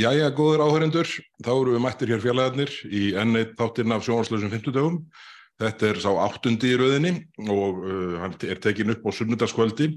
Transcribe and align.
Jæja, 0.00 0.30
góður 0.32 0.62
áhörendur, 0.64 1.08
þá 1.44 1.50
eru 1.52 1.74
við 1.74 1.82
mættir 1.84 2.10
hér 2.14 2.20
fjarlæðarnir 2.22 2.70
í 2.88 3.00
enneitt 3.20 3.50
þáttinn 3.58 3.92
af 3.92 4.06
sjónvarslösum 4.06 4.48
50 4.48 4.72
dögum. 4.72 4.94
Þetta 5.60 5.88
er 5.90 6.00
sá 6.00 6.08
áttundi 6.22 6.70
í 6.70 6.78
rauðinni 6.80 7.10
og 7.52 7.82
uh, 7.82 8.14
hann 8.22 8.36
er 8.48 8.62
tekin 8.64 8.94
upp 8.94 9.04
á 9.04 9.10
sunnudagskvöldi. 9.18 9.90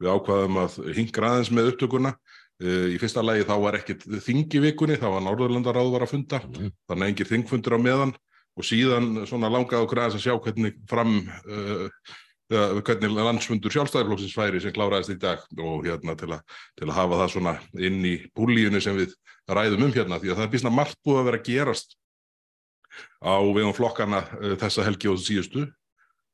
Við 0.00 0.12
ákvaðum 0.12 0.60
að 0.62 0.76
hingra 0.94 1.32
aðeins 1.32 1.50
með 1.56 1.72
upptökuna. 1.72 2.14
Uh, 2.62 2.92
í 2.94 3.00
fyrsta 3.02 3.24
lagi 3.26 3.48
þá 3.48 3.54
var 3.64 3.80
ekkit 3.80 4.06
þingi 4.22 4.62
vikunni, 4.68 5.00
þá 5.00 5.08
var 5.16 5.26
Norðurlandaráð 5.26 5.90
var 5.96 6.06
að 6.06 6.12
funda, 6.14 6.42
mm. 6.46 6.70
þannig 6.86 7.08
að 7.08 7.10
engir 7.10 7.30
þingfundur 7.32 7.78
á 7.80 7.80
meðan 7.88 8.14
og 8.54 8.66
síðan 8.70 9.12
svona 9.26 9.50
langaði 9.50 9.82
okkur 9.82 10.04
aðeins 10.04 10.20
að 10.20 10.26
sjá 10.28 10.36
hvernig 10.46 10.78
fram 10.90 11.16
uh, 11.26 11.88
hvernig 12.50 13.12
landsfundur 13.14 13.70
sjálfstæðarflóksins 13.70 14.34
færi 14.34 14.60
sem 14.62 14.72
kláraðist 14.74 15.12
í 15.14 15.18
dag 15.22 15.42
og 15.62 15.84
hérna 15.86 16.16
til, 16.18 16.32
a, 16.34 16.40
til 16.78 16.88
að 16.88 16.96
hafa 16.96 17.20
það 17.22 17.32
svona 17.34 17.54
inn 17.78 18.00
í 18.06 18.16
púlíunni 18.34 18.80
sem 18.82 18.96
við 18.98 19.14
ræðum 19.50 19.86
um 19.86 19.94
hérna 19.94 20.18
því 20.18 20.32
að 20.32 20.40
það 20.40 20.46
er 20.46 20.52
býstna 20.54 20.72
margt 20.74 20.98
búið 21.06 21.20
að 21.20 21.28
vera 21.28 21.40
að 21.40 21.46
gerast 21.46 21.96
á 23.22 23.38
vegum 23.38 23.76
flokkana 23.76 24.24
uh, 24.40 24.56
þessa 24.58 24.86
helgi 24.88 25.12
og 25.12 25.22
síðustu. 25.22 25.68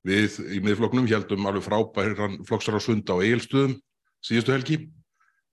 Við 0.06 0.38
í 0.54 0.60
miðflokknum 0.64 1.08
heldum 1.10 1.48
alveg 1.50 1.66
frábæran 1.66 2.40
flokksar 2.48 2.78
á 2.78 2.80
sunda 2.80 3.18
á 3.18 3.20
eigilstöðum 3.20 3.76
síðustu 4.24 4.54
helgi 4.54 4.76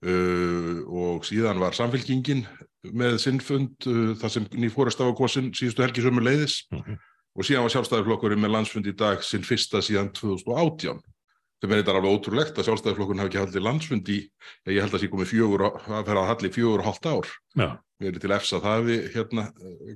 uh, 0.07 0.83
og 0.87 1.27
síðan 1.27 1.59
var 1.59 1.75
samfélkingin 1.75 2.45
með 2.93 3.19
sinnfund 3.23 3.89
uh, 3.89 4.13
þar 4.21 4.37
sem 4.37 4.47
nýfórast 4.55 5.03
á 5.03 5.09
að 5.09 5.17
góðsinn 5.19 5.51
síðustu 5.57 5.83
helgi 5.83 6.05
sömur 6.05 6.23
leiðis. 6.23 6.61
Mm 6.71 6.85
-hmm 6.85 7.01
og 7.33 7.47
síðan 7.47 7.65
var 7.65 7.73
sjálfstæðiflokkurinn 7.75 8.43
með 8.43 8.55
landsfund 8.57 8.89
í 8.89 8.95
dag 8.97 9.23
sinn 9.25 9.45
fyrsta 9.47 9.81
síðan 9.83 10.11
2018 10.13 11.01
sem 11.63 11.71
er 11.71 11.79
þetta 11.79 11.93
alveg 11.95 12.17
ótrúlegt 12.17 12.57
að 12.59 12.67
sjálfstæðiflokkurinn 12.67 13.23
hafi 13.23 13.31
ekki 13.31 13.39
haldið 13.39 13.63
landsfund 13.63 14.09
í 14.11 14.17
ég 14.67 14.81
held 14.83 14.89
að 14.89 14.97
það 14.97 15.03
sé 15.05 15.11
komið 15.13 15.29
fjögur 15.31 15.63
að 15.69 16.09
fer 16.09 16.19
að 16.19 16.27
hallið 16.33 16.57
fjögur 16.57 16.83
og 16.83 16.89
hálft 16.89 17.07
ár. 17.07 17.29
Já. 17.55 17.67
við 18.03 18.09
erum 18.09 18.23
til 18.25 18.33
efsa 18.35 18.59
það 18.65 18.83
við 18.89 19.05
hérna, 19.13 19.45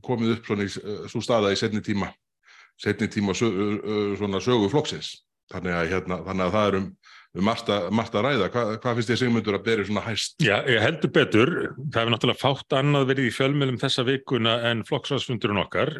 komið 0.05 0.33
upp 0.37 0.47
svona 0.47 0.63
í 0.63 0.71
svo 1.11 1.21
staða 1.25 1.51
í 1.51 1.59
setni 1.59 1.83
tíma 1.83 2.07
setni 2.81 3.09
tíma 3.11 3.35
svona 3.37 4.41
sögu 4.43 4.69
flokksins. 4.71 5.17
Þannig 5.51 5.73
að, 5.73 5.89
hérna, 5.93 6.19
þannig 6.27 6.45
að 6.45 6.55
það 6.55 6.67
er 6.67 6.77
um, 6.77 6.87
um 7.37 7.45
margt, 7.47 7.69
margt 7.95 8.15
að 8.19 8.25
ræða. 8.25 8.49
Hva, 8.51 8.63
hvað 8.83 8.97
finnst 8.99 9.11
ég 9.13 9.19
segmundur 9.21 9.57
að 9.57 9.65
beri 9.67 9.85
svona 9.87 10.03
hæst? 10.03 10.35
Já, 10.43 10.57
ég 10.67 10.83
heldur 10.83 11.13
betur. 11.15 11.53
Það 11.79 12.01
hefur 12.01 12.13
náttúrulega 12.13 12.41
fátt 12.41 12.75
annað 12.77 13.07
verið 13.13 13.29
í 13.29 13.35
fjölmjölum 13.37 13.79
þessa 13.81 14.05
vikuna 14.07 14.57
en 14.69 14.83
flokksvarsfundurinn 14.87 15.63
okkar 15.63 15.93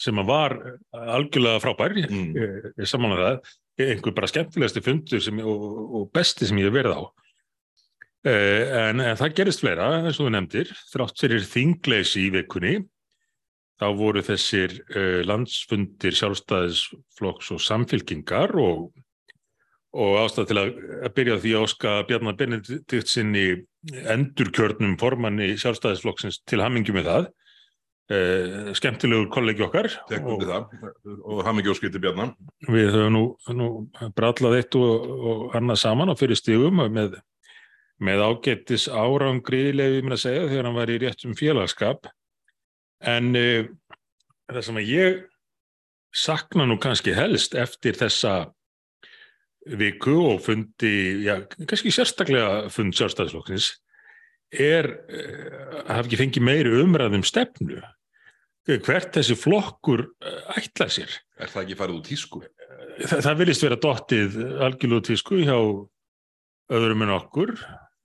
sem 0.00 0.20
var 0.26 0.54
algjörlega 0.90 1.60
frábær 1.62 1.96
mm. 1.98 2.30
ég 2.78 2.88
saman 2.88 3.16
að 3.16 3.22
það 3.22 3.52
einhver 3.80 4.14
bara 4.16 4.30
skemmtilegasti 4.30 4.82
fundur 4.84 5.22
sem, 5.24 5.38
og, 5.42 5.66
og 5.98 6.08
besti 6.14 6.48
sem 6.48 6.60
ég 6.60 6.68
hef 6.68 6.76
verið 6.76 6.96
á 6.98 7.02
eh, 8.28 8.72
en, 8.88 9.02
en 9.02 9.18
það 9.18 9.36
gerist 9.40 9.64
fleira 9.64 9.88
eins 9.98 10.18
og 10.18 10.28
þú 10.28 10.32
nefndir, 10.36 10.72
þrátt 10.92 11.22
fyrir 11.24 11.46
þingleysi 11.48 12.26
í 12.26 12.32
vikunni 12.36 12.74
þá 13.82 13.88
voru 13.98 14.22
þessir 14.24 14.76
eh, 14.94 15.20
landsfundir 15.26 16.16
sjálfstæðisflokks 16.18 17.52
og 17.54 17.62
samfylkingar 17.64 18.54
og, 18.60 18.90
og 19.96 20.18
ástæð 20.22 20.50
til 20.50 20.60
að, 20.62 20.72
að 21.02 21.14
byrja 21.18 21.38
því 21.42 21.54
að 21.56 21.66
óska 21.66 21.94
Bjarnar 22.08 22.38
Benedikt 22.38 23.10
sinni 23.10 23.46
endurkjörnum 24.12 24.98
formanni 25.00 25.54
sjálfstæðisflokksins 25.58 26.42
til 26.48 26.62
hamingi 26.62 26.94
með 26.94 27.10
það 27.10 27.30
Uh, 28.10 28.72
skemmtilegur 28.74 29.28
kollegi 29.30 29.62
okkar 29.62 29.86
og, 30.26 30.40
og 30.42 31.42
hafði 31.46 31.62
ekki 31.62 31.70
óskilti 31.70 32.00
bjarnar 32.02 32.32
við 32.66 32.88
höfum 32.90 33.12
nú, 33.14 33.20
nú 33.54 33.68
brallað 34.18 34.56
eitt 34.58 34.74
og, 34.74 35.06
og 35.30 35.54
annað 35.54 35.78
saman 35.84 36.10
á 36.10 36.18
fyrir 36.18 36.36
stígum 36.36 36.82
með, 36.82 37.14
með 38.02 38.24
ágettis 38.26 38.88
árangri 38.90 39.68
lefið 39.78 40.02
mér 40.02 40.16
að 40.16 40.22
segja 40.24 40.48
þegar 40.50 40.68
hann 40.68 40.78
var 40.80 40.90
í 40.90 40.98
réttum 41.04 41.38
félagskap. 41.38 42.10
En 43.06 43.30
uh, 43.38 43.70
það 44.50 44.66
sem 44.66 44.82
að 44.82 44.90
ég 44.90 45.22
sakna 46.24 46.66
nú 46.66 46.80
kannski 46.82 47.14
helst 47.16 47.54
eftir 47.54 47.96
þessa 48.02 48.34
viku 49.78 50.18
og 50.26 50.42
fundi 50.42 51.22
já, 51.22 51.38
kannski 51.62 51.94
sérstaklega 51.94 52.66
fund 52.74 52.98
sjálfstæðisflokksins 52.98 53.76
er 54.52 54.88
að 55.08 55.92
hafa 55.96 56.06
ekki 56.06 56.20
fengið 56.20 56.46
meiri 56.46 56.72
umræðum 56.82 57.24
stefnu 57.26 57.80
hvert 58.66 59.14
þessi 59.14 59.36
flokkur 59.38 60.06
ætla 60.54 60.88
sér. 60.92 61.10
Er 61.38 61.50
það 61.50 61.62
ekki 61.64 61.78
farið 61.78 61.96
úr 61.96 62.04
tísku? 62.06 62.42
Það, 63.02 63.22
það 63.24 63.38
vilist 63.40 63.64
vera 63.64 63.78
dottið 63.82 64.36
algjörlúð 64.62 65.06
tísku 65.08 65.40
hjá 65.42 65.56
öðrum 66.72 67.06
en 67.06 67.14
okkur. 67.16 67.56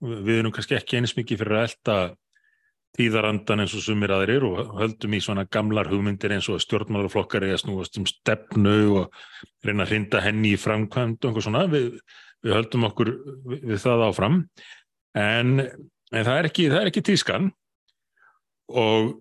Við 0.01 0.39
erum 0.39 0.53
kannski 0.55 0.77
ekki 0.77 0.97
eins 0.99 1.13
mikið 1.17 1.43
fyrir 1.43 1.59
að 1.59 1.67
elda 1.67 1.97
tíðarandan 2.97 3.61
eins 3.61 3.75
og 3.77 3.83
sumir 3.85 4.13
aðrir 4.15 4.45
og 4.47 4.71
höldum 4.79 5.13
í 5.13 5.19
svona 5.21 5.45
gamlar 5.53 5.89
hugmyndir 5.91 6.33
eins 6.33 6.47
og 6.49 6.61
stjórnmálaflokkar 6.63 7.45
eða 7.45 7.59
snúast 7.61 7.99
um 7.99 8.07
stefnu 8.09 8.77
og 9.03 9.19
reyna 9.65 9.85
að 9.85 9.91
hrinda 9.91 10.23
henni 10.23 10.55
í 10.55 10.61
framkvæmd 10.61 11.19
og 11.19 11.29
einhver 11.29 11.45
svona. 11.45 11.67
Við, 11.69 11.91
við 12.45 12.57
höldum 12.57 12.87
okkur 12.89 13.13
við, 13.45 13.61
við 13.73 13.83
það 13.83 14.07
áfram 14.07 14.41
en 15.17 15.53
en 16.13 16.27
það 16.27 16.39
er 16.39 16.49
ekki, 16.49 16.67
það 16.71 16.81
er 16.81 16.91
ekki 16.91 17.05
tískan 17.09 17.49
og 18.67 19.13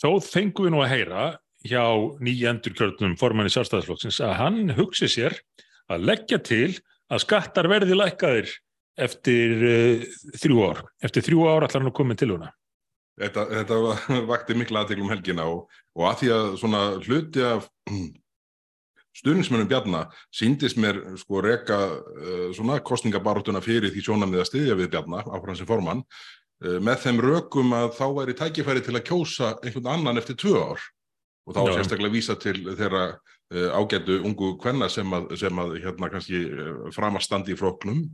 þó 0.00 0.10
þengum 0.24 0.68
við 0.68 0.74
nú 0.74 0.82
að 0.84 0.92
heyra 0.92 1.26
hjá 1.66 1.84
nýjendur 2.22 2.76
kjörnum 2.76 3.16
formanni 3.20 3.52
sjálfstæðisflokksins 3.52 4.20
að 4.24 4.36
hann 4.40 4.76
hugsi 4.76 5.08
sér 5.10 5.36
að 5.92 6.06
leggja 6.10 6.38
til 6.44 6.76
að 7.12 7.22
skattar 7.22 7.68
verði 7.70 7.96
lækkaðir 7.96 8.52
eftir 8.96 9.64
uh, 9.66 10.04
þrjú 10.40 10.62
ár. 10.70 10.84
Eftir 11.04 11.26
þrjú 11.26 11.48
ár 11.48 11.66
allar 11.66 11.82
hann 11.82 11.90
að 11.90 11.98
koma 11.98 12.16
til 12.18 12.32
húnna. 12.32 12.52
Þetta, 13.16 13.46
þetta 13.52 14.22
vakti 14.28 14.56
mikla 14.58 14.84
aðteglum 14.84 15.12
helgina 15.12 15.46
og, 15.48 15.66
og 15.96 16.08
að 16.10 16.22
því 16.22 16.30
að 16.36 16.48
svona 16.60 16.82
hluti 17.04 17.44
af 17.44 17.68
stuðnismennum 19.16 19.68
Bjarnar 19.70 20.10
síndist 20.34 20.78
mér 20.80 20.98
sko 21.20 21.42
reyka 21.44 21.78
uh, 21.96 22.48
svona 22.56 22.78
kostningabarotuna 22.84 23.62
fyrir 23.64 23.92
því 23.92 24.04
sjónamið 24.04 24.42
að 24.42 24.50
styðja 24.50 24.78
við 24.80 24.90
Bjarnar 24.94 25.30
á 25.30 25.36
fransi 25.42 25.68
formann 25.68 26.02
uh, 26.04 26.78
með 26.84 27.06
þeim 27.06 27.22
rökum 27.24 27.76
að 27.76 27.94
þá 27.98 28.06
væri 28.20 28.36
tækifæri 28.38 28.84
til 28.84 28.96
að 28.96 29.06
kjósa 29.10 29.54
einhvern 29.62 29.92
annan 29.94 30.20
eftir 30.22 30.38
tvö 30.42 30.56
ár 30.60 30.84
og 31.46 31.56
þá 31.56 31.62
Já. 31.62 31.72
sérstaklega 31.78 32.16
vísa 32.16 32.36
til 32.42 32.58
þeirra 32.66 33.04
uh, 33.14 33.70
ágætu 33.78 34.18
ungu 34.22 34.56
kvenna 34.62 34.90
sem 34.92 35.16
að, 35.16 35.30
sem 35.40 35.62
að 35.62 35.78
hérna 35.84 36.10
kannski 36.12 36.42
framastandi 36.96 37.54
í 37.54 37.60
floknum, 37.60 38.04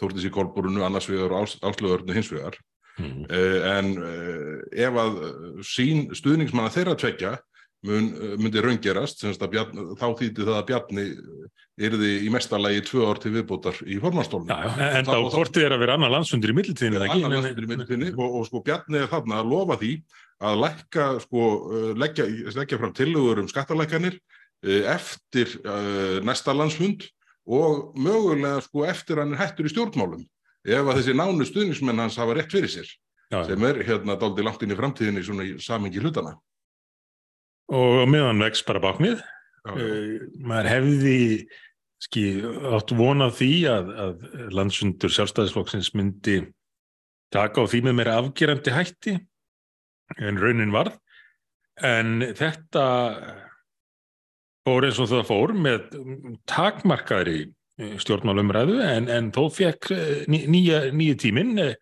þórtis 0.00 0.28
í 0.28 0.32
kolburunu 0.32 0.86
annars 0.86 1.10
vegar 1.10 1.34
og 1.34 1.52
áslöðurnu 1.66 2.16
hins 2.16 2.30
vegar 2.32 2.56
mm. 3.00 3.28
en 3.72 3.92
ef 4.76 4.98
að 5.00 5.14
sín 5.64 6.10
stuðningsmanna 6.16 6.72
þeirra 6.72 6.96
tvekja 7.00 7.32
mun, 7.86 8.08
myndi 8.40 8.62
raungerast 8.64 9.24
bjarn, 9.52 9.82
þá 9.98 10.06
þýtti 10.20 10.46
það 10.46 10.56
að 10.56 10.66
Bjarni 10.70 11.06
erði 11.76 12.12
í 12.24 12.30
mestarlegi 12.32 12.84
tvö 12.88 13.08
ár 13.10 13.20
til 13.20 13.34
viðbútar 13.34 13.82
í 13.84 13.98
formannstólunum. 14.00 14.78
En 14.80 15.08
þá 15.08 15.16
kortið 15.34 15.66
er 15.66 15.76
að 15.76 15.82
vera 15.84 15.98
annar 15.98 16.14
landsfundur 16.14 16.54
í 16.54 16.56
ekki? 17.04 17.18
Annar 17.20 17.36
landsfundur 17.36 17.66
í 17.66 17.72
mittiltíðinni 17.74 18.14
og, 18.16 18.38
og 18.40 18.48
sko 18.48 18.62
Bjarni 18.64 19.02
er 19.02 19.12
þarna 19.12 19.42
að 19.42 19.52
lofa 19.52 19.76
því 19.82 19.92
að 20.46 20.58
lækka, 20.64 21.04
sko, 21.24 21.44
leggja, 22.00 22.26
leggja 22.56 22.80
fram 22.80 22.96
tilugur 22.96 23.42
um 23.44 23.50
skattalækkanir 23.50 24.18
eftir 24.66 25.52
uh, 25.64 26.24
næsta 26.24 26.54
landsfund 26.56 27.06
og 27.46 27.92
mögulega 27.98 28.60
sko 28.64 28.84
eftir 28.88 29.20
hann 29.20 29.34
er 29.34 29.42
hættur 29.44 29.68
í 29.68 29.72
stjórnmálum 29.72 30.24
ef 30.66 30.88
að 30.88 30.98
þessi 30.98 31.14
nánu 31.14 31.46
stuðnismenn 31.46 32.02
hans 32.02 32.18
hafa 32.18 32.34
rétt 32.34 32.50
fyrir 32.50 32.72
sér 32.72 32.88
já, 33.30 33.44
sem 33.46 33.66
er 33.68 33.82
hérna 33.86 34.16
daldi 34.18 34.42
langt 34.42 34.64
inn 34.64 34.74
í 34.74 34.78
framtíðinni 34.78 35.22
svona 35.22 35.46
í 35.46 35.54
samengi 35.62 36.02
hlutana 36.02 36.34
og 37.72 38.04
meðan 38.10 38.42
vex 38.44 38.62
bara 38.66 38.82
báknið. 38.84 39.22
Uh, 39.66 40.26
maður 40.46 40.68
hefði 40.70 41.16
ski, 42.02 42.26
átt 42.76 42.92
vonað 42.94 43.38
því 43.40 43.52
að, 43.72 43.88
að 44.04 44.28
landsundur 44.54 45.12
sjálfstæðisflokksins 45.14 45.90
myndi 45.96 46.38
taka 47.34 47.64
á 47.64 47.70
því 47.70 47.82
með 47.88 47.98
mér 47.98 48.12
afgerandi 48.14 48.74
hætti 48.74 49.16
en 50.22 50.38
raunin 50.38 50.74
varð. 50.74 50.94
En 51.84 52.22
þetta 52.36 52.84
fór 54.66 54.86
eins 54.86 55.00
og 55.02 55.10
það 55.10 55.28
fór 55.28 55.52
með 55.66 55.88
takmarkaðri 56.48 57.40
stjórnmálumræðu 58.00 58.78
en, 58.84 59.08
en 59.12 59.32
þó 59.34 59.46
fekk 59.52 59.90
eh, 59.92 60.22
nýja, 60.32 60.86
nýja 60.96 61.18
tímin 61.20 61.58
eh, 61.60 61.74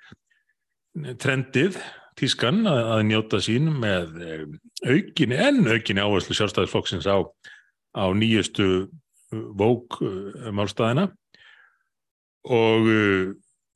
trendið 1.23 1.79
tískan 2.19 2.63
að, 2.71 2.81
að 2.95 3.03
njóta 3.11 3.41
sín 3.43 3.71
með 3.83 4.21
eh, 4.23 4.45
aukinni 4.87 5.39
en 5.41 5.63
aukinni 5.67 6.05
áherslu 6.05 6.37
sjálfstæðisflokksins 6.39 7.09
á, 7.11 7.19
á 7.99 8.05
nýjustu 8.15 8.69
uh, 8.85 9.45
vók 9.59 9.99
uh, 10.05 10.51
málstæðina 10.55 11.09
og 12.45 12.89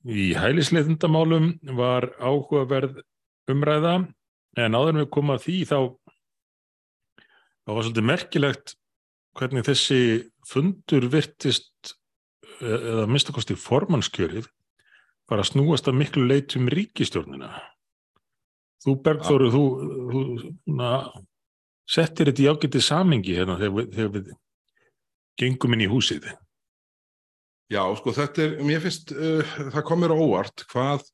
í 0.09 0.27
hælisleitundamálum 0.37 1.55
var 1.79 2.11
áhugaverð 2.21 3.01
umræða 3.49 3.95
en 4.61 4.77
áður 4.77 5.07
komum 5.09 5.33
að 5.39 5.47
því 5.47 5.57
þá 5.71 5.79
þá 7.65 7.73
var 7.73 7.87
svolítið 7.87 8.07
merkilegt 8.09 8.75
hvernig 9.39 9.67
þessi 9.67 10.01
fundur 10.49 11.09
virtist 11.13 11.95
eða 12.59 13.07
minnstakosti 13.11 13.57
formannskjörið 13.61 14.49
var 15.29 15.43
að 15.43 15.51
snúast 15.51 15.91
að 15.91 15.99
miklu 16.01 16.25
leitum 16.27 16.71
ríkistjórnina 16.73 17.51
Þú 18.85 18.95
Bergþóru, 19.03 19.49
þú, 19.51 19.63
þú 20.13 20.21
na, 20.79 20.93
settir 21.89 22.31
þetta 22.31 22.45
í 22.45 22.51
ágætið 22.53 22.85
samingi 22.85 23.35
hérna 23.39 23.59
þegar 23.59 23.75
við, 23.75 23.89
þegar 23.97 24.13
við 24.15 24.29
gengum 25.39 25.75
inn 25.75 25.85
í 25.87 25.91
húsið. 25.91 26.29
Já, 27.69 27.83
sko 27.99 28.15
þetta 28.17 28.45
er, 28.45 28.59
mér 28.65 28.83
finnst, 28.85 29.13
uh, 29.13 29.57
það 29.75 29.87
komir 29.91 30.15
óvart 30.15 30.65
hvað 30.71 31.05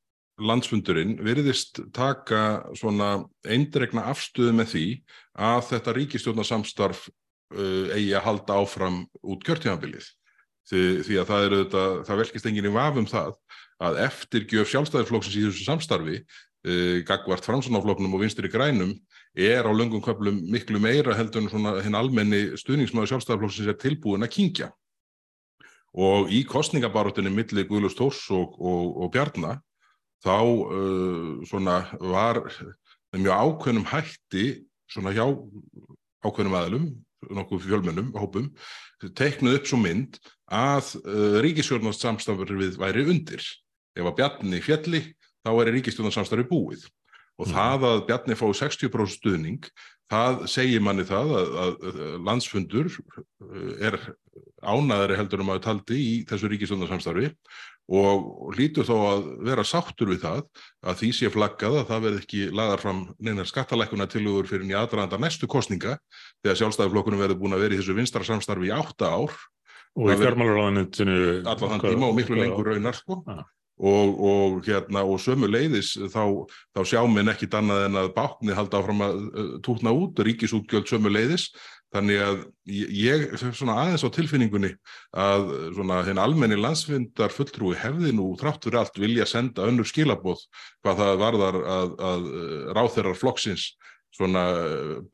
landsfundurinn 0.44 1.16
veriðist 1.22 1.80
taka 1.94 2.64
svona 2.78 3.24
eindregna 3.46 4.08
afstöðu 4.10 4.54
með 4.58 4.72
því 4.72 4.86
að 5.46 5.60
þetta 5.70 5.94
ríkistjórnarsamstarf 5.98 7.06
uh, 7.08 7.94
eigi 7.94 8.12
að 8.14 8.26
halda 8.28 8.60
áfram 8.60 9.02
út 9.22 9.44
kjörtímanbilið. 9.46 10.06
Því, 10.64 10.82
því 11.04 11.20
að 11.20 11.30
það, 11.30 11.54
það 12.08 12.20
velkist 12.22 12.46
enginn 12.48 12.70
í 12.70 12.72
vafum 12.72 13.06
það 13.08 13.34
að 13.84 13.98
eftir 14.06 14.46
gjöf 14.48 14.70
sjálfstæðarflokksins 14.70 15.36
í 15.36 15.42
þessu 15.44 15.66
samstarfi 15.66 16.20
gagvart 17.04 17.44
fransunafloknum 17.44 18.14
og 18.16 18.22
vinstir 18.22 18.46
í 18.48 18.52
grænum 18.52 18.94
er 19.36 19.66
á 19.66 19.72
löngum 19.74 20.00
köplum 20.00 20.38
miklu 20.48 20.78
meira 20.80 21.12
heldur 21.18 21.42
en 21.42 21.50
svona 21.52 21.74
hinn 21.84 21.98
almenni 21.98 22.54
stuðningsmöðu 22.56 23.10
sjálfstæðarflokksins 23.10 23.68
er 23.68 23.76
tilbúin 23.82 24.24
að 24.24 24.32
kingja. 24.36 24.70
Og 25.94 26.30
í 26.32 26.42
kostningabaróttinni 26.48 27.30
millir 27.30 27.68
Guðlust 27.68 27.98
Tórs 27.98 28.22
og, 28.34 28.56
og, 28.58 28.96
og 29.04 29.12
Bjarnar 29.14 29.60
þá 30.24 30.38
uh, 30.40 31.42
svona 31.46 31.82
var 32.00 32.40
mjög 33.14 33.34
ákveðnum 33.34 33.86
hætti 33.90 34.46
svona 34.90 35.12
hjá 35.14 35.26
ákveðnum 36.24 36.56
aðlum, 36.58 36.86
nokkuð 37.30 37.66
fjölmennum, 37.66 38.10
hópum, 38.16 38.48
teiknuð 39.16 39.58
upp 39.58 39.68
svo 39.68 39.78
mynd 39.82 40.18
að 40.50 40.94
uh, 41.04 41.38
ríkisjórnarsamstafur 41.44 42.56
við 42.58 42.78
væri 42.80 43.04
undir. 43.10 43.44
Ef 43.94 44.08
að 44.08 44.16
Bjarni 44.18 44.62
fjalli, 44.64 45.02
þá 45.44 45.50
er 45.54 45.72
ríkisjórnarsamstafi 45.78 46.46
búið. 46.50 46.86
Og 47.34 47.48
mm. 47.48 47.54
það 47.54 47.86
að 47.88 48.00
Bjarni 48.08 48.38
fái 48.38 48.48
60% 48.60 49.14
stuðning, 49.16 49.68
það 50.12 50.44
segir 50.52 50.82
manni 50.84 51.06
það 51.08 51.32
að, 51.38 51.54
að, 51.64 52.02
landsfundur 52.28 52.90
uh, 52.90 53.70
er 53.82 53.98
ánaðari 54.64 55.18
heldur 55.18 55.42
um 55.44 55.54
að 55.54 55.64
taldi 55.66 56.00
í 56.00 56.12
þessu 56.28 56.50
ríkisjórnarsamstafi 56.52 57.30
og 57.92 58.54
lítur 58.56 58.86
þó 58.88 58.94
að 58.96 59.24
vera 59.44 59.64
sáttur 59.68 60.08
við 60.14 60.22
það 60.22 60.38
að 60.88 61.00
því 61.02 61.10
sé 61.18 61.30
flaggað 61.32 61.80
að 61.82 61.90
það 61.90 62.04
verð 62.06 62.20
ekki 62.22 62.44
lagar 62.56 62.80
fram 62.80 63.02
neinar 63.20 63.48
skattalækuna 63.50 64.06
tilugur 64.08 64.48
fyrir 64.48 64.64
nýja 64.64 64.84
aðranda 64.86 65.18
næstu 65.20 65.48
kostninga 65.50 65.98
þegar 66.40 66.60
sjálfstæðiflokkunum 66.62 67.20
verður 67.20 67.40
búin 67.42 67.56
að 67.58 67.66
vera 67.66 67.76
í 67.76 67.82
þessu 67.82 67.98
vinstra 67.98 68.24
samstarfi 68.24 68.70
í 68.70 68.72
átta 68.72 69.12
ár 69.12 69.36
og 69.94 70.14
í 70.14 70.16
fjármálaráðanitinu 70.22 71.18
allan 71.44 71.74
þann 71.74 71.84
tíma 71.84 72.08
og 72.08 72.16
miklu 72.16 72.40
lengur 72.40 72.72
raunar 72.72 72.96
sko. 72.96 73.20
Og, 73.74 74.18
og 74.30 74.58
hérna 74.66 75.02
og 75.02 75.18
sömu 75.22 75.48
leiðis 75.50 75.94
þá, 76.12 76.46
þá 76.76 76.80
sjá 76.86 77.00
minn 77.10 77.32
ekki 77.32 77.50
annað 77.58 77.86
en 77.88 78.00
að 78.04 78.12
báknið 78.16 78.58
halda 78.58 78.80
áfram 78.80 79.06
að 79.06 79.22
uh, 79.24 79.54
tútna 79.66 79.94
út, 79.94 80.22
ríkisútgjöld 80.22 80.90
sömu 80.90 81.12
leiðis 81.14 81.50
Þannig 81.94 82.20
að 82.24 82.38
ég, 82.66 83.24
svona 83.54 83.76
aðeins 83.84 84.02
á 84.02 84.10
tilfinningunni 84.16 84.72
að 85.14 85.44
svona 85.76 86.00
henn 86.06 86.18
almenni 86.18 86.56
landsvindar 86.58 87.30
fulltrúi 87.30 87.76
hefði 87.78 88.10
nú 88.16 88.32
þrátt 88.40 88.66
fyrir 88.66 88.80
allt 88.80 88.98
vilja 88.98 89.26
senda 89.30 89.68
önnur 89.68 89.86
skilabóð 89.86 90.42
hvað 90.82 91.02
það 91.02 91.20
varðar 91.22 91.60
að, 91.76 91.94
að 92.10 92.26
ráþeirar 92.78 93.20
flokksins 93.20 93.68
svona 94.14 94.42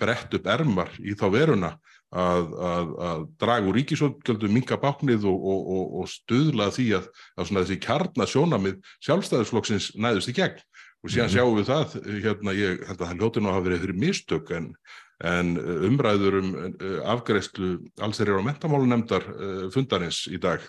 brett 0.00 0.32
upp 0.36 0.48
ermar 0.48 0.96
í 1.04 1.12
þá 1.20 1.26
veruna 1.34 1.74
að, 2.10 2.54
að, 2.70 2.94
að 3.08 3.26
draga 3.42 3.70
úr 3.70 3.78
ríkisótgöldu 3.78 4.50
minga 4.50 4.80
báknið 4.82 5.28
og, 5.30 5.44
og, 5.52 5.68
og, 5.76 5.92
og 6.00 6.10
stuðla 6.10 6.70
því 6.74 6.88
að 6.98 7.10
þessi 7.38 7.78
kjarnasjónamið 7.86 8.80
sjálfstæðisflokksins 9.06 9.92
næðust 9.94 10.32
í 10.32 10.36
gegn. 10.40 10.64
Og 11.00 11.08
síðan 11.08 11.30
mm 11.30 11.32
-hmm. 11.32 11.36
sjáum 11.38 11.56
við 11.56 11.68
það, 11.70 11.94
hérna 12.24 12.52
ég 12.52 12.82
held 12.88 13.00
að 13.00 13.38
að 13.40 13.54
hafa 13.54 13.64
verið 13.64 13.80
fyrir 13.86 14.00
mistök 14.02 14.50
en 14.52 14.74
en 15.20 15.56
eh, 15.60 15.86
umræður 15.88 16.40
um 16.40 16.52
eh, 16.56 17.00
afgreðslu 17.12 17.74
allsherjar 18.00 18.40
og 18.40 18.46
mentamálunemdar 18.48 19.26
eh, 19.28 19.64
fundarins 19.74 20.24
í 20.32 20.40
dag 20.40 20.64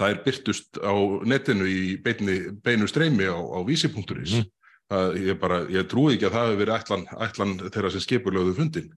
það 0.00 0.14
er 0.14 0.22
byrtust 0.24 0.80
á 0.80 0.94
netinu 1.28 1.68
í 1.68 1.82
beinu, 2.02 2.56
beinu 2.64 2.88
streymi 2.90 3.28
á, 3.30 3.36
á 3.36 3.58
vísi.is 3.68 4.40
mm. 4.40 4.46
ég, 5.20 5.44
ég 5.76 5.88
trúi 5.90 6.16
ekki 6.16 6.30
að 6.30 6.36
það 6.36 6.46
hefur 6.46 6.60
verið 6.62 6.76
ætlan, 6.78 7.04
ætlan 7.20 7.56
þeirra 7.68 7.92
sem 7.92 8.04
skipurlögðu 8.06 8.56
fundin 8.56 8.88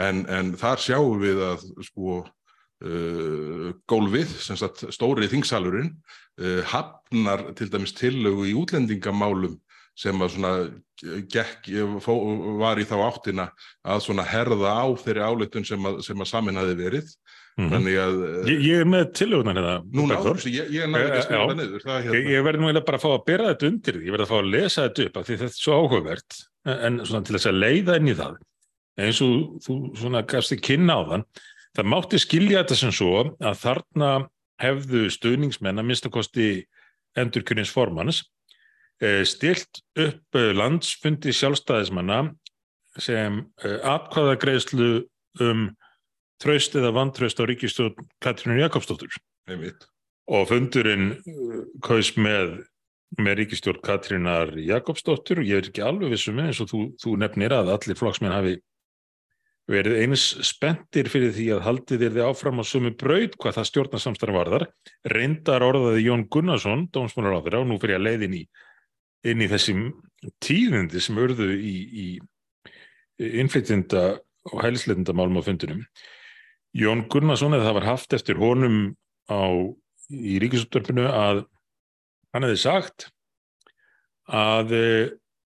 en, 0.00 0.24
en 0.28 0.54
þar 0.60 0.80
sjáum 0.80 1.20
við 1.22 1.42
að 1.46 1.66
sko 1.88 2.22
uh, 2.22 3.68
gólfið, 3.90 4.32
sagt, 4.46 4.86
stóri 4.94 5.28
þingsalurinn 5.32 5.92
uh, 6.40 6.62
hafnar 6.72 7.50
til 7.58 7.70
dæmis 7.72 7.94
tillögu 7.98 8.48
í 8.50 8.56
útlendingamálum 8.58 9.58
sem 9.98 10.24
að 10.24 10.32
svona 10.36 10.52
gekk, 11.28 11.68
var 12.60 12.80
í 12.80 12.86
þá 12.88 12.94
áttina 13.04 13.48
að 13.84 14.04
svona 14.06 14.24
herða 14.24 14.72
á 14.72 14.86
þeirri 15.02 15.24
áleitun 15.26 15.66
sem 15.68 15.88
að, 15.88 15.98
sem 16.06 16.22
að 16.22 16.30
samin 16.30 16.60
hafi 16.60 16.76
verið 16.78 17.10
mm 17.10 17.64
-hmm. 17.64 17.72
þannig 17.74 17.98
að 18.00 18.14
ég, 18.48 18.62
ég 18.68 18.80
er 18.80 18.88
með 18.88 19.12
tilögnan 19.18 19.58
hérna 19.58 19.74
núna 19.92 20.16
áður, 20.16 20.46
ég, 20.48 20.70
ég 20.72 20.86
er 20.86 20.88
náttúrulega 20.88 21.08
ekki 21.08 21.18
að 21.18 21.26
skrifa 21.26 21.48
það 21.50 21.60
niður 21.60 21.84
það 21.88 22.00
hérna. 22.06 22.30
ég, 22.32 22.44
verði 22.46 22.62
nú 22.62 22.84
bara 22.86 22.96
að 22.96 23.04
fá 23.04 23.10
að 23.12 23.26
bera 23.26 23.50
þetta 23.50 23.68
undir 23.72 24.00
ég 24.00 24.14
verði 24.14 24.24
að 24.24 24.32
fá 24.32 24.38
að 24.38 24.52
lesa 24.54 24.86
þetta 24.86 25.06
upp 25.06 25.16
af 25.16 25.26
því 25.26 25.36
þetta 25.42 25.52
er 25.52 25.60
svo 25.60 25.76
áhugavert 25.82 26.40
en 26.64 27.00
svona 27.04 27.24
til 27.26 27.36
þess 27.36 27.50
að 27.50 27.60
leiða 27.60 27.98
inn 28.00 28.08
í 28.08 28.16
það 28.22 28.40
eins 29.00 29.22
og 29.24 29.62
þú 29.64 29.78
svona 29.96 30.24
gafst 30.28 30.52
þig 30.54 30.64
kynna 30.68 30.98
á 30.98 31.02
þann 31.10 31.26
það 31.72 31.90
mátti 31.94 32.20
skilja 32.20 32.62
þetta 32.62 32.78
sem 32.82 32.92
svo 32.92 33.14
að 33.40 33.60
þarna 33.62 34.12
hefðu 34.62 35.06
stuðningsmenn 35.10 35.80
að 35.80 35.88
minnstakosti 35.88 36.48
endurkynins 37.18 37.72
formans 37.72 38.22
Eh, 39.02 39.24
stilt 39.26 39.82
upp 39.98 40.36
eh, 40.38 40.52
landsfundi 40.54 41.32
sjálfstæðismanna 41.34 42.20
sem 43.02 43.40
eh, 43.64 43.78
atkvaða 43.82 44.36
greiðslu 44.38 44.90
um 45.42 45.64
tröst 46.42 46.76
eða 46.78 46.92
vantröst 46.94 47.40
á 47.42 47.44
ríkistjórn 47.48 48.06
Katrínu 48.22 48.60
Jakobsdóttur. 48.60 49.16
Og 50.30 50.46
fundurinn 50.46 51.16
kaus 51.82 52.12
með, 52.14 52.60
með 53.18 53.40
ríkistjórn 53.40 53.82
Katrínar 53.82 54.54
Jakobsdóttur 54.54 55.42
og 55.42 55.50
ég 55.50 55.58
er 55.58 55.72
ekki 55.72 55.82
alveg 55.82 56.14
vissum 56.14 56.38
eins 56.44 56.62
og 56.62 56.70
þú, 56.70 56.84
þú 57.02 57.16
nefnir 57.24 57.56
að 57.58 57.72
allir 57.74 57.98
flokksmenn 57.98 58.36
hafi 58.36 58.54
verið 59.70 60.00
eins 60.02 60.24
spendir 60.46 61.08
fyrir 61.10 61.32
því 61.34 61.46
að 61.54 61.64
haldið 61.66 62.04
er 62.06 62.14
þið 62.16 62.26
áfram 62.26 62.60
á 62.60 62.64
sumu 62.66 62.90
braud 62.98 63.36
hvað 63.38 63.58
það 63.58 63.68
stjórnarsamstarf 63.68 64.34
varðar 64.34 64.64
reyndar 65.12 65.64
orðaði 65.66 66.02
Jón 66.08 66.26
Gunnarsson, 66.32 66.88
dómsmálar 66.90 67.38
á 67.38 67.44
þeirra 67.44 67.62
og 67.62 67.68
nú 67.70 67.78
fyrir 67.82 68.00
að 68.00 68.06
leiðin 68.08 68.38
í 68.40 68.42
inn 69.30 69.44
í 69.44 69.48
þessum 69.50 69.84
tíðindi 70.42 71.02
sem 71.02 71.20
örðu 71.22 71.52
í, 71.54 71.76
í 71.94 72.06
innflytjenda 73.42 74.18
og 74.50 74.64
hælisleitenda 74.64 75.14
málum 75.14 75.38
á 75.38 75.46
fundunum. 75.46 75.84
Jón 76.74 77.06
Gunnarsson, 77.12 77.54
eða 77.54 77.68
það 77.68 77.78
var 77.78 77.88
haft 77.92 78.16
eftir 78.16 78.40
honum 78.40 78.78
á, 79.30 79.42
í 80.10 80.38
ríkisúttarpinu 80.42 81.06
að 81.06 81.44
hann 82.32 82.46
hefði 82.48 82.62
sagt 82.64 83.10
að 84.32 84.74
e, 84.74 84.86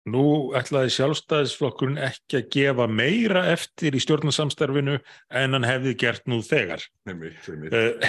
nú 0.09 0.23
ætlaði 0.57 0.93
sjálfstæðisflokkurinn 0.95 1.99
ekki 2.01 2.39
að 2.39 2.47
gefa 2.55 2.87
meira 2.89 3.43
eftir 3.51 3.97
í 3.97 4.01
stjórnarsamstarfinu 4.01 4.97
en 4.97 5.57
hann 5.57 5.67
hefði 5.67 5.93
gert 6.05 6.25
nú 6.31 6.41
þegar. 6.45 6.81
Nefnir. 7.05 8.01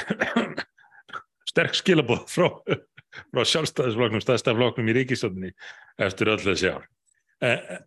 Sterk 1.52 1.76
skilabóð 1.76 2.24
frá 2.32 2.48
frá 3.12 3.44
sjálfstæðisfloknum, 3.48 4.22
staðstæðfloknum 4.24 4.90
í 4.90 4.96
ríkistöndinni 4.96 5.52
eftir 6.00 6.30
öll 6.32 6.40
þessi 6.42 6.72
ár. 6.72 6.86
En, 7.44 7.82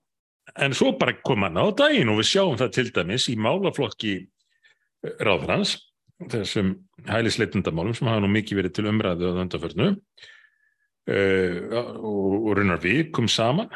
en 0.67 0.77
svo 0.77 0.93
bara 0.99 1.15
kom 1.25 1.45
hann 1.47 1.57
á 1.57 1.65
daginn 1.77 2.11
og 2.13 2.21
við 2.21 2.31
sjáum 2.33 2.59
það 2.59 2.75
til 2.77 2.87
dæmis 2.95 3.27
í 3.31 3.37
málaflokki 3.41 4.13
eh, 4.21 5.15
ráðrans, 5.25 5.77
þessum 6.31 6.75
hælisleitundamálum 7.09 7.95
sem 7.97 8.07
hafa 8.07 8.23
nú 8.23 8.29
mikið 8.35 8.61
verið 8.61 8.75
til 8.77 8.87
umræðu 8.91 9.33
á 9.33 9.37
þöndaförnu 9.41 9.89
uh, 9.91 9.97
eh, 11.11 11.57
og, 11.75 12.37
og 12.37 12.53
raunar 12.55 12.79
við 12.83 13.09
kom 13.15 13.27
saman 13.31 13.73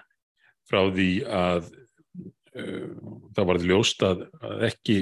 frá 0.69 0.81
því 0.93 1.09
að 1.25 1.69
uh, 1.69 2.89
það 3.35 3.49
varði 3.51 3.71
ljóst 3.71 4.05
að, 4.05 4.27
ekki 4.69 4.99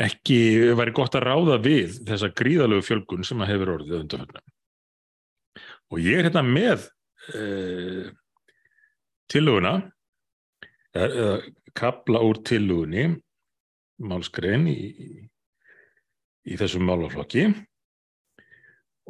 ekki 0.00 0.38
væri 0.78 0.94
gott 0.96 1.16
að 1.18 1.26
ráða 1.26 1.58
við 1.62 1.98
þessa 2.08 2.30
gríðalögu 2.36 2.86
fjölgun 2.86 3.26
sem 3.26 3.40
að 3.42 3.52
hefur 3.52 3.72
orðið 3.76 3.96
undanförnum. 4.04 4.44
Og 5.90 6.02
ég 6.04 6.20
er 6.20 6.28
hérna 6.28 6.44
með 6.46 6.86
uh, 7.34 8.06
tilluguna 9.30 9.74
eða 10.94 11.34
kapla 11.76 12.22
úr 12.26 12.40
tillugunni 12.46 13.12
málskrein 14.00 14.66
í, 14.70 14.78
í 16.48 16.56
þessum 16.58 16.86
málaflokki. 16.88 17.50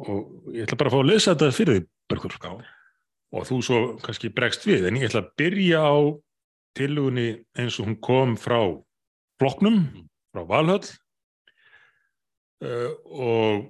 Og 0.01 0.51
ég 0.55 0.65
ætla 0.65 0.77
bara 0.77 0.91
að 0.91 0.95
fá 0.95 1.01
að 1.01 1.09
lesa 1.09 1.33
þetta 1.33 1.55
fyrir 1.55 1.79
því 1.79 1.87
Bergur 2.11 2.35
Já. 2.35 2.51
Og 3.31 3.47
þú 3.47 3.59
svo 3.63 3.81
kannski 4.03 4.31
bregst 4.35 4.67
við 4.67 4.87
en 4.89 4.99
ég 4.99 5.09
ætla 5.09 5.23
að 5.23 5.33
byrja 5.39 5.83
á 5.87 5.95
tillugunni 6.77 7.27
eins 7.59 7.79
og 7.79 7.87
hún 7.87 7.99
kom 8.03 8.37
frá 8.39 8.59
floknum, 9.41 9.83
frá 10.31 10.43
Valhöll 10.47 10.87
uh, 12.63 12.91
og 13.11 13.69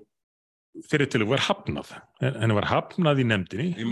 fyrir 0.87 1.09
til 1.11 1.23
að 1.25 1.31
vera 1.33 1.45
hafnað. 1.49 1.93
Henni 2.21 2.55
var 2.55 2.67
hafnað 2.69 3.21
í 3.21 3.25
nefndinni. 3.27 3.69
Í 3.75 3.87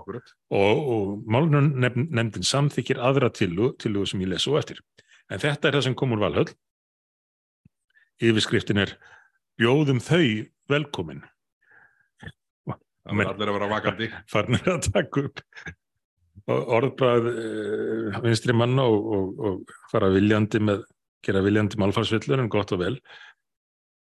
akkurat. 0.00 0.34
Og, 0.52 0.82
og 0.94 1.30
málefnum 1.30 1.70
nefndin 1.80 2.46
samþykir 2.46 3.00
aðra 3.00 3.30
tilu, 3.32 3.72
tilu 3.80 4.04
sem 4.08 4.20
ég 4.24 4.32
lesu 4.34 4.56
eftir. 4.60 4.82
En 5.32 5.40
þetta 5.40 5.70
er 5.70 5.78
það 5.78 5.86
sem 5.88 5.96
kom 5.98 6.12
úr 6.16 6.24
valhöll. 6.24 6.50
Yfirskriftin 8.20 8.82
er 8.82 8.96
bjóðum 9.60 10.02
þau 10.04 10.24
velkomin. 10.70 11.24
Allir 13.08 13.48
að 13.48 13.56
vera 13.56 13.70
vakandi. 13.70 14.08
Farnir 14.32 14.68
að 14.68 14.88
taka 14.90 15.26
upp 15.28 15.44
orðbræð 16.50 17.26
uh, 17.30 18.20
vinstri 18.24 18.54
manna 18.56 18.86
og, 18.90 19.10
og, 19.16 19.42
og 19.46 19.74
fara 19.92 20.10
viljandi 20.12 20.60
með, 20.64 20.86
gera 21.24 21.42
viljandi 21.44 21.78
málfarsvillur 21.80 22.42
en 22.42 22.50
gott 22.52 22.72
og 22.74 22.82
vel. 22.82 22.96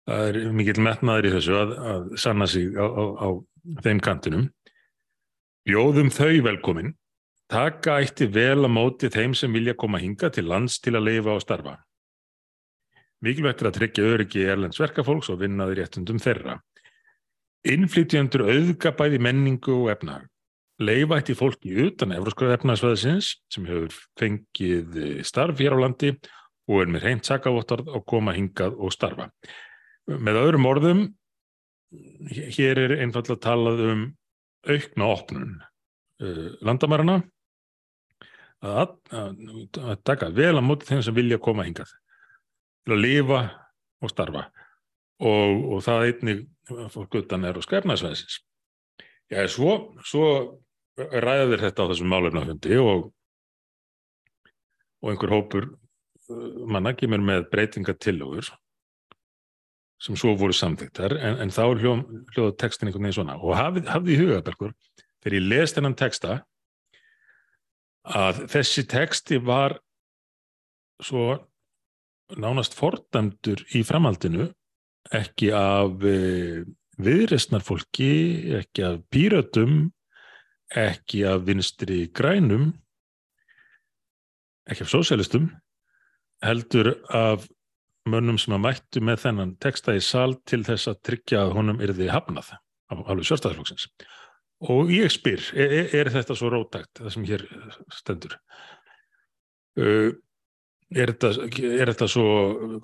Það 0.07 0.29
er 0.29 0.53
mikill 0.55 0.83
metnaður 0.85 1.27
í 1.27 1.33
þessu 1.33 1.57
að, 1.59 1.73
að 1.91 2.05
sanna 2.23 2.47
sig 2.47 2.69
á, 2.79 2.85
á, 2.87 3.03
á 3.19 3.27
þeim 3.83 3.99
kantinum. 4.03 4.45
Bjóðum 5.67 6.13
þau 6.15 6.37
velkomin. 6.45 6.93
Taka 7.51 7.97
eitti 8.01 8.27
vel 8.31 8.61
að 8.63 8.73
móti 8.75 9.09
þeim 9.11 9.35
sem 9.35 9.51
vilja 9.55 9.75
koma 9.79 9.99
hinga 9.99 10.29
til 10.35 10.47
lands 10.47 10.79
til 10.83 10.95
að 10.95 11.09
leifa 11.09 11.35
og 11.35 11.43
starfa. 11.43 11.75
Mikilvægt 13.23 13.63
er 13.63 13.69
að 13.71 13.77
tryggja 13.79 14.07
öryggi 14.13 14.47
erlends 14.47 14.79
verkafólks 14.79 15.31
og 15.33 15.41
vinnaði 15.41 15.79
réttundum 15.79 16.19
þeirra 16.21 16.59
Innflytjandur 17.67 18.45
auðga 18.45 18.93
bæði 18.95 19.21
menningu 19.23 19.73
og 19.81 19.93
efnahag. 19.95 20.27
Í 20.77 21.33
fólki 21.33 21.73
utan 21.87 22.13
Evróskra 22.13 22.51
efnaðsvæðisins 22.53 23.31
sem 23.49 23.65
hefur 23.65 23.95
fengið 24.19 24.99
starf 25.25 25.57
hér 25.57 25.73
á 25.73 25.81
landi 25.81 26.11
og 26.67 26.83
er 26.83 26.91
með 26.91 27.05
reynd 27.07 27.25
sakavottarð 27.25 27.89
að 27.95 28.03
koma 28.05 28.35
hingað 28.35 28.75
og 28.77 28.93
starfa. 28.93 29.31
Með 30.07 30.39
öðrum 30.43 30.67
orðum, 30.69 31.01
hér 32.29 32.83
er 32.83 32.95
einfallega 32.99 33.41
talað 33.47 33.81
um 33.87 34.03
aukna 34.67 35.07
opnun 35.07 35.55
uh, 36.21 36.49
landamærarna 36.65 37.21
að, 38.65 38.93
að, 39.15 39.41
að 39.79 40.03
taka 40.07 40.29
vel 40.35 40.57
á 40.59 40.63
móti 40.65 40.89
þeim 40.89 41.03
sem 41.05 41.15
vilja 41.15 41.39
koma 41.41 41.65
hingað 41.67 41.93
til 42.83 42.95
að 42.95 43.03
lifa 43.03 43.41
og 44.03 44.11
starfa. 44.11 44.47
Og, 45.23 45.63
og 45.73 45.83
það 45.85 46.07
einnig 46.11 46.43
fólk 46.67 47.19
utan 47.21 47.47
Evróskra 47.47 47.81
efnaðsvæðisins. 47.81 48.41
Já, 49.31 49.43
svo, 49.51 49.73
svo 50.07 50.27
ræðir 50.97 51.61
þetta 51.61 51.87
á 51.87 51.89
þessum 51.91 52.11
málefnafundi 52.11 52.79
og, 52.81 53.09
og 55.03 55.11
einhver 55.11 55.33
hópur 55.35 55.67
manna 56.67 56.93
kemur 56.97 57.21
með 57.23 57.47
breytingatillögur 57.51 58.49
sem 60.03 60.17
svo 60.19 60.35
voru 60.37 60.53
samþyktar 60.53 61.15
en, 61.17 61.39
en 61.43 61.53
þá 61.53 61.63
hljóð, 61.79 62.03
hljóða 62.35 62.55
textin 62.61 62.89
einhvern 62.89 63.07
veginn 63.07 63.17
svona 63.17 63.37
og 63.39 63.55
hafið, 63.57 63.87
hafið 63.89 64.13
í 64.13 64.17
huga 64.21 64.43
Bergur, 64.45 64.73
þegar 65.23 65.37
ég 65.39 65.47
les 65.47 65.73
þennan 65.73 65.97
texta 65.97 66.35
að 68.07 68.43
þessi 68.53 68.85
texti 68.87 69.39
var 69.43 69.79
svo 71.03 71.39
nánast 72.37 72.75
fordæmdur 72.77 73.63
í 73.75 73.83
framhaldinu 73.87 74.51
ekki 75.15 75.51
af 75.55 76.03
e, 76.03 76.63
viðrestnarfólki, 76.97 78.11
ekki 78.59 78.83
af 78.87 78.99
pírötum 79.13 79.85
ekki 80.75 81.23
af 81.29 81.45
vinstri 81.47 82.07
grænum 82.11 82.73
ekki 84.67 84.83
af 84.83 84.91
sósjálistum 84.91 85.47
heldur 86.43 86.95
af 87.07 87.47
mönnum 88.07 88.39
sem 88.39 88.55
að 88.55 88.63
mættu 88.65 89.03
með 89.03 89.23
þennan 89.23 89.55
texta 89.63 89.95
í 89.95 90.03
sal 90.03 90.35
til 90.47 90.63
þess 90.67 90.91
að 90.91 91.01
tryggja 91.07 91.43
að 91.45 91.55
honum 91.59 91.81
erði 91.83 92.09
hafnað 92.11 92.53
af 92.91 93.03
alveg 93.03 93.27
sjálfstæðarflokksins 93.29 93.89
og 94.67 94.89
ég 94.89 95.11
spyr, 95.13 95.43
er, 95.53 95.73
e, 95.77 95.81
er 95.99 96.09
þetta 96.11 96.35
svo 96.35 96.49
rótækt 96.49 97.03
það 97.03 97.13
sem 97.13 97.25
hér 97.29 97.43
stendur? 97.93 98.39
Uh, 99.77 100.15
er 100.95 101.13
þetta, 101.13 101.31
er 101.67 101.91
þetta 101.91 102.07
svo 102.11 102.27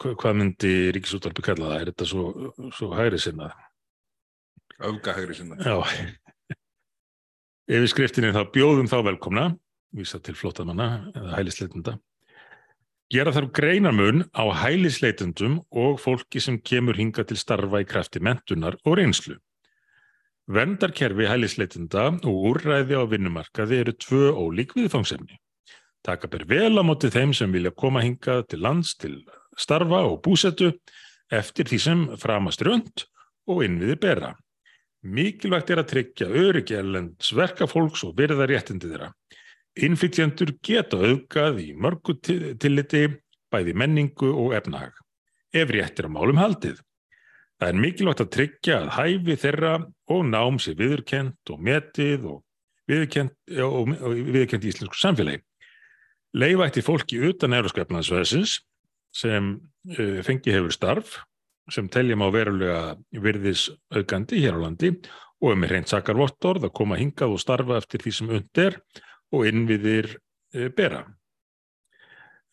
hvað 0.02 0.40
myndi 0.40 0.74
Ríkisúttarpi 0.96 1.46
kalla 1.46 1.72
það? 1.72 1.82
Er 1.82 1.92
þetta 1.94 2.10
svo, 2.10 2.26
svo 2.76 2.92
hægri 2.98 3.22
sinnað 3.22 3.54
öfga 4.84 5.16
hægri 5.18 5.38
sinnað 5.38 5.68
já. 5.68 5.76
Ef 7.64 7.86
við 7.86 7.92
skriftinni 7.94 8.34
þá 8.36 8.42
bjóðum 8.52 8.90
þá 8.92 8.98
velkomna, 9.08 9.46
vísa 9.96 10.20
til 10.20 10.36
flottamanna 10.36 10.88
eða 11.16 11.38
hælisleitunda, 11.38 11.94
gera 13.14 13.34
þarf 13.36 13.54
greinarmun 13.56 14.26
á 14.36 14.44
hælisleitundum 14.64 15.62
og 15.72 16.02
fólki 16.04 16.42
sem 16.44 16.60
kemur 16.60 17.00
hinga 17.00 17.24
til 17.28 17.40
starfa 17.40 17.84
í 17.84 17.88
krafti 17.88 18.20
mentunar 18.24 18.76
og 18.84 19.00
reynslu. 19.00 19.38
Vendarkerfi 20.52 21.30
hælisleitunda 21.30 22.10
og 22.20 22.50
úrræði 22.52 23.00
á 23.00 23.04
vinnumarkaði 23.08 23.80
eru 23.80 23.96
tvö 23.96 24.34
ólík 24.36 24.76
viðfangsefni. 24.76 25.40
Taka 26.04 26.28
ber 26.28 26.44
vel 26.50 26.76
á 26.76 26.84
móti 26.84 27.08
þeim 27.12 27.32
sem 27.36 27.52
vilja 27.52 27.72
koma 27.72 28.04
hinga 28.04 28.42
til 28.52 28.60
lands 28.66 28.98
til 29.00 29.22
starfa 29.56 30.02
og 30.10 30.20
búsetu 30.26 30.74
eftir 31.32 31.70
því 31.70 31.80
sem 31.80 32.02
framast 32.20 32.64
rönd 32.68 33.06
og 33.48 33.64
innviði 33.64 33.96
bera. 34.02 34.34
Mikilvægt 35.04 35.72
er 35.72 35.82
að 35.82 35.90
tryggja 35.92 36.28
öryggi 36.28 36.78
erlends 36.80 37.32
verkafólks 37.36 38.04
og 38.08 38.16
virða 38.20 38.48
réttindi 38.48 38.92
þeirra. 38.92 39.10
Innflytjandur 39.84 40.54
geta 40.64 41.00
auðgað 41.00 41.60
í 41.64 41.72
mörgu 41.74 42.16
tilliti, 42.22 43.08
bæði 43.52 43.74
menningu 43.78 44.30
og 44.32 44.54
efnahag, 44.58 44.94
ef 45.54 45.72
réttir 45.72 46.08
á 46.08 46.12
málum 46.14 46.40
haldið. 46.40 46.80
Það 47.60 47.72
er 47.72 47.80
mikilvægt 47.80 48.24
að 48.24 48.32
tryggja 48.36 48.78
að 48.82 48.94
hæfi 48.98 49.40
þeirra 49.44 49.74
og 50.14 50.24
nám 50.30 50.60
sér 50.62 50.78
viðurkent 50.80 51.52
og 51.54 51.64
metið 51.64 52.30
og 52.32 52.40
viðurkent, 52.92 53.36
og 53.64 53.92
viðurkent 53.92 54.66
í 54.68 54.72
íslensku 54.72 55.00
samfélagi. 55.00 55.44
Leiðvætti 56.34 56.82
fólki 56.82 57.20
utan 57.30 57.54
Euróskapnaðsvæðsins 57.54 58.58
sem 59.14 59.54
uh, 59.60 60.20
fengi 60.26 60.54
hefur 60.54 60.74
starf 60.74 61.20
sem 61.72 61.88
teljum 61.92 62.24
á 62.26 62.28
verulega 62.34 62.80
virðis 63.24 63.70
aukandi 63.94 64.42
hér 64.44 64.58
á 64.60 64.64
landi 64.66 64.92
og 65.44 65.52
er 65.52 65.60
með 65.60 65.74
reynd 65.76 65.92
sakarvottorð 65.92 66.68
að 66.68 66.76
koma 66.80 66.98
hingað 67.00 67.36
og 67.36 67.42
starfa 67.44 67.78
eftir 67.80 68.04
því 68.04 68.14
sem 68.18 68.32
und 68.38 68.62
er 68.64 68.80
og 69.34 69.46
innviðir 69.50 70.10
e, 70.56 70.70
bera. 70.76 71.04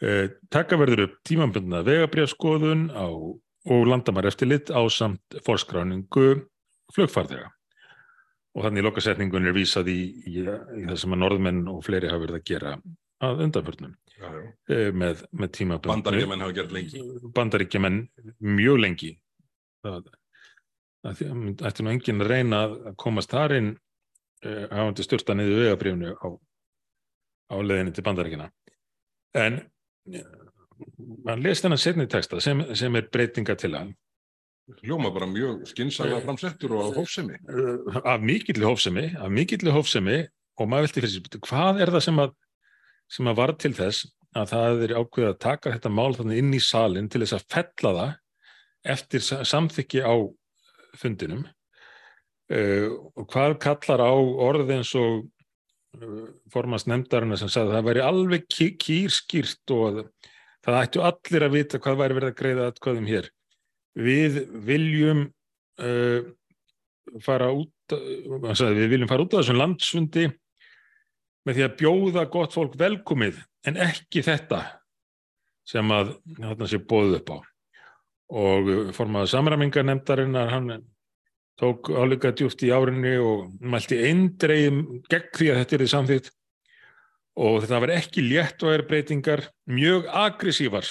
E, 0.00 0.30
taka 0.50 0.78
verður 0.80 1.06
upp 1.06 1.18
tímanbundna 1.26 1.82
vegabrjáskoðun 1.86 2.88
og 2.94 3.86
landamær 3.90 4.30
eftir 4.30 4.50
lit 4.50 4.72
á 4.74 4.82
samt 4.90 5.38
forskráningu 5.46 6.46
flugfarðega. 6.94 7.50
Og 8.58 8.66
þannig 8.66 8.86
lokasetningun 8.88 9.46
er 9.46 9.54
vísað 9.54 9.92
í, 9.92 10.00
í, 10.26 10.40
í 10.42 10.86
það 10.88 10.96
sem 11.02 11.14
að 11.14 11.22
norðmenn 11.22 11.62
og 11.70 11.84
fleiri 11.86 12.10
hafa 12.10 12.24
verið 12.24 12.40
að 12.40 12.48
gera 12.50 12.74
að 13.24 13.44
undanförnum 13.46 13.96
eh, 14.20 14.88
með, 14.96 15.24
með 15.36 15.52
tímabönd 15.58 15.92
Bandaríkjaman 15.92 16.44
hafa 16.44 16.56
gert 16.56 16.74
lengi. 16.74 17.02
Bandaríkjaman 17.36 18.00
mjög 18.40 18.80
lengi. 18.80 19.10
Það, 19.84 20.10
ætti 21.08 21.84
nú 21.84 21.92
enginn 21.94 22.24
að 22.24 22.32
reyna 22.32 22.64
að 22.66 22.76
komast 23.00 23.32
þar 23.32 23.56
inn 23.56 23.70
uh, 23.72 24.66
hafandi 24.68 25.06
styrta 25.06 25.36
niður 25.36 25.64
vegabrifnu 25.64 26.12
á, 26.12 26.28
á 27.52 27.56
leðinni 27.64 27.94
til 27.96 28.04
Bandaríkjana 28.04 28.50
en 29.40 29.60
hann 31.26 31.42
lest 31.44 31.64
þennan 31.64 31.80
setni 31.80 32.06
texta 32.10 32.40
sem, 32.42 32.62
sem 32.76 32.96
er 32.96 33.08
breytinga 33.12 33.56
til 33.60 33.74
hann 33.76 33.94
Hljóma 34.84 35.10
bara 35.10 35.26
mjög 35.26 35.64
skynnsalega 35.66 36.20
framsettur 36.22 36.76
og 36.76 36.84
af 36.84 37.00
hófsemi. 37.00 37.34
eh, 37.34 37.96
af 38.04 38.20
mikilli 38.22 38.64
hófsemi 38.64 39.16
af 39.18 39.30
mikilli 39.30 39.72
hófsemi 39.74 40.20
og 40.60 40.68
maður 40.68 40.86
veldi 40.86 41.00
fyrir 41.00 41.10
sig 41.10 41.40
hvað 41.48 41.80
er 41.82 41.90
það 41.90 42.04
sem 42.06 42.20
að 42.22 42.36
sem 43.10 43.28
að 43.30 43.38
var 43.40 43.54
til 43.58 43.72
þess 43.76 44.08
að 44.38 44.52
það 44.52 44.84
er 44.86 44.96
ákveðið 45.00 45.30
að 45.32 45.40
taka 45.42 45.72
þetta 45.74 45.92
mál 45.92 46.12
þannig 46.14 46.42
inn 46.42 46.52
í 46.54 46.62
salin 46.62 47.08
til 47.10 47.24
þess 47.24 47.38
að 47.38 47.46
fella 47.50 47.94
það 47.96 48.12
eftir 48.94 49.24
samþykki 49.50 50.04
á 50.06 50.14
fundinum 51.00 51.42
uh, 52.54 52.86
og 53.18 53.26
hvað 53.32 53.58
kallar 53.64 54.04
á 54.06 54.14
orð 54.14 54.70
eins 54.76 54.92
og 54.98 55.26
uh, 55.98 56.28
formast 56.52 56.88
nefndarinn 56.90 57.38
sem 57.38 57.50
sagði 57.50 57.74
að 57.74 57.78
það 57.78 57.88
væri 57.90 58.04
alveg 58.06 58.46
kýrskýrt 58.54 59.74
og 59.76 60.02
það 60.64 60.80
ættu 60.84 61.04
allir 61.10 61.46
að 61.46 61.56
vita 61.58 61.82
hvað 61.82 62.02
væri 62.04 62.18
verið 62.20 62.32
að 62.32 62.40
greiða 62.40 62.68
að 62.68 62.82
hvaðum 62.84 63.10
hér. 63.10 63.30
Við 63.98 64.38
viljum 64.66 65.24
uh, 65.82 66.20
fara 67.24 67.50
út, 67.50 67.74
sagði, 68.54 68.84
við 68.84 68.92
viljum 68.94 69.10
fara 69.10 69.26
út 69.26 69.34
af 69.34 69.42
þessum 69.42 69.58
landsfundi 69.58 70.28
með 71.46 71.56
því 71.56 71.66
að 71.66 71.76
bjóða 71.80 72.26
gott 72.32 72.54
fólk 72.56 72.76
velkomið 72.80 73.40
en 73.68 73.80
ekki 73.80 74.22
þetta 74.24 74.60
sem 75.68 75.92
að 75.94 76.14
þarna 76.38 76.68
sé 76.68 76.80
bóðið 76.80 77.18
upp 77.20 77.32
á. 77.34 77.38
Og 78.30 78.70
formaða 78.94 79.30
samræmingar 79.32 79.86
nefndarinnar 79.86 80.52
hann 80.52 80.72
tók 81.60 81.90
áleika 81.92 82.32
djúft 82.32 82.62
í 82.64 82.70
árinni 82.72 83.16
og 83.20 83.50
mælti 83.60 83.98
eindreið 84.08 84.78
gegn 85.10 85.32
því 85.36 85.50
að 85.50 85.60
þetta 85.60 85.76
er 85.76 85.82
því 85.82 85.88
samþýtt 85.94 86.30
og 87.40 87.60
þetta 87.62 87.80
var 87.84 87.92
ekki 87.94 88.24
létt 88.24 88.64
og 88.64 88.74
er 88.74 88.84
breytingar 88.88 89.44
mjög 89.70 90.08
aggressívar 90.22 90.88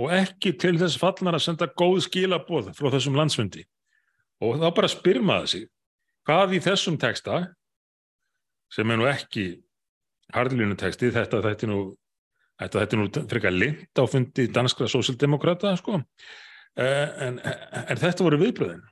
og 0.00 0.12
ekki 0.14 0.54
til 0.58 0.74
þess 0.80 0.98
fallnar 1.00 1.38
að 1.38 1.46
senda 1.46 1.68
góð 1.70 2.02
skilaboð 2.08 2.72
frá 2.76 2.90
þessum 2.92 3.18
landsfundi. 3.18 3.62
Og 4.42 4.58
þá 4.58 4.68
bara 4.74 4.90
spyr 4.90 5.20
maður 5.22 5.52
sig 5.52 5.68
hvað 6.26 6.56
í 6.58 6.62
þessum 6.64 6.98
texta 7.00 7.44
sem 8.72 8.90
er 8.90 8.98
nú 8.98 9.06
ekki 9.08 9.46
harðlínu 10.32 10.78
texti, 10.80 11.12
þetta, 11.14 11.42
þetta 11.44 11.66
er 11.66 11.72
nú 11.72 11.82
þetta, 12.60 12.80
þetta 12.80 12.96
er 12.96 13.00
nú 13.02 13.28
frekar 13.34 13.54
lind 13.54 14.00
á 14.00 14.04
fundi 14.10 14.48
danskra 14.52 14.88
sósildemokrata 14.90 15.74
sko. 15.80 16.00
en, 16.74 17.38
en 17.38 18.00
þetta 18.00 18.26
voru 18.26 18.40
viðbröðin 18.40 18.82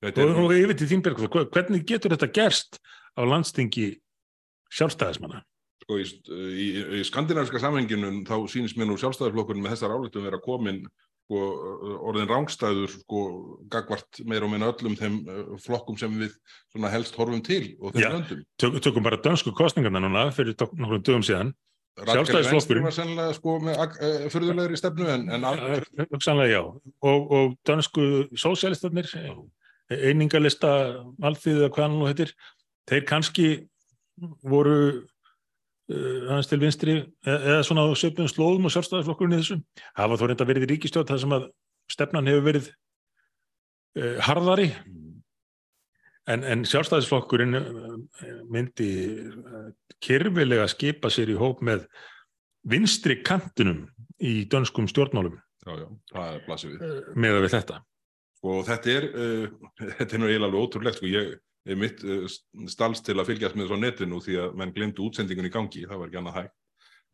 er, 0.00 0.22
og, 0.24 0.38
og 0.44 0.54
yfir 0.54 0.78
til 0.78 0.88
Þínberg, 0.92 1.24
hvernig 1.52 1.84
getur 1.88 2.14
þetta 2.14 2.30
gerst 2.32 2.78
á 3.18 3.22
landstingi 3.26 3.90
sjálfstæðismanna? 4.72 5.42
sko, 5.88 5.98
í, 5.98 6.06
í, 6.48 6.66
í 7.00 7.04
skandinaviska 7.08 7.60
samhenginu 7.62 8.22
þá 8.28 8.36
sýnist 8.52 8.78
mér 8.78 8.90
nú 8.90 8.98
sjálfstæðarflokkurinn 9.00 9.64
með 9.64 9.76
þessar 9.76 9.94
áleitum 9.96 10.26
vera 10.28 10.40
komin 10.44 10.82
sko, 11.28 11.38
orðin 12.08 12.28
rángstæður 12.30 12.92
sko, 13.02 13.22
gagvart 13.68 14.22
meir 14.24 14.46
og 14.46 14.52
meina 14.54 14.70
öllum 14.72 14.96
þeim 14.96 15.18
uh, 15.28 15.54
flokkum 15.60 15.98
sem 16.00 16.14
við 16.16 16.32
helst 16.88 17.18
horfum 17.20 17.42
til 17.44 17.74
og 17.84 17.92
þeim 17.92 18.14
löndum. 18.16 18.44
Tök, 18.58 18.78
tökum 18.80 19.04
bara 19.04 19.20
dönsku 19.20 19.52
kostningarna 19.52 20.00
núna 20.00 20.28
fyrir 20.32 20.56
nokkrum 20.56 21.04
dögum 21.04 21.26
síðan 21.28 21.52
Sjálfstæðisflokkurinn. 21.98 22.84
Var 22.86 22.94
sennilega 22.94 23.34
sko 23.34 23.56
með 23.58 23.80
uh, 23.82 24.26
fyrðulegri 24.30 24.78
stefnu 24.78 25.08
en, 25.10 25.24
en 25.34 25.46
al- 25.48 25.56
Eh, 25.58 26.06
hugsanlega 26.12 26.52
já 26.52 26.60
og, 26.62 27.32
og 27.34 27.56
dönsku 27.66 28.04
sósialistarnir 28.38 29.10
einingalista 29.90 30.70
alþýðið 31.24 31.64
að 31.66 31.72
hvað 31.74 31.84
hann 31.88 31.96
nú 31.98 32.06
heitir 32.08 32.32
þeir 32.88 33.04
kannski 33.08 33.48
voru 34.46 34.78
uh, 34.78 35.02
hans 35.88 36.48
til 36.50 36.60
vinstri 36.60 36.94
e- 37.00 37.38
eða 37.38 37.64
svona 37.64 37.86
á 37.88 37.92
söpum 37.96 38.28
slóðum 38.28 38.68
og 38.68 38.74
sjálfstæðisflokkurinn 38.74 39.38
í 39.38 39.40
þessu. 39.40 39.58
Hafa 39.96 40.18
þó 40.20 40.24
reynda 40.28 40.46
verið 40.48 40.66
í 40.66 40.70
ríkistjóð 40.74 41.08
þar 41.08 41.22
sem 41.22 41.34
að 41.36 41.48
stefnan 41.88 42.28
hefur 42.28 42.46
verið 42.48 42.70
uh, 43.96 44.18
harðari. 44.26 44.68
En, 46.28 46.44
en 46.44 46.66
sjálfstæðisflokkurinn 46.68 47.56
uh, 47.56 47.98
myndi 48.52 48.90
uh, 49.32 49.68
kyrfilega 50.04 50.68
skipa 50.68 51.12
sér 51.12 51.32
í 51.32 51.38
hóp 51.40 51.64
með 51.64 51.86
vinstri 52.68 53.22
kantinum 53.24 53.86
í 54.20 54.42
dönskum 54.50 54.90
stjórnmálum. 54.90 55.38
Já, 55.64 55.72
já, 55.72 55.88
það 56.12 56.34
er 56.34 56.44
blasið 56.46 56.74
við. 56.74 57.12
með 57.16 57.48
þetta. 57.54 57.82
Og 58.48 58.60
þetta 58.68 58.92
er, 58.92 59.08
uh, 59.08 59.70
þetta 59.98 60.10
er 60.10 60.20
nú 60.20 60.28
eiginlega 60.28 60.50
alveg 60.52 60.66
ótrúlegt, 60.66 61.00
sko, 61.00 61.08
ég 61.16 61.36
mitt 61.76 62.02
uh, 62.04 62.24
stalst 62.70 63.04
til 63.06 63.18
að 63.18 63.32
fylgjast 63.32 63.56
með 63.56 63.66
þessu 63.66 63.76
á 63.76 63.84
netinu 63.84 64.20
því 64.24 64.38
að 64.44 64.58
menn 64.60 64.74
glemdu 64.76 65.04
útsendingun 65.08 65.48
í 65.48 65.52
gangi, 65.52 65.84
það 65.88 66.02
var 66.02 66.10
ekki 66.10 66.20
annað 66.22 66.38
hægt, 66.38 66.54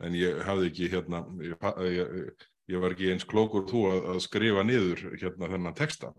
en 0.04 0.18
ég 0.18 0.42
hafði 0.46 0.70
ekki 0.70 0.90
hérna, 0.92 1.22
ég, 1.42 1.66
ég, 1.96 2.44
ég 2.74 2.84
var 2.84 2.94
ekki 2.94 3.12
eins 3.14 3.26
klókur 3.28 3.66
þú 3.70 3.86
að, 3.90 4.10
að 4.14 4.20
skrifa 4.26 4.66
niður 4.66 5.04
hérna 5.14 5.50
þennan 5.54 5.78
texta, 5.78 6.12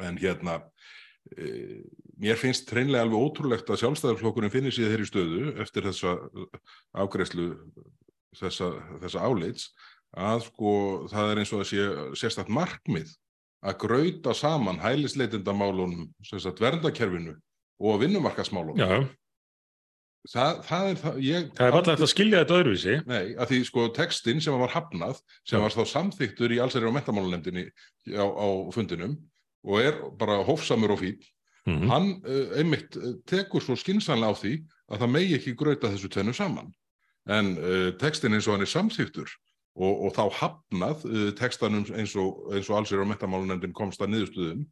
en 0.00 0.20
hérna, 0.20 0.58
uh, 1.38 1.78
mér 2.20 2.40
finnst 2.40 2.68
hreinlega 2.74 3.06
alveg 3.06 3.24
ótrúlegt 3.24 3.72
að 3.72 3.80
sjálfstæðarflokkurinn 3.84 4.52
finnir 4.52 4.76
sér 4.76 4.92
þeirri 4.92 5.08
stöðu 5.08 5.54
eftir 5.64 5.88
þessa 5.88 6.18
afgreðslu 7.00 7.48
þessa, 8.36 8.74
þessa 9.00 9.24
áleits, 9.24 9.70
að 10.10 10.44
sko 10.48 10.70
það 11.10 11.32
er 11.32 11.40
eins 11.40 11.52
og 11.54 11.62
að 11.62 11.68
sé 11.70 11.88
sérstætt 12.18 12.50
markmið 12.52 13.12
að 13.60 13.78
grauta 13.82 14.34
saman 14.36 14.80
hælisleitindamálunum, 14.80 16.08
sem 16.24 16.40
sagt 16.42 16.60
verndakerfinu 16.62 17.34
og 17.80 18.00
vinnumarkasmálunum. 18.02 18.80
Já, 18.80 19.08
Það, 20.28 20.56
það 20.68 20.86
er 20.86 20.98
það, 21.00 21.18
ég... 21.24 21.44
það 21.56 21.66
er 21.66 21.74
alltaf 21.78 22.02
að 22.04 22.10
skilja 22.12 22.40
þetta 22.42 22.56
öðruvísi 22.60 22.94
Nei, 23.08 23.22
að 23.40 23.52
því 23.52 23.58
sko 23.64 23.84
textin 23.96 24.42
sem 24.44 24.56
var 24.60 24.72
hafnað, 24.74 25.20
sem 25.48 25.62
var 25.64 25.72
þá 25.72 25.80
samþyktur 25.94 26.52
í 26.52 26.58
allsæri 26.60 26.88
og 26.90 26.92
mentamálunemdini 26.92 27.64
á, 28.20 28.26
á 28.28 28.48
fundinum 28.74 29.14
og 29.64 29.80
er 29.80 29.96
bara 30.20 30.42
hófsamur 30.44 30.92
og 30.92 31.00
fín, 31.00 31.16
mm 31.64 31.88
hann 31.88 32.10
uh, 32.24 32.52
einmitt 32.60 32.96
uh, 33.00 33.14
tekur 33.28 33.64
svo 33.64 33.78
skinsanlega 33.80 34.32
á 34.32 34.40
því 34.42 34.52
að 34.92 35.02
það 35.02 35.12
megi 35.16 35.34
ekki 35.38 35.56
grauta 35.56 35.90
þessu 35.92 36.12
tvennu 36.12 36.36
saman. 36.36 36.68
En 37.30 37.52
uh, 37.56 37.88
textin 38.00 38.36
eins 38.36 38.48
og 38.48 38.56
hann 38.56 38.64
er 38.64 38.72
samþyktur 38.72 39.32
og, 39.78 40.06
og 40.06 40.14
þá 40.16 40.22
hafnað 40.40 41.04
uh, 41.08 41.26
textanum 41.38 41.84
eins 41.94 42.16
og, 42.18 42.40
eins 42.54 42.70
og 42.70 42.80
allsir 42.80 43.02
og 43.02 43.10
metamálunemdin 43.10 43.76
komst 43.76 44.02
að 44.02 44.14
niðurstuðum, 44.14 44.64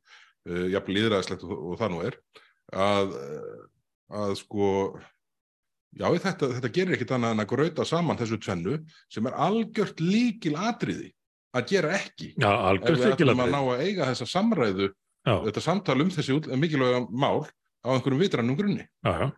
uh, 0.49 0.65
jafnvel 0.73 0.99
líðræðislegt 0.99 1.47
og, 1.47 1.55
og 1.55 1.79
það 1.81 1.95
nú 1.95 2.01
er, 2.09 2.19
að, 2.87 3.15
uh, 3.19 3.61
að 4.23 4.35
sko, 4.41 4.73
já 5.99 6.09
þetta, 6.09 6.51
þetta 6.57 6.73
gerir 6.75 6.99
ekkit 6.99 7.15
annað 7.17 7.37
en 7.37 7.45
að 7.45 7.53
grauta 7.55 7.87
saman 7.89 8.21
þessu 8.21 8.41
tvennu 8.43 8.81
sem 9.13 9.31
er 9.31 9.39
algjört 9.49 10.03
líkil 10.03 10.57
atriði 10.59 11.13
að 11.57 11.71
gera 11.71 11.95
ekki. 11.97 12.35
Já, 12.37 12.51
Ef 12.51 12.67
algjört 12.73 12.99
við 12.99 13.15
ætlum 13.15 13.45
að 13.45 13.55
ná 13.55 13.61
að 13.63 13.87
eiga 13.87 14.11
þessa 14.11 14.29
samræðu 14.29 14.91
Já, 15.29 15.35
þetta 15.45 15.63
samtal 15.65 15.97
um 16.03 16.11
þessi 16.13 16.37
mikilvæga 16.57 17.01
mál 17.09 17.47
á 17.85 17.89
einhverjum 17.95 18.21
vitrannum 18.21 18.59
grunni. 18.59 18.85
já, 19.05 19.13
já. 19.25 19.29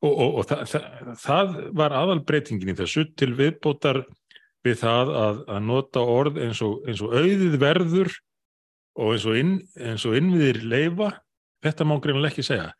Og, 0.00 0.14
og, 0.14 0.36
og 0.40 0.46
það, 0.48 0.60
það, 0.70 1.08
það 1.20 1.56
var 1.76 1.94
aðalbreytingin 1.98 2.72
í 2.72 2.74
þessu 2.78 3.02
til 3.20 3.34
viðbótar 3.36 3.98
við 4.66 4.76
það 4.82 5.12
að, 5.16 5.40
að 5.48 5.62
nota 5.66 6.02
orð 6.04 6.38
eins 6.44 6.60
og, 6.64 6.80
eins 6.88 7.02
og 7.04 7.14
auðið 7.16 7.56
verður 7.62 8.12
og 9.00 9.12
eins 9.14 9.26
og, 9.28 9.36
inn, 9.40 9.52
eins 9.80 10.06
og 10.08 10.16
innviðir 10.18 10.62
leifa, 10.68 11.10
þetta 11.64 11.86
má 11.88 11.94
greinilega 12.02 12.34
ekki 12.34 12.44
segja. 12.44 12.70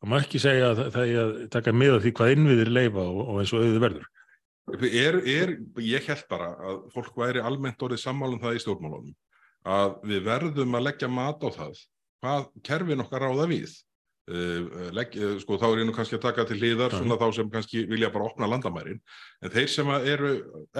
Það 0.00 0.12
má 0.12 0.16
ekki 0.20 0.40
segja 0.40 0.70
að 0.70 0.82
það- 0.94 1.08
er 1.10 1.20
að 1.22 1.34
taka 1.52 1.72
með 1.72 1.96
af 1.96 2.04
því 2.04 2.12
hvað 2.18 2.34
innviðir 2.36 2.72
leifa 2.72 3.04
og, 3.04 3.20
og 3.26 3.40
eins 3.42 3.52
og 3.52 3.64
auðið 3.64 3.82
verður. 3.84 4.06
Er, 4.90 5.20
er, 5.30 5.52
ég 5.78 6.08
held 6.10 6.24
bara 6.30 6.48
að 6.58 6.78
fólk 6.94 7.14
væri 7.20 7.42
almennt 7.44 7.82
orðið 7.86 8.02
sammálum 8.02 8.40
það 8.42 8.56
í 8.56 8.62
stjórnmálunum 8.64 9.12
að 9.66 9.92
við 10.10 10.24
verðum 10.26 10.74
að 10.78 10.86
leggja 10.88 11.10
mat 11.10 11.42
á 11.42 11.48
það 11.54 11.76
hvað 12.22 12.48
kerfin 12.66 13.02
okkar 13.04 13.26
ráða 13.26 13.46
við. 13.50 13.76
Uh, 14.26 14.90
legg, 14.90 15.12
uh, 15.22 15.36
sko 15.38 15.54
þá 15.54 15.68
er 15.68 15.80
ég 15.84 15.86
nú 15.86 15.92
kannski 15.94 16.16
að 16.18 16.24
taka 16.24 16.44
til 16.48 16.56
hliðar 16.58 16.90
svona 16.96 17.14
þá 17.20 17.28
sem 17.36 17.50
kannski 17.52 17.84
vilja 17.86 18.08
bara 18.10 18.26
opna 18.26 18.48
landamærin. 18.50 18.98
En 19.40 19.52
þeir 19.54 19.68
sem 19.70 19.90
eru 19.94 20.30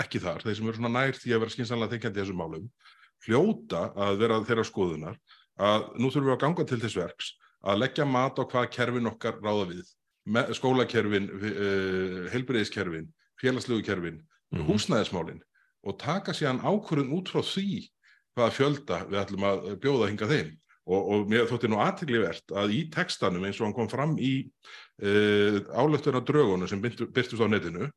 ekki 0.03 0.19
þar 0.25 0.43
þeir 0.43 0.57
sem 0.59 0.67
eru 0.67 0.81
svona 0.81 0.91
nær 0.97 1.15
því 1.15 1.35
að 1.37 1.45
vera 1.45 1.55
skynsanlega 1.55 1.93
þenkjandi 1.95 2.19
í 2.19 2.25
þessum 2.25 2.41
málum 2.43 2.65
hljóta 3.27 3.85
að 3.95 4.19
vera 4.25 4.41
þeirra 4.51 4.65
skoðunar 4.67 5.21
að 5.63 5.87
nú 5.95 6.11
þurfum 6.11 6.27
við 6.27 6.35
að 6.35 6.43
ganga 6.43 6.67
til 6.73 6.81
þess 6.83 6.99
verks 6.99 7.31
að 7.63 7.81
leggja 7.85 8.09
mat 8.17 8.37
á 8.39 8.43
hvað 8.51 8.67
kerfin 8.75 9.11
okkar 9.13 9.39
ráða 9.39 9.71
við. 9.71 9.87
Me, 10.27 10.43
skólakerfin, 10.59 11.31
uh, 11.39 12.27
heilbreyðiskerfin 12.35 13.07
félagslegu 13.41 13.85
kerfin, 13.87 14.23
Mhm. 14.53 14.67
húsnæðismálin 14.69 15.41
og 15.87 15.99
taka 15.99 16.33
síðan 16.33 16.61
ákvörðun 16.63 17.15
út 17.15 17.31
frá 17.31 17.43
því 17.43 17.91
hvaða 18.37 18.53
fjölda 18.59 18.99
við 19.11 19.19
ætlum 19.23 19.47
að 19.47 19.77
bjóða 19.83 20.09
hinga 20.11 20.27
þeim 20.31 20.53
og, 20.87 21.01
og 21.01 21.31
mér 21.31 21.49
þótti 21.51 21.71
nú 21.71 21.81
aðtiglivert 21.83 22.55
að 22.55 22.75
í 22.77 22.81
textanum 22.95 23.47
eins 23.47 23.61
og 23.61 23.69
hann 23.69 23.77
kom 23.77 23.91
fram 23.91 24.17
í 24.23 24.35
uh, 25.03 25.63
álöftunar 25.75 26.25
draugunum 26.27 26.71
sem 26.71 26.83
byrtust 26.83 27.43
á 27.43 27.49
netinu 27.51 27.89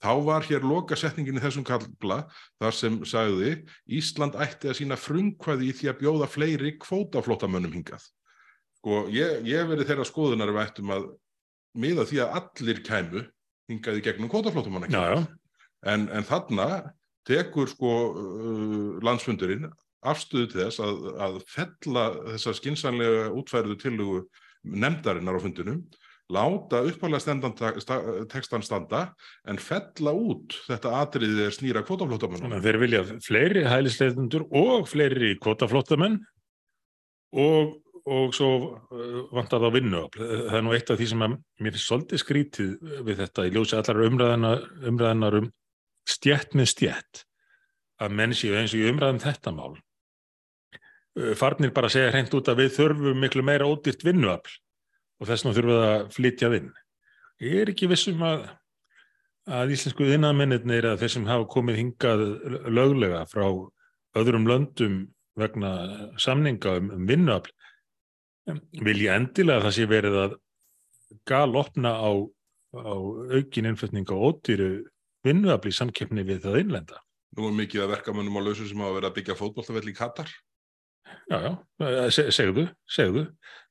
þá 0.00 0.12
var 0.24 0.46
hér 0.48 0.64
loka 0.64 0.96
setningin 0.96 1.36
í 1.36 1.42
þessum 1.42 1.66
kalla 1.68 2.22
þar 2.60 2.76
sem 2.76 3.00
sagði 3.08 3.56
Ísland 4.00 4.38
ætti 4.40 4.70
að 4.70 4.78
sína 4.80 4.96
frumkvæði 5.00 5.68
í 5.68 5.74
því 5.76 5.90
að 5.92 5.98
bjóða 6.00 6.30
fleiri 6.30 6.72
kvótaflótamönnum 6.80 7.74
hingað. 7.76 8.06
Sko, 8.80 9.02
ég, 9.12 9.42
ég 9.44 9.68
verið 9.68 9.90
þeirra 9.90 10.06
skoðunar 10.08 10.54
við 10.54 10.62
ættum 10.62 10.94
að 10.94 11.10
miða 11.76 12.06
því 12.08 12.22
að 12.24 12.38
allir 12.40 12.80
kæmu 12.86 13.26
hingað 13.70 14.00
í 14.00 14.04
gegnum 14.06 14.88
já, 14.88 15.20
en, 15.86 16.08
en 16.08 16.26
þarna 16.26 16.70
tekur 17.28 17.68
sko 17.68 17.92
uh, 18.08 18.98
landsfundurinn 19.04 19.68
afstöðu 20.00 20.50
til 20.50 20.62
þess 20.64 20.82
að, 20.84 21.00
að 21.26 21.40
fella 21.50 22.04
þessa 22.32 22.54
skinsanlega 22.56 23.26
útfæriðu 23.36 23.80
tillugu 23.80 24.22
nefndarinnar 24.64 25.36
á 25.36 25.44
fundinum 25.44 25.82
láta 26.30 26.80
uppalega 26.86 28.26
textan 28.30 28.62
standa 28.62 29.02
en 29.50 29.58
fella 29.60 30.12
út 30.14 30.54
þetta 30.68 30.94
atriði 31.00 31.46
er 31.48 31.54
snýra 31.54 31.82
að 31.82 32.66
þeir 32.66 32.80
vilja 32.84 33.04
fleiri 33.26 33.64
hælisleitundur 33.66 34.46
og 34.54 34.86
fleiri 34.88 35.34
kvotaflóttamenn 35.42 36.20
og, 37.34 37.74
og 38.06 38.34
svo 38.34 38.50
uh, 38.90 39.18
vantar 39.34 39.62
það 39.62 39.76
vinnuafl. 39.78 40.22
Það 40.22 40.58
er 40.58 40.64
nú 40.66 40.74
eitt 40.76 40.90
af 40.90 41.00
því 41.00 41.10
sem 41.12 41.26
að 41.26 41.36
mér 41.36 41.74
finnst 41.74 41.90
svolítið 41.90 42.22
skrítið 42.24 42.94
við 43.06 43.20
þetta 43.24 43.46
í 43.46 43.52
ljósi 43.54 43.78
allar 43.78 44.04
umræðanar, 44.06 44.64
umræðanar 44.90 45.38
um 45.42 45.50
stjætt 46.10 46.56
með 46.58 46.72
stjætt 46.74 47.24
að 48.00 48.16
menn 48.16 48.34
séu 48.36 48.56
eins 48.56 48.74
og 48.74 48.82
í 48.82 48.90
umræðum 48.90 49.22
þetta 49.22 49.54
mál 49.54 49.74
farnir 51.38 51.72
bara 51.74 51.90
að 51.90 51.96
segja 51.96 52.12
hreint 52.14 52.34
út 52.36 52.48
að 52.48 52.62
við 52.62 52.74
þurfum 52.76 53.20
miklu 53.24 53.42
meira 53.46 53.68
ódýrt 53.68 54.04
vinnuafl 54.06 54.52
og 55.20 55.28
þess 55.28 55.44
vegna 55.44 55.56
þurfum 55.56 55.72
við 55.74 55.86
að 55.88 56.08
flytja 56.16 56.50
vinn. 56.52 56.70
Ég 57.40 57.62
er 57.62 57.72
ekki 57.72 57.88
vissum 57.90 58.22
að 58.24 58.48
að 59.50 59.72
íslensku 59.74 60.06
innanmennir 60.14 60.84
eða 60.84 60.98
þeir 61.00 61.12
sem 61.14 61.26
hafa 61.28 61.48
komið 61.50 61.80
hingað 61.80 62.22
löglega 62.70 63.24
frá 63.30 63.46
öðrum 64.18 64.46
löndum 64.48 65.00
vegna 65.38 65.72
samninga 66.20 66.76
um, 66.78 66.90
um 66.94 67.06
vinnuafl 67.08 67.52
vilja 68.84 69.16
endilega 69.18 69.60
að 69.60 69.66
það 69.66 69.76
sé 69.76 69.86
verið 69.90 70.18
að 70.24 70.36
galopna 71.28 71.94
á, 71.96 72.10
á 72.74 72.94
aukin 73.36 73.70
innflutning 73.70 74.10
á 74.10 74.16
ódýru 74.16 74.70
vinnuafli 75.26 75.72
í 75.72 75.76
samkeppni 75.76 76.24
við 76.26 76.44
það 76.46 76.60
innlenda. 76.64 77.00
Nú 77.38 77.46
er 77.46 77.58
mikið 77.60 77.84
að 77.84 77.92
verkamönnum 77.94 78.38
á 78.42 78.46
lausu 78.46 78.66
sem 78.66 78.80
hafa 78.82 78.96
verið 78.96 79.10
að 79.10 79.16
byggja 79.18 79.38
fótbolltafell 79.38 79.90
í 79.90 79.96
Katar 79.96 80.32
Já, 81.30 81.38
já, 81.78 82.10
Se, 82.10 82.26
segðu, 82.34 82.66
segðu. 82.90 83.26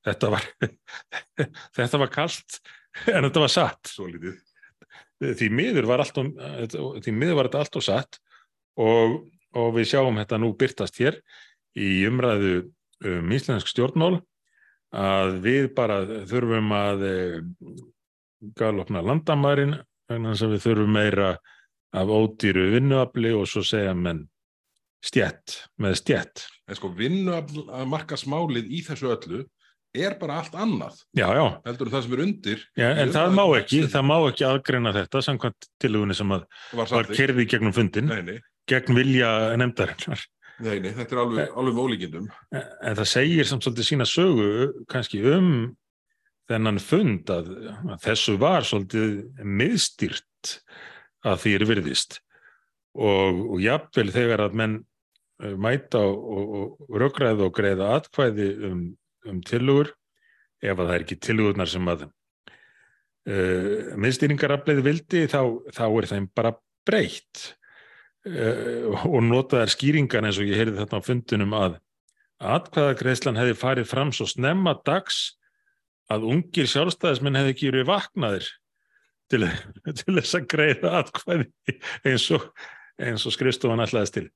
Þetta 0.06 0.30
var, 0.32 0.46
þetta 1.76 2.00
var 2.00 2.12
kallt 2.12 2.60
en 3.06 3.26
þetta 3.28 3.44
var 3.44 3.52
satt. 3.52 3.92
Svo 3.92 4.08
lítið. 4.10 4.38
Því 5.20 5.50
miður 5.52 5.90
var, 5.90 6.00
allt 6.00 6.16
og, 6.22 6.32
því 7.04 7.12
miður 7.12 7.36
var 7.38 7.50
þetta 7.50 7.62
allt 7.64 7.76
og 7.76 7.84
satt 7.84 8.20
og, 8.80 9.18
og 9.52 9.72
við 9.76 9.90
sjáum 9.92 10.16
þetta 10.22 10.38
nú 10.40 10.54
byrtast 10.56 11.00
hér 11.02 11.18
í 11.76 11.90
umræðu 12.08 12.70
um 13.10 13.34
íslensk 13.36 13.68
stjórnmál 13.68 14.22
að 14.96 15.36
við 15.44 15.68
bara 15.76 16.00
þurfum 16.28 16.72
að 16.74 17.04
galopna 18.58 19.02
landamærin 19.04 19.76
vegna 20.10 20.32
þess 20.32 20.46
að 20.46 20.54
við 20.54 20.64
þurfum 20.64 20.96
meira 20.96 21.30
af 22.00 22.10
ódýru 22.10 22.66
vinnuafli 22.74 23.32
og 23.36 23.48
svo 23.50 23.62
segja 23.66 23.94
menn 23.94 24.24
stjætt 25.04 25.64
með 25.80 25.96
stjætt. 26.00 26.46
En 26.70 26.78
sko 26.78 26.92
vinnuafl 26.94 27.64
að 27.66 27.88
marka 27.90 28.18
smálið 28.18 28.70
í 28.70 28.84
þessu 28.86 29.10
öllu 29.10 29.40
er 29.96 30.14
bara 30.20 30.38
allt 30.38 30.54
annað. 30.54 31.00
Já, 31.18 31.26
já. 31.34 31.44
Heldur 31.66 31.90
það 31.90 32.04
sem 32.04 32.12
er 32.14 32.22
undir. 32.24 32.60
Já, 32.78 32.88
en 33.02 33.14
það 33.14 33.32
má 33.34 33.42
ekki, 33.58 33.80
það 33.90 34.04
má 34.06 34.16
ekki 34.18 34.46
aðgreina 34.46 34.92
þetta 34.94 35.22
samkvæmt 35.26 35.70
tilugunni 35.82 36.16
sem 36.18 36.36
að 36.36 36.44
var, 36.78 36.92
var 36.92 37.10
kerði 37.10 37.46
gegnum 37.50 37.74
fundin, 37.74 38.06
nei, 38.10 38.20
nei. 38.26 38.36
gegn 38.70 38.98
vilja 38.98 39.32
nefndarinnar. 39.58 40.22
Nei, 40.60 40.76
nei, 40.84 40.90
þetta 40.94 41.16
er 41.16 41.22
alveg, 41.24 41.52
alveg 41.56 41.74
með 41.74 41.84
ólíkindum. 41.88 42.30
En, 42.52 42.64
en 42.90 42.96
það 43.00 43.10
segir 43.16 43.48
samt 43.48 43.66
svolítið 43.66 43.88
sína 43.88 44.06
sögu 44.06 44.50
kannski 44.92 45.22
um 45.32 45.52
þennan 46.50 46.80
fund 46.82 47.30
að, 47.32 47.50
að 47.86 48.02
þessu 48.04 48.36
var 48.40 48.66
svolítið 48.68 49.14
miðstýrt 49.40 50.58
að 51.26 51.42
því 51.44 51.54
er 51.56 51.66
virðist 51.70 52.20
og, 52.98 53.40
og 53.54 53.58
jafnvel 53.62 54.08
þegar 54.12 54.44
að 54.46 54.56
menn 54.60 54.76
mæta 55.40 56.02
og, 56.04 56.54
og, 56.60 56.88
röggræða 57.00 57.46
og 57.46 57.54
greiða 57.56 57.94
atkvæði 57.98 58.48
um, 58.68 58.82
um 59.28 59.42
tilugur 59.46 59.92
ef 60.60 60.74
að 60.74 60.86
það 60.86 60.94
er 60.94 61.04
ekki 61.06 61.20
tilugurnar 61.24 61.70
sem 61.70 61.88
að 61.88 62.06
uh, 62.06 63.94
miðstýringarafleiði 64.00 64.84
vildi 64.84 65.24
þá, 65.32 65.40
þá 65.72 65.84
er 65.88 66.10
þeim 66.12 66.28
bara 66.36 66.54
breytt 66.88 67.44
uh, 68.28 69.06
og 69.08 69.20
notaðar 69.26 69.72
skýringan 69.72 70.28
eins 70.28 70.40
og 70.40 70.50
ég 70.50 70.60
heyrði 70.60 70.82
þarna 70.82 71.00
á 71.00 71.08
fundunum 71.08 71.56
að 71.58 71.78
atkvæðagreðslan 72.40 73.38
hefði 73.40 73.60
farið 73.60 73.90
fram 73.90 74.12
svo 74.16 74.26
snemma 74.28 74.76
dags 74.86 75.38
að 76.10 76.26
ungir 76.32 76.68
sjálfstæðismenn 76.70 77.38
hefði 77.38 77.54
ekki 77.54 77.70
verið 77.70 77.90
vaknaðir 77.90 78.50
til, 79.30 79.46
til 80.00 80.16
þess 80.18 80.36
að 80.38 80.46
greiða 80.50 80.94
atkvæði 81.02 81.48
eins 82.08 82.28
og, 82.36 82.48
og 83.00 83.34
skrifstofan 83.36 83.84
ætlaðist 83.84 84.16
til. 84.18 84.28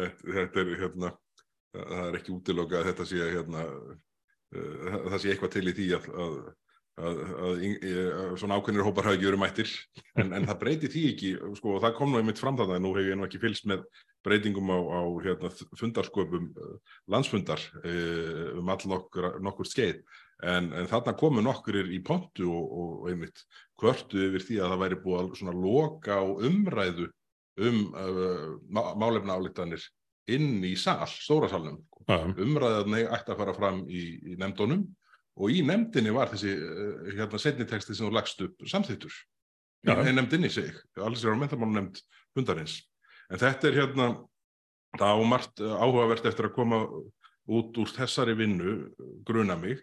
Þetta, 0.00 0.62
er 0.62 0.72
hérna, 0.80 1.12
það 1.76 2.06
er 2.06 2.18
ekki 2.20 2.34
útilokað 2.36 2.80
að 2.80 2.88
þetta 2.90 3.06
sé 3.10 3.28
hérna, 3.36 3.66
uh, 4.56 4.98
það 5.10 5.20
sé 5.22 5.32
eitthvað 5.32 5.54
til 5.56 5.66
í 5.66 5.74
því 5.76 5.88
að, 5.96 6.08
að, 6.24 6.38
að, 7.00 7.20
að 7.40 8.38
svona 8.40 8.60
ákveðnir 8.60 8.86
hópar 8.86 9.10
hafi 9.10 9.20
ekki 9.20 9.28
verið 9.30 9.42
mættir, 9.42 9.74
en, 10.20 10.32
en 10.38 10.48
það 10.48 10.62
breyti 10.64 10.92
því 10.94 11.04
ekki, 11.14 11.34
sko, 11.58 11.76
og 11.76 11.84
það 11.84 11.94
kom 11.98 12.14
nú 12.14 12.22
einmitt 12.22 12.42
fram 12.42 12.58
það 12.60 12.74
að 12.76 12.82
nú 12.84 12.94
hefur 12.96 13.12
ég 13.12 13.20
nú 13.20 13.28
ekki 13.28 13.42
fylst 13.42 13.68
með 13.70 13.84
breytingum 14.26 14.72
á, 14.72 14.78
á 14.78 15.00
hérna, 15.26 15.52
fundarsköpum 15.80 16.50
landsfundar 17.10 17.62
um 17.84 18.74
all 18.74 18.82
nokkur, 18.90 19.30
nokkur 19.40 19.68
skeið. 19.68 20.02
En, 20.40 20.70
en 20.72 20.86
þarna 20.88 21.12
komu 21.20 21.42
nokkurir 21.44 21.90
í 21.92 21.98
pontu 22.04 22.46
og, 22.48 22.68
og 22.80 23.08
einmitt 23.10 23.42
kvörtu 23.80 24.22
yfir 24.28 24.44
því 24.46 24.60
að 24.60 24.70
það 24.72 24.82
væri 24.84 24.98
búið 25.04 25.42
að 25.50 25.58
loka 25.64 26.16
á 26.16 26.24
umræðu 26.24 27.08
um 27.58 27.80
uh, 27.94 28.46
málefna 28.70 29.36
álíktanir 29.38 29.82
inn 30.30 30.62
í 30.64 30.76
sal, 30.78 31.02
stóra 31.10 31.48
salnum. 31.50 31.80
Ja. 32.06 32.22
Umræðan 32.40 32.96
ætti 33.02 33.34
að 33.34 33.40
fara 33.42 33.54
fram 33.56 33.82
í, 33.90 34.04
í 34.32 34.38
nefndunum 34.40 34.86
og 35.40 35.52
í 35.54 35.62
nefndinni 35.66 36.14
var 36.14 36.30
þessi 36.32 36.54
uh, 36.54 37.10
hérna 37.10 37.40
setniteksti 37.42 37.96
sem 37.96 38.08
þú 38.08 38.14
lagst 38.16 38.42
upp 38.46 38.66
samþýttur. 38.70 39.14
Í 39.88 40.12
nefndinni 40.12 40.50
sig, 40.52 40.74
alls 41.00 41.24
er 41.24 41.32
á 41.32 41.40
mentamánu 41.40 41.78
nefnd 41.78 42.02
hundarins. 42.36 42.80
En 43.32 43.40
þetta 43.40 43.70
er 43.70 43.78
hérna, 43.78 44.08
það 44.98 45.22
á 45.22 45.24
margt 45.30 45.62
áhugavert 45.62 46.26
eftir 46.28 46.50
að 46.50 46.56
koma 46.58 46.82
út 47.50 47.78
úr 47.82 47.90
þessari 47.90 48.36
vinnu 48.38 48.74
gruna 49.26 49.56
mig, 49.58 49.80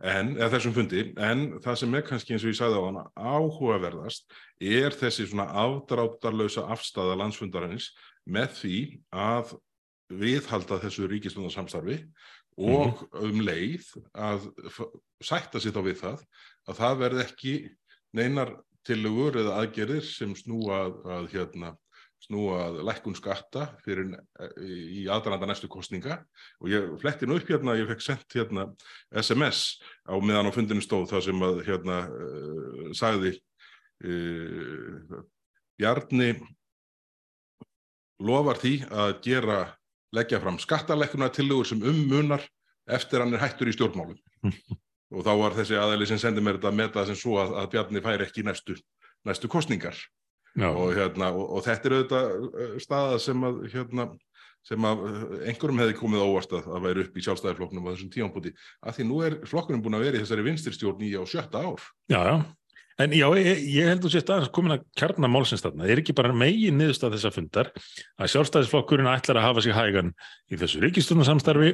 en, 0.00 0.34
eða 0.38 0.54
þessum 0.56 0.76
fundi, 0.76 1.02
en 1.20 1.46
það 1.64 1.80
sem 1.82 1.96
er 1.98 2.06
kannski 2.06 2.34
eins 2.34 2.46
og 2.46 2.52
ég 2.52 2.58
sagði 2.58 2.80
á 2.80 2.86
hana 2.86 3.04
áhugaverðast 3.16 4.38
er 4.60 4.96
þessi 4.96 5.28
svona 5.28 5.50
afdráttarlausa 5.64 6.64
afstæða 6.72 7.18
landsfundarins 7.20 7.90
með 8.30 8.54
því 8.60 8.78
að 9.12 9.54
viðhalda 10.20 10.80
þessu 10.82 11.06
ríkistundarsamstarfi 11.10 12.00
og 12.60 13.04
um 13.20 13.44
leið 13.44 13.86
að 14.16 14.48
sætta 15.22 15.60
sér 15.62 15.76
þá 15.76 15.84
við 15.86 16.00
það 16.00 16.24
að 16.68 16.80
það 16.80 16.98
verði 17.04 17.22
ekki 17.24 17.54
neinar 18.16 18.56
tilugur 18.86 19.38
eða 19.42 19.60
aðgerðir 19.60 20.04
sem 20.06 20.32
snúa 20.36 20.80
að, 20.86 20.98
að 21.14 21.30
hérna 21.34 21.74
snúa 22.20 22.60
að 22.66 22.78
lækkun 22.88 23.16
skatta 23.16 23.66
fyrir 23.84 24.12
í 24.60 25.06
aðranda 25.10 25.48
næstu 25.48 25.70
kostninga 25.72 26.20
og 26.60 26.70
ég 26.72 26.88
fletti 27.00 27.28
nú 27.28 27.38
upp 27.40 27.48
hérna, 27.48 27.78
ég 27.78 27.88
fekk 27.88 28.04
sendt 28.04 28.36
hérna 28.36 28.66
SMS 29.10 29.80
á 30.04 30.14
meðan 30.20 30.52
á 30.52 30.56
fundinu 30.56 30.84
stóð 30.84 31.08
það 31.14 31.26
sem 31.30 31.44
að 31.48 31.60
hérna 31.68 31.98
uh, 32.12 32.86
sagði 32.96 33.34
uh, 34.04 35.20
Bjarni 35.80 36.34
lofar 38.20 38.60
því 38.60 38.74
að 38.92 39.14
gera 39.24 39.60
leggja 40.12 40.40
fram 40.42 40.58
skattalækkuna 40.60 41.30
tilugur 41.32 41.68
sem 41.68 41.80
ummunar 41.80 42.44
eftir 42.90 43.22
hann 43.22 43.32
er 43.32 43.40
hættur 43.40 43.70
í 43.70 43.74
stjórnmálum. 43.76 44.18
Og 45.14 45.24
þá 45.26 45.32
var 45.40 45.54
þessi 45.56 45.78
aðeili 45.78 46.06
sem 46.06 46.20
sendi 46.22 46.42
mér 46.44 46.58
þetta 46.58 46.70
að 46.70 46.76
meta 46.78 47.04
sem 47.08 47.16
svo 47.18 47.40
að, 47.42 47.56
að 47.58 47.70
Bjarni 47.72 48.02
fær 48.04 48.22
ekki 48.26 48.44
næstu, 48.46 48.76
næstu 49.26 49.48
kostningar 49.50 49.96
og, 50.68 50.92
hérna, 50.96 51.30
og, 51.32 51.46
og 51.56 51.64
þetta 51.66 51.88
er 51.88 51.96
auðvitað 51.96 52.78
staða 52.84 53.18
sem 53.22 53.48
að, 53.48 53.58
hérna, 53.72 54.06
sem 54.66 54.86
að 54.86 55.04
einhverjum 55.48 55.82
hefði 55.82 55.98
komið 55.98 56.24
óvart 56.26 56.54
að, 56.58 56.70
að 56.70 56.86
væri 56.86 57.04
upp 57.06 57.18
í 57.18 57.26
sjálfstæðarflokknum 57.26 57.88
á 57.88 57.92
þessum 57.94 58.14
tímanbúti 58.14 58.54
að 58.84 58.96
því 58.98 59.06
nú 59.08 59.20
er 59.26 59.36
flokkunum 59.48 59.84
búin 59.84 59.98
að 59.98 60.06
vera 60.06 60.20
í 60.20 60.24
þessari 60.24 60.46
vinstirstjórn 60.48 61.04
í 61.06 61.12
á 61.16 61.22
sjötta 61.28 61.62
ár. 61.64 61.86
Já, 62.12 62.20
já. 62.20 62.34
En 63.00 63.14
já, 63.16 63.24
ég, 63.40 63.62
ég 63.72 63.86
held 63.88 64.04
að 64.04 64.14
þetta 64.18 64.36
er 64.36 64.50
komin 64.52 64.74
að 64.74 64.82
kjarna 64.98 65.28
málsins 65.32 65.62
þarna. 65.64 65.86
Það 65.86 65.92
er 65.94 66.02
ekki 66.02 66.14
bara 66.18 66.36
megin 66.36 66.76
niðurst 66.76 67.06
að 67.06 67.14
þessa 67.16 67.30
fundar 67.32 67.70
að 68.20 68.32
sjálfstæðisflokkurinn 68.34 69.08
ætlar 69.08 69.40
að 69.40 69.46
hafa 69.46 69.64
sig 69.64 69.72
hægan 69.72 70.12
í 70.52 70.58
þessu 70.60 70.82
ríkistunarsamstarfi 70.84 71.72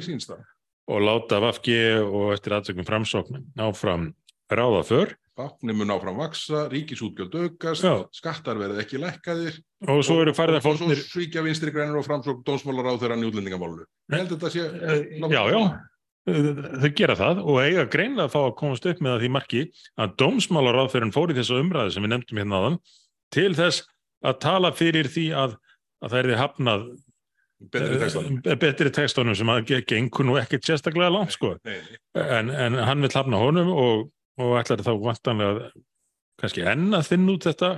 og 0.87 1.03
láta 1.03 1.41
Vafgi 1.43 1.79
og 1.99 2.31
eftir 2.37 2.55
aðsöknum 2.55 2.87
framsókn 2.87 3.41
áfram 3.59 4.13
ráða 4.47 4.85
för 4.87 5.17
Báknir 5.37 5.75
mun 5.77 5.91
áfram 5.93 6.17
vaksa, 6.17 6.63
ríkisútgjöld 6.71 7.35
aukast, 7.37 7.83
Já. 7.85 7.93
skattar 8.17 8.57
verði 8.57 8.81
ekki 8.81 8.97
lækkaðir 9.03 9.59
og 9.93 9.99
svo 10.07 10.15
eru 10.23 10.33
færða 10.33 10.57
og, 10.57 10.63
og 10.63 10.65
fólknir 10.71 10.97
svo 11.03 11.11
svíkja 11.19 11.43
vinstri 11.45 11.73
grænir 11.75 11.99
og 11.99 12.07
framsókn 12.07 12.41
dónsmálar 12.47 12.89
á 12.89 12.93
þeirra 12.97 13.17
nýjútlendingamálunu. 13.21 13.85
Ég 14.09 14.17
held 14.17 14.31
að 14.33 14.35
þetta 14.35 14.51
sé... 14.55 14.65
Eh, 14.65 15.29
Já, 15.29 15.41
já, 15.53 15.61
þau 16.27 16.89
gera 16.97 17.15
það 17.15 17.37
og 17.45 17.59
eiga 17.63 17.85
greinlega 17.93 18.25
að 18.27 18.33
fá 18.33 18.39
að 18.41 18.55
komast 18.59 18.87
upp 18.89 18.99
með 19.05 19.13
að 19.13 19.21
því 19.23 19.29
marki 19.37 19.61
að 20.03 20.15
dómsmálaráðferðin 20.23 21.13
fór 21.15 21.31
í 21.31 21.37
þessu 21.37 21.59
umræðu 21.61 21.93
sem 21.95 22.03
við 22.07 22.11
nefndum 22.15 22.41
hérna 22.41 22.59
áðan 22.63 22.79
til 23.37 23.51
þess 23.55 23.85
að 24.27 24.39
tala 24.43 24.73
fyrir 24.75 25.07
því 25.13 25.27
að, 25.39 25.53
að 26.03 26.11
það 26.11 26.19
er 26.23 26.27
því 26.33 26.39
hafnað 26.41 26.83
betri 27.73 28.09
eh, 28.51 28.57
betri 28.61 28.91
textunum 28.93 29.37
sem 29.39 29.49
að 29.53 29.63
ge- 29.71 29.79
gengur 29.89 30.27
nú 30.27 30.35
ekkert 30.41 30.67
sérstaklega 30.67 31.13
langt 31.15 31.31
sko 31.33 31.55
en, 31.63 32.51
en 32.51 32.75
hann 32.85 33.01
vil 33.05 33.13
hafna 33.15 33.39
honum 33.41 33.71
og, 33.73 34.03
og 34.37 34.55
ætlar 34.59 34.83
þá 34.85 34.93
vantanlega 35.01 35.69
kannski 36.37 36.65
enn 36.69 36.93
að 36.93 37.07
þinn 37.11 37.29
út 37.33 37.47
þetta 37.47 37.71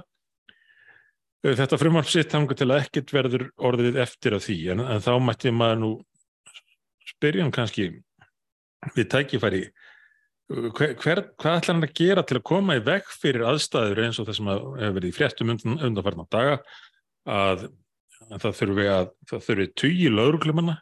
eh, 1.46 1.56
þetta 1.56 1.80
frumvarp 1.80 2.12
sitt 2.12 2.34
þangur 2.34 2.60
til 2.60 2.70
að 2.70 2.84
ekkert 2.84 3.14
verður 3.16 3.46
orðið 3.70 4.00
eftir 4.04 4.36
af 4.36 4.46
því? 4.48 4.60
En, 4.74 4.84
en 4.84 5.04
þá 5.04 5.14
mætti 5.24 5.54
maður 5.56 5.82
nú 5.84 5.92
spyrja 7.10 7.46
hann 7.46 7.56
kannski 7.56 7.92
við 8.96 9.08
tækifæri. 9.12 9.64
Hver, 10.50 10.96
hver, 10.98 11.22
hvað 11.38 11.60
ætlar 11.60 11.76
hann 11.76 11.86
að 11.86 11.98
gera 12.00 12.24
til 12.26 12.40
að 12.40 12.48
koma 12.50 12.80
í 12.80 12.82
veg 12.82 13.10
fyrir 13.22 13.46
aðstæður 13.46 14.00
eins 14.08 14.18
og 14.18 14.26
það 14.30 14.38
sem 14.40 14.48
að 14.50 14.64
hefur 14.80 14.96
verið 14.96 15.12
í 15.12 15.16
fréttum 15.16 15.52
undan, 15.54 15.76
undanfarnar 15.86 16.30
daga 16.34 16.56
að, 17.30 17.66
að 18.32 18.46
það 18.46 18.56
þurfi 18.58 18.88
að 18.90 19.12
það 19.30 19.44
þurfi 19.46 19.68
tugi 19.78 20.08
lauruglumanna 20.10 20.76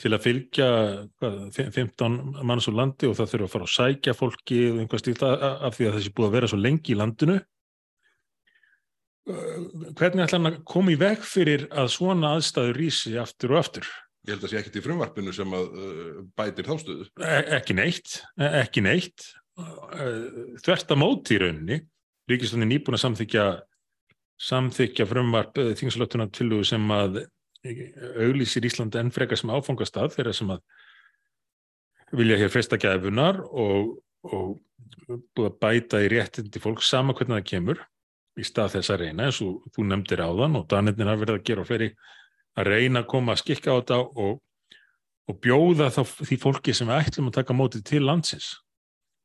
til 0.00 0.12
að 0.12 0.24
fylgja 0.24 0.68
hvað, 1.20 1.38
fim- 1.54 1.72
15 1.74 2.44
manns 2.48 2.68
úr 2.70 2.76
landi 2.78 3.08
og 3.08 3.16
það 3.18 3.32
þurfi 3.32 3.46
að 3.46 3.54
fara 3.54 3.68
að 3.68 3.74
sækja 3.76 4.14
fólki 4.18 4.60
og 4.70 4.78
einhvað 4.82 5.02
stílt 5.02 5.24
af 5.26 5.76
því 5.76 5.88
að 5.88 5.98
þessi 5.98 6.14
búið 6.16 6.28
að 6.28 6.36
vera 6.36 6.50
svo 6.52 6.60
lengi 6.60 6.94
í 6.94 6.98
landinu. 6.98 7.40
Hvernig 9.22 10.24
ætlar 10.24 10.40
hann 10.40 10.50
að 10.50 10.62
koma 10.66 10.94
í 10.94 10.98
veg 10.98 11.20
fyrir 11.26 11.68
að 11.70 11.92
svona 11.94 12.32
aðstæður 12.36 12.80
rísi 12.80 13.14
aftur 13.22 13.54
og 13.54 13.60
aftur? 13.60 13.90
Ég 14.26 14.34
held 14.34 14.46
að 14.46 14.52
sé 14.52 14.58
ekkert 14.58 14.78
í 14.78 14.82
frumvarpinu 14.82 15.34
sem 15.34 15.54
að 15.58 15.76
uh, 15.82 16.18
bætir 16.38 16.66
þá 16.66 16.74
stöðu. 16.78 17.06
E 17.22 17.38
ekki 17.58 17.74
neitt, 17.74 18.16
e 18.38 18.50
ekki 18.62 18.82
neitt. 18.86 19.28
Þvert 20.62 20.94
að 20.94 21.00
móti 21.02 21.36
í 21.36 21.40
rauninni. 21.42 21.78
Ríkistöndin 22.30 22.70
nýbúin 22.70 22.96
að 22.96 23.02
samþykja 23.02 23.46
samþykja 24.42 25.06
frumvarp 25.06 25.58
þingslöttunar 25.78 26.30
til 26.34 26.62
sem 26.66 26.86
að 26.94 27.22
auglýsir 27.62 28.66
Íslandi 28.66 28.98
enn 29.00 29.12
frekar 29.14 29.38
sem 29.38 29.52
áfangastað 29.52 30.16
þeirra 30.16 30.34
sem 30.34 30.50
að 30.50 30.62
vilja 32.12 32.38
hér 32.40 32.52
festa 32.52 32.78
gæfunar 32.80 33.38
og, 33.46 33.94
og 34.26 34.58
búið 35.08 35.48
að 35.48 35.58
bæta 35.62 36.02
í 36.02 36.10
réttindi 36.12 36.62
fólk 36.62 36.82
sama 36.84 37.14
hvernig 37.16 37.38
það 37.38 37.50
kemur 37.52 37.82
í 38.38 38.46
stað 38.46 38.76
þess 38.76 38.92
að 38.92 39.04
reyna 39.04 39.28
eins 39.28 39.40
og 39.44 39.62
þú 39.74 39.86
nefndir 39.88 40.24
áðan 40.24 40.58
og 40.58 40.66
Danirnir 40.70 41.10
hafa 41.12 41.22
verið 41.24 41.38
að 41.38 41.46
gera 41.48 41.64
og 41.64 41.68
fleiri 41.68 41.90
að 42.58 42.68
reyna 42.68 43.02
að 43.02 43.10
koma 43.12 43.34
að 43.34 43.42
skikka 43.42 43.72
á 43.72 43.78
þetta 43.78 43.98
og, 44.24 44.38
og 45.28 45.40
bjóða 45.44 45.90
þá 45.92 46.02
því 46.10 46.38
fólki 46.42 46.74
sem 46.76 46.90
við 46.90 47.06
ætlum 47.06 47.30
að 47.30 47.38
taka 47.38 47.56
mótið 47.56 47.84
til 47.88 48.02
landsins. 48.04 48.48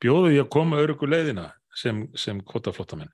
Bjóða 0.04 0.34
því 0.34 0.42
að 0.44 0.52
koma 0.54 0.82
örugu 0.84 1.10
leiðina 1.10 1.50
sem, 1.76 2.06
sem 2.16 2.40
kvotaflottamenn 2.46 3.12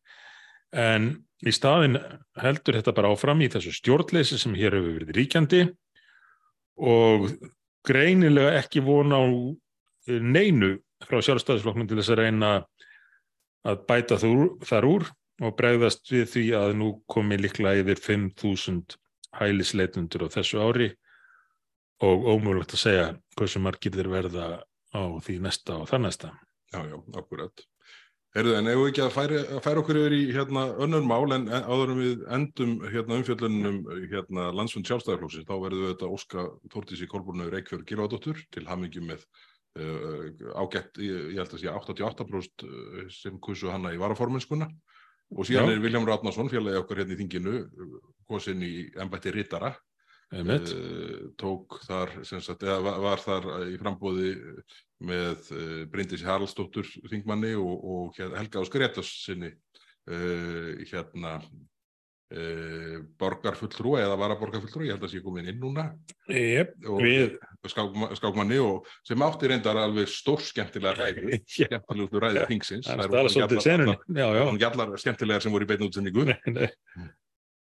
en 0.74 1.12
í 1.44 1.54
staðin 1.54 2.00
heldur 2.40 2.80
þetta 2.80 2.96
bara 2.96 3.12
áfram 3.14 3.42
í 3.44 3.50
þessu 3.52 3.74
stjórnleysi 3.76 4.40
sem 4.42 4.56
hér 4.58 4.78
hefur 4.78 4.98
verið 5.00 5.18
ríkjandi 5.18 5.64
og 6.84 7.28
greinilega 7.86 8.56
ekki 8.62 8.84
vona 8.86 9.20
á 9.20 9.26
neinu 10.08 10.78
frá 11.04 11.20
sjálfstæðisflokknum 11.20 11.90
til 11.90 12.00
þess 12.00 12.14
að 12.16 12.22
reyna 12.22 12.54
að 13.68 13.86
bæta 13.88 14.20
þar 14.20 14.88
úr 14.88 15.08
og 15.44 15.56
bregðast 15.58 16.12
við 16.12 16.28
því 16.34 16.44
að 16.60 16.76
nú 16.80 16.90
komi 17.10 17.40
líklega 17.40 17.82
yfir 17.84 18.02
5.000 18.04 18.98
hælisleitundur 19.40 20.28
á 20.30 20.34
þessu 20.36 20.62
ári 20.62 20.90
og 22.04 22.28
ómögulegt 22.28 22.76
að 22.76 22.84
segja 22.84 23.06
hversu 23.38 23.62
margir 23.64 23.96
þeir 23.96 24.12
verða 24.12 24.48
á 24.94 25.02
því 25.26 25.40
næsta 25.44 25.80
og 25.82 25.88
það 25.90 26.04
næsta. 26.06 26.34
Já, 26.74 26.80
já, 26.90 26.98
akkurat. 27.20 27.66
Herðu, 28.34 28.54
en 28.58 28.70
ef 28.72 28.80
við 28.80 28.88
ekki 28.90 29.02
að 29.04 29.12
færa, 29.14 29.40
færa 29.62 29.82
okkur 29.84 29.98
yfir 30.00 30.14
í 30.18 30.22
hérna, 30.34 30.64
önnur 30.82 31.04
mál 31.06 31.36
en 31.36 31.44
áður 31.54 31.92
en 31.94 32.00
við 32.02 32.24
endum 32.34 32.72
hérna, 32.88 33.20
umfjöldunum 33.20 33.76
hérna, 34.10 34.48
landsfund 34.58 34.90
sjálfstæðarflóksins, 34.90 35.46
þá 35.46 35.54
verðum 35.62 35.84
við 35.84 35.92
þetta 35.92 36.10
Óska 36.16 36.46
Tórtísi 36.74 37.10
Kolbúrnu 37.12 37.52
Reykjörg 37.54 37.86
Gilvardóttur 37.92 38.42
til 38.56 38.66
hamingjum 38.66 39.06
með 39.12 39.28
uh, 39.78 40.26
ágætt, 40.64 40.98
ég, 41.06 41.30
held 41.38 41.54
að 41.54 41.62
sé 41.62 41.70
88% 41.70 42.68
sem 43.20 43.38
kursu 43.38 43.70
hana 43.70 43.94
í 43.94 44.02
varaforminskuna 44.02 44.72
og 45.34 45.46
síðan 45.46 45.70
Já. 45.70 45.76
er 45.78 45.86
Viljám 45.86 46.10
Ratnarsson, 46.10 46.50
félagi 46.50 46.82
okkar 46.82 47.04
hérna 47.04 47.14
í 47.14 47.22
þinginu, 47.22 47.58
kosin 48.30 48.66
í 48.66 48.74
ennbætti 48.98 49.34
Rittara 49.38 49.76
tók 51.40 51.80
þar, 51.88 52.16
sagt, 52.26 52.64
var, 52.66 53.02
var 53.04 53.22
þar 53.22 53.50
í 53.70 53.78
frambóði 53.82 54.32
með 55.04 55.52
uh, 55.54 55.84
Bryndisi 55.92 56.26
Haraldsdóttur 56.28 56.88
þingmanni 57.12 57.54
og, 57.60 57.84
og 57.84 58.18
Helga 58.18 58.64
Áskar 58.64 58.86
Réttas 58.86 59.12
sinni 59.26 59.52
uh, 59.54 60.74
hérna 60.90 61.38
borgarfulltrú 63.22 63.92
eða 64.02 64.16
varaborgarfulltrú, 64.18 64.88
ég 64.88 64.96
held 64.96 65.04
að 65.06 65.12
sé 65.12 65.20
komin 65.22 65.50
inn 65.52 65.60
núna. 65.62 65.84
Yep, 66.32 66.72
og 66.90 67.04
við... 67.04 67.36
skákmanni 67.70 68.58
og 68.64 68.88
sem 69.06 69.22
átti 69.26 69.52
reyndar 69.52 69.78
alveg 69.84 70.10
stór 70.10 70.42
skemmtilega 70.42 70.96
ræði 70.98 71.44
skemmtilegustu 71.56 72.24
ræði 72.24 72.48
þingsins. 72.50 72.90
Það 72.90 73.04
er 73.06 74.40
ekki 74.56 74.70
allar 74.72 74.96
skemmtilegar 75.04 75.46
sem 75.46 75.54
voru 75.54 75.68
í 75.68 75.70
beinu 75.70 75.92
útsendingu 75.92 76.26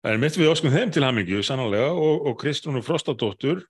Það 0.01 0.15
er 0.15 0.21
mitt 0.23 0.37
við 0.39 0.49
óskum 0.49 0.73
þeim 0.73 0.91
til 0.93 1.05
hamingju 1.05 1.43
sannlega 1.45 1.91
og, 1.93 2.25
og 2.31 2.39
Kristrúnu 2.41 2.81
Frostadóttur 2.85 3.61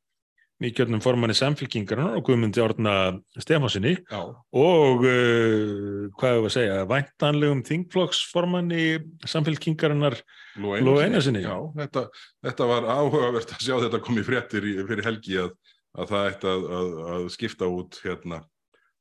nýgjörnum 0.61 1.01
formanni 1.01 1.33
samfélkingarnar 1.35 2.19
og 2.19 2.25
Guðmundi 2.27 2.61
Árna 2.61 2.93
Stefánsinni 3.41 3.95
og 4.13 5.01
uh, 5.07 6.05
hvað 6.19 6.35
hefur 6.35 6.49
að 6.49 6.53
segja 6.53 6.85
væntanlegum 6.89 7.63
þingflokksformanni 7.65 8.85
samfélkingarinnar 9.25 10.19
Ló 10.61 10.99
Einarsinni. 11.01 11.41
Já, 11.45 11.57
þetta, 11.79 12.05
þetta 12.45 12.69
var 12.69 12.87
áhugavert 12.93 13.55
að 13.55 13.65
sjá 13.65 13.75
þetta 13.87 14.03
komið 14.05 14.29
fréttir 14.29 14.69
í, 14.69 14.77
fyrir 14.85 15.07
helgi 15.09 15.41
að, 15.41 15.51
að 15.97 16.13
það 16.13 16.29
ætti 16.29 16.51
að, 16.53 16.69
að, 16.77 16.95
að 17.15 17.27
skipta 17.37 17.71
út 17.71 18.01
hérna 18.05 18.41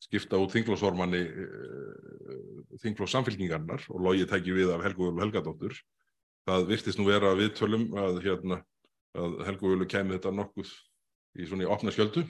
skipta 0.00 0.40
út 0.40 0.54
þingflokksformanni 0.56 1.24
uh, 1.28 2.74
þingflokks 2.80 3.18
samfélkingarnar 3.18 3.84
og 3.92 4.06
logið 4.08 4.32
tæki 4.32 4.56
við 4.56 4.72
af 4.72 4.86
Helgu 4.88 5.12
Helgadóttur 5.20 5.76
það 6.48 6.68
virtist 6.70 7.00
nú 7.00 7.08
vera 7.08 7.32
að 7.32 7.42
við 7.44 7.50
tölum 7.58 7.88
að, 8.00 8.20
hérna, 8.24 8.60
að 9.18 9.40
Helgu 9.48 9.72
Völu 9.72 9.88
kemi 9.90 10.16
þetta 10.16 10.34
nokkuð 10.36 10.70
í 11.38 11.48
svona 11.48 11.66
í 11.66 11.70
opna 11.70 11.94
skjöldu. 11.94 12.24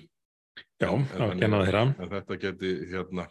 Já, 0.81 0.91
það 0.91 1.37
kennaði 1.41 1.69
þeirra. 1.69 1.85
En 1.97 2.11
þetta 2.11 2.41
geti, 2.43 2.73
hérna 2.91 3.27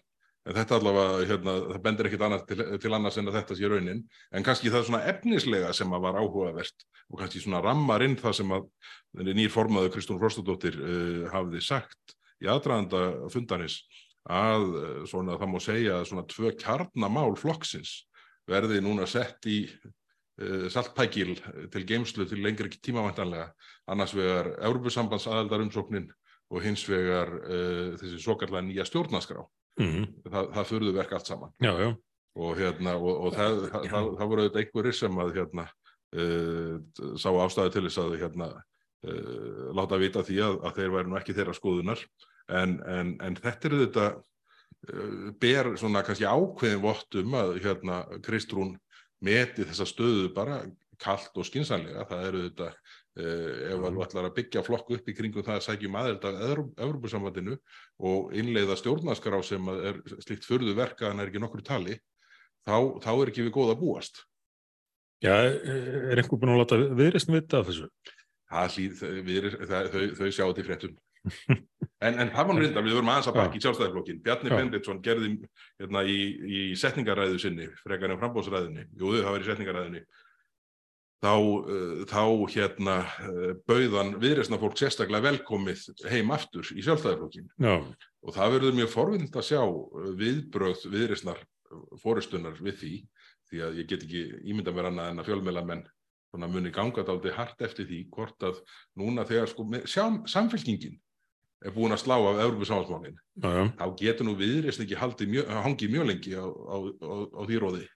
en 0.49 0.55
þetta 0.55 0.77
allavega, 0.79 1.23
hérna, 1.29 1.55
það 1.67 1.81
bendir 1.85 2.09
ekkit 2.09 2.23
annars 2.25 2.45
til, 2.49 2.59
til 2.81 2.93
annars 2.95 3.17
en 3.19 3.29
að 3.29 3.37
þetta 3.37 3.57
sé 3.57 3.69
raunin. 3.69 4.03
En 4.33 4.45
kannski 4.45 4.71
það 4.73 4.85
svona 4.87 5.01
efnislega 5.11 5.71
sem 5.77 5.93
að 5.93 6.05
var 6.07 6.19
áhugavert 6.21 6.85
og 7.09 7.21
kannski 7.21 7.43
svona 7.43 7.61
rammar 7.65 8.05
inn 8.05 8.17
það 8.19 8.37
sem 8.39 8.55
að 8.55 8.69
nýr 9.29 9.53
formaðu 9.53 9.91
Kristún 9.93 10.21
Frostadóttir 10.21 10.79
uh, 10.79 11.27
hafði 11.33 11.61
sagt 11.65 12.15
í 12.39 12.49
aðdraðanda 12.49 13.29
fundanis 13.33 13.81
að 14.29 14.65
uh, 14.69 14.89
svona 15.09 15.37
það 15.41 15.53
má 15.53 15.59
segja 15.63 15.99
að 15.99 16.09
svona 16.11 16.25
tvö 16.31 16.53
kjarnamál 16.59 17.31
flokksins 17.39 17.95
verði 18.49 18.81
núna 18.81 19.05
sett 19.09 19.45
í 19.49 19.61
Eh, 19.77 19.98
saltpækil 20.71 21.33
til 21.71 21.85
geimslu 21.87 22.25
til 22.29 22.39
lengri 22.43 22.69
tímavantanlega 22.79 23.49
annars 23.91 24.13
vegar 24.15 24.53
Európusambands 24.63 25.27
aðaldarumsóknin 25.27 26.07
og 26.49 26.63
hins 26.65 26.85
vegar 26.89 27.31
uh, 27.39 27.97
þessi 27.99 28.21
svo 28.21 28.37
kallega 28.39 28.65
nýja 28.65 28.85
stjórnaskrá 28.87 29.43
mm 29.79 29.89
-hmm. 29.89 30.05
Þa, 30.31 30.39
það 30.55 30.69
förðu 30.71 30.93
verk 30.93 31.13
allt 31.13 31.27
saman. 31.27 31.51
Já, 31.61 31.73
já. 31.79 31.95
og, 32.35 32.57
hérna, 32.57 32.95
og, 32.95 33.21
og 33.25 33.33
það, 33.33 33.69
það, 33.71 33.89
það, 33.89 34.17
það 34.17 34.27
voru 34.29 34.41
auðvitað 34.41 34.61
einhverjir 34.61 34.95
sem 34.95 35.17
að 35.17 35.33
hérna, 35.35 35.65
uh, 36.15 36.75
sá 37.17 37.29
ástæði 37.29 37.71
til 37.71 37.83
þess 37.83 37.97
að 37.97 38.17
hérna, 38.19 38.47
uh, 39.07 39.73
láta 39.73 39.97
vita 39.97 40.23
því 40.23 40.37
að, 40.41 40.59
að 40.63 40.75
þeir 40.75 40.91
væri 40.91 41.09
nú 41.09 41.17
ekki 41.17 41.33
þeirra 41.33 41.53
skoðunar. 41.53 41.99
En, 42.49 42.79
en, 42.87 43.17
en 43.21 43.35
þetta 43.35 43.67
er 43.67 43.75
þetta 43.85 44.21
ber 45.39 45.75
svona 45.77 46.01
kannski 46.03 46.25
ákveðin 46.25 46.81
vottum 46.81 47.33
að 47.35 47.59
hérna 47.59 48.05
Kristrún 48.23 48.79
meti 49.25 49.65
þessa 49.67 49.87
stöðu 49.87 50.29
bara 50.35 50.61
kallt 50.99 51.35
og 51.39 51.47
skinsanlega. 51.47 52.05
Það 52.09 52.25
eru 52.27 52.43
þetta, 52.45 52.69
eh, 53.19 53.73
ef 53.73 53.83
þú 53.83 54.03
ætlar 54.05 54.27
að 54.29 54.35
byggja 54.37 54.63
flokku 54.67 54.97
upp 54.97 55.09
í 55.09 55.15
kringum 55.15 55.45
það 55.47 55.59
að 55.59 55.65
sækjum 55.67 55.99
aðeins 55.99 56.27
af 56.27 56.39
Európa-sambandinu 56.85 57.57
og 57.99 58.33
innleiða 58.33 58.77
stjórnarskrá 58.79 59.41
sem 59.43 59.71
er 59.75 60.01
slikt 60.19 60.47
förðu 60.47 60.75
verka 60.75 61.11
en 61.11 61.19
er 61.19 61.31
ekki 61.31 61.43
nokkur 61.43 61.63
tali, 61.63 61.99
þá, 62.67 62.99
þá 63.03 63.11
er 63.15 63.31
ekki 63.31 63.47
við 63.47 63.55
góða 63.55 63.79
búast. 63.79 64.25
Já, 65.23 65.35
er 65.35 66.19
einhver 66.19 66.39
búin 66.39 66.55
að 66.55 66.61
láta 66.63 66.79
viðrist 66.95 67.31
vita 67.31 67.59
af 67.59 67.67
þessu? 67.67 67.89
Það 68.49 68.75
hlýð, 68.75 69.01
við, 69.27 69.49
það, 69.67 69.89
þau, 69.93 70.03
þau 70.19 70.29
sjá 70.31 70.43
þetta 70.45 70.61
í 70.61 70.67
fréttum. 70.67 70.99
En, 71.99 72.15
en 72.15 72.29
það 72.31 72.47
var 72.47 72.61
reyndar, 72.61 72.85
við 72.85 72.95
vorum 72.95 73.09
aðeins 73.11 73.27
að 73.27 73.37
baki 73.41 73.59
í 73.59 73.61
sjálfstæðarflokkin. 73.65 74.19
Bjarni 74.23 74.51
Benditsson 74.53 75.01
gerði 75.03 75.33
hérna, 75.81 76.03
í, 76.07 76.19
í 76.47 76.59
setningaræðu 76.79 77.41
sinni, 77.43 77.67
frekar 77.83 78.13
en 78.13 78.21
frambóðsræðinni, 78.21 78.85
júðu 79.01 79.23
það 79.25 79.35
var 79.35 79.43
í 79.43 79.47
setningaræðinni, 79.49 80.03
þá, 81.19 81.33
uh, 81.35 82.05
þá 82.07 82.23
hérna, 82.55 82.95
uh, 83.27 83.51
bauðan 83.67 84.13
viðresna 84.23 84.61
fólk 84.61 84.79
sérstaklega 84.79 85.27
velkomið 85.27 85.83
heim 86.13 86.31
aftur 86.35 86.71
í 86.71 86.85
sjálfstæðarflokkin. 86.87 87.51
Og 88.23 88.35
það 88.37 88.55
verður 88.55 88.79
mjög 88.79 88.93
forvind 88.95 89.35
að 89.35 89.47
sjá 89.49 89.61
viðbröð 90.23 90.87
viðresnar 90.95 91.43
fórustunar 91.99 92.63
við 92.63 92.79
því, 92.79 92.93
því 93.51 93.63
að 93.65 93.83
ég 93.83 93.91
get 93.91 94.07
ekki 94.07 94.23
ímynda 94.47 94.71
mér 94.71 94.87
annað 94.93 95.11
en 95.11 95.19
að 95.19 95.33
fjölmjölamenn 95.33 95.83
muni 96.47 96.71
ganga 96.71 97.03
aldrei 97.09 97.33
hart 97.33 97.61
eftir 97.65 97.87
því 97.89 98.03
hvort 98.13 98.43
að 98.45 98.59
núna 98.99 99.25
þegar 99.27 99.49
sko, 99.49 99.65
samfélkingin 100.29 100.99
er 101.65 101.73
búin 101.75 101.93
að 101.95 102.03
slá 102.03 102.15
af 102.17 102.41
Európa-sáhansmálinn 102.45 103.17
þá 103.79 103.85
getur 103.99 104.27
nú 104.27 104.35
viðreysn 104.39 104.85
ekki 104.85 104.99
hangið 104.99 105.95
mjög 105.95 106.07
lengi 106.11 106.35
á, 106.39 106.45
á, 106.47 106.75
á, 106.79 107.15
á 107.35 107.41
því 107.47 107.59
róði. 107.63 107.87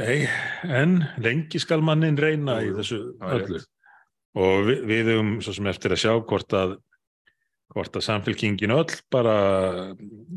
Nei, 0.00 0.24
en 0.72 1.02
lengi 1.20 1.60
skal 1.60 1.82
mannin 1.84 2.16
reyna 2.16 2.62
Jú, 2.62 2.72
í 2.72 2.76
þessu 2.78 3.00
öllu. 3.28 3.60
og 4.40 4.64
við, 4.70 4.86
við 4.88 5.10
höfum 5.12 5.34
svo 5.44 5.52
sem 5.58 5.68
eftir 5.68 5.92
að 5.92 6.02
sjá 6.04 6.14
hvort 6.16 6.56
að 6.56 6.78
hvort 7.72 7.96
að 7.96 8.04
samfélkingin 8.04 8.74
öll 8.74 8.94
bara 9.12 9.34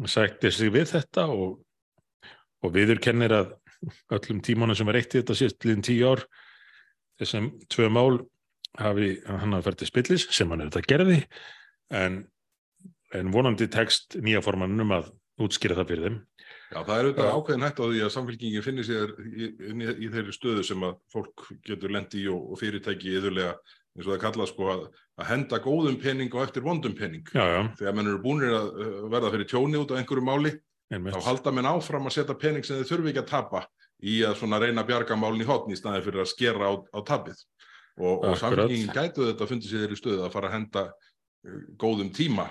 sættir 0.08 0.54
sig 0.56 0.72
við 0.72 0.92
þetta 0.94 1.28
og, 1.32 1.58
og 2.64 2.76
viður 2.76 3.02
kennir 3.04 3.36
að 3.36 3.56
öllum 4.16 4.42
tímanu 4.44 4.76
sem 4.76 4.88
var 4.88 5.00
eitt 5.00 5.16
í 5.16 5.22
þetta 5.22 5.36
síðan 5.40 5.84
tíu 5.86 6.14
ár 6.14 6.24
þessum 7.20 7.52
tvö 7.72 7.90
mál 7.92 8.22
hafi 8.82 9.12
hann 9.26 9.58
að 9.58 9.68
ferði 9.70 9.90
spillis 9.90 10.28
sem 10.36 10.52
hann 10.52 10.66
auðvitað 10.66 10.90
gerði 10.92 11.20
en, 11.96 12.24
en 13.16 13.32
vonandi 13.34 13.70
tekst 13.72 14.18
nýja 14.22 14.44
formannum 14.46 14.94
að 14.96 15.12
útskýra 15.42 15.78
það 15.80 15.92
fyrir 15.92 16.08
þeim 16.10 16.20
Já, 16.66 16.80
það 16.82 16.96
er 16.96 17.08
auðvitað 17.08 17.32
ákveðin 17.36 17.66
hægt 17.66 17.80
á 17.80 17.86
því 17.86 18.04
að 18.04 18.14
samfélkingin 18.16 18.66
finnir 18.66 18.88
sér 18.88 19.16
í, 19.22 19.48
í, 19.48 19.74
í 20.06 20.12
þeirri 20.12 20.36
stöðu 20.36 20.64
sem 20.66 20.86
að 20.86 20.96
fólk 21.14 21.48
getur 21.68 21.94
lendi 21.94 22.24
í 22.24 22.30
og, 22.32 22.52
og 22.52 22.62
fyrirtæki 22.62 23.16
yðurlega 23.20 23.56
eins 23.96 24.08
og 24.08 24.12
það 24.12 24.22
kalla 24.26 24.48
sko 24.50 24.70
að, 24.74 24.86
að 25.22 25.30
henda 25.32 25.60
góðum 25.64 25.98
pening 26.02 26.34
og 26.36 26.44
eftir 26.44 26.66
vondum 26.66 26.96
pening 26.98 27.28
já, 27.32 27.44
já. 27.44 27.62
þegar 27.80 27.98
mann 27.98 28.12
eru 28.12 28.22
búinir 28.24 28.56
að 28.58 28.70
verða 29.14 29.32
fyrir 29.36 29.50
tjóni 29.52 29.80
út 29.80 29.94
á 29.96 30.00
einhverju 30.00 30.26
máli 30.26 30.54
Einmitt. 30.92 31.16
þá 31.16 31.30
halda 31.30 31.54
mann 31.56 31.70
áfram 31.70 32.10
að 32.10 32.18
setja 32.18 32.38
pening 32.40 32.68
sem 32.68 32.82
þið 32.82 32.92
þurfi 32.92 33.14
ekki 33.14 33.24
að 33.24 33.32
tapa 33.32 33.64
í 34.06 34.18
að 34.28 34.58
reyna 34.66 34.84
bjargamálin 34.88 35.46
í 35.46 35.48
hotni 35.48 35.78
í 35.78 35.80
staði 35.80 36.04
fyrir 36.06 36.26
að 36.26 36.32
skera 36.34 36.68
á, 36.68 36.74
á 36.76 37.00
tapið 37.08 37.40
og, 37.96 38.12
og 38.12 38.30
Akkurat. 38.34 38.42
samfélkingin 38.44 38.94
gætu 38.96 39.26
þetta 39.30 39.50
fundið 39.50 39.74
sér 39.74 39.96
í 39.96 40.00
stöðu 40.00 40.22
að 40.26 40.36
fara 40.36 40.52
að 40.52 40.56
henda 40.60 40.86
uh, 40.92 41.66
góðum 41.82 42.12
tíma 42.16 42.50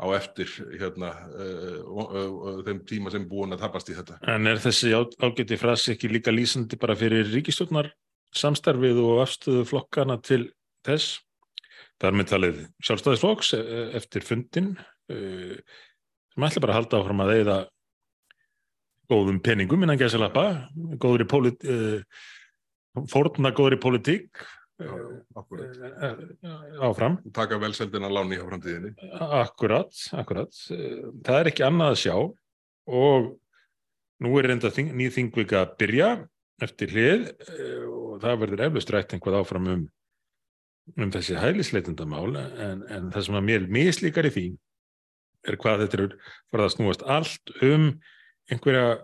á 0.00 0.06
eftir 0.16 0.48
hérna, 0.80 1.10
uh, 1.36 1.80
uh, 1.84 2.12
uh, 2.16 2.60
þeim 2.64 2.84
tíma 2.88 3.12
sem 3.12 3.26
búin 3.28 3.52
að 3.52 3.66
tapast 3.66 3.90
í 3.92 3.96
þetta. 3.98 4.16
En 4.32 4.48
er 4.48 4.62
þessi 4.62 4.94
ágæti 4.96 5.58
frasi 5.60 5.94
ekki 5.94 6.08
líka 6.08 6.32
lýsandi 6.32 6.78
bara 6.80 6.96
fyrir 6.96 7.28
ríkistjórnar 7.28 7.90
samstarfið 8.36 9.00
og 9.02 9.24
afstöðu 9.24 9.66
flokkana 9.68 10.16
til 10.22 10.46
þess? 10.86 11.18
Það 12.00 12.08
er 12.08 12.16
með 12.16 12.30
talið 12.30 12.60
sjálfstæðisflokks 12.86 13.52
eh, 13.58 13.90
eftir 13.98 14.24
fundin 14.24 14.72
eh, 15.12 15.58
sem 16.32 16.46
ætla 16.46 16.62
bara 16.64 16.76
að 16.76 16.80
halda 16.80 17.00
áfram 17.00 17.22
að 17.24 17.32
eigða 17.36 17.58
góðum 19.10 19.40
peningum 19.42 19.82
innan 19.82 19.98
gæsalappa, 19.98 20.70
góðri 21.02 21.24
pólit, 21.26 21.64
uh, 21.66 21.98
fórna 23.10 23.50
góðri 23.50 23.80
pólitík 23.82 24.28
Já, 24.30 24.38
uh, 24.38 24.38
akkurat. 24.38 24.59
Áfram. 26.88 27.18
Taka 27.36 27.58
velseldina 27.60 28.10
láni 28.12 28.38
á 28.40 28.44
framtíðinni. 28.46 28.94
Akkurat, 29.20 29.92
akkurat. 30.16 30.52
Eh, 30.74 31.04
Það 31.26 31.40
er 31.40 31.50
ekki 31.52 31.66
annað 31.66 31.94
að 31.94 32.00
sjá 32.04 32.16
og 32.90 33.30
nú 34.20 34.34
er 34.38 34.50
reynda 34.50 34.72
þing, 34.74 34.92
ný 34.96 35.10
þingvika 35.14 35.64
að 35.64 35.76
byrja 35.82 36.10
eftir 36.64 36.92
hlið 36.94 37.28
eh, 37.30 37.84
og 37.88 38.20
það 38.24 38.40
verður 38.44 38.64
eflust 38.68 38.94
rætt 38.94 39.14
einhvað 39.16 39.38
áfram 39.40 39.70
um, 39.74 39.84
um 40.96 41.12
þessi 41.14 41.38
hælisleitendamál 41.40 42.34
en, 42.40 42.82
en 42.88 43.12
það 43.14 43.28
sem 43.28 43.38
að 43.40 43.46
mér 43.48 43.68
mislíkar 43.72 44.28
í 44.28 44.34
því 44.34 44.48
er 45.48 45.56
hvað 45.60 45.86
þetta 45.86 46.02
er 46.02 46.18
farið 46.52 46.66
að 46.66 46.74
snúast 46.74 47.06
allt 47.08 47.54
um 47.64 47.86
einhverja 48.50 48.98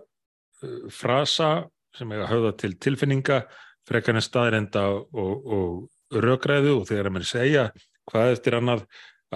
frasa 0.93 1.49
sem 1.97 2.11
eiga 2.11 2.27
að 2.27 2.33
höfða 2.33 2.51
til 2.61 2.73
tilfinninga 2.83 3.39
frekar 3.87 4.17
en 4.17 4.25
staðrenda 4.25 4.85
og, 4.93 5.51
og 5.57 6.21
rökræðu 6.23 6.79
og 6.79 6.87
þegar 6.89 7.09
að 7.09 7.17
mann 7.17 7.27
segja 7.27 7.67
hvað 8.07 8.33
eftir 8.35 8.57
annað 8.57 8.85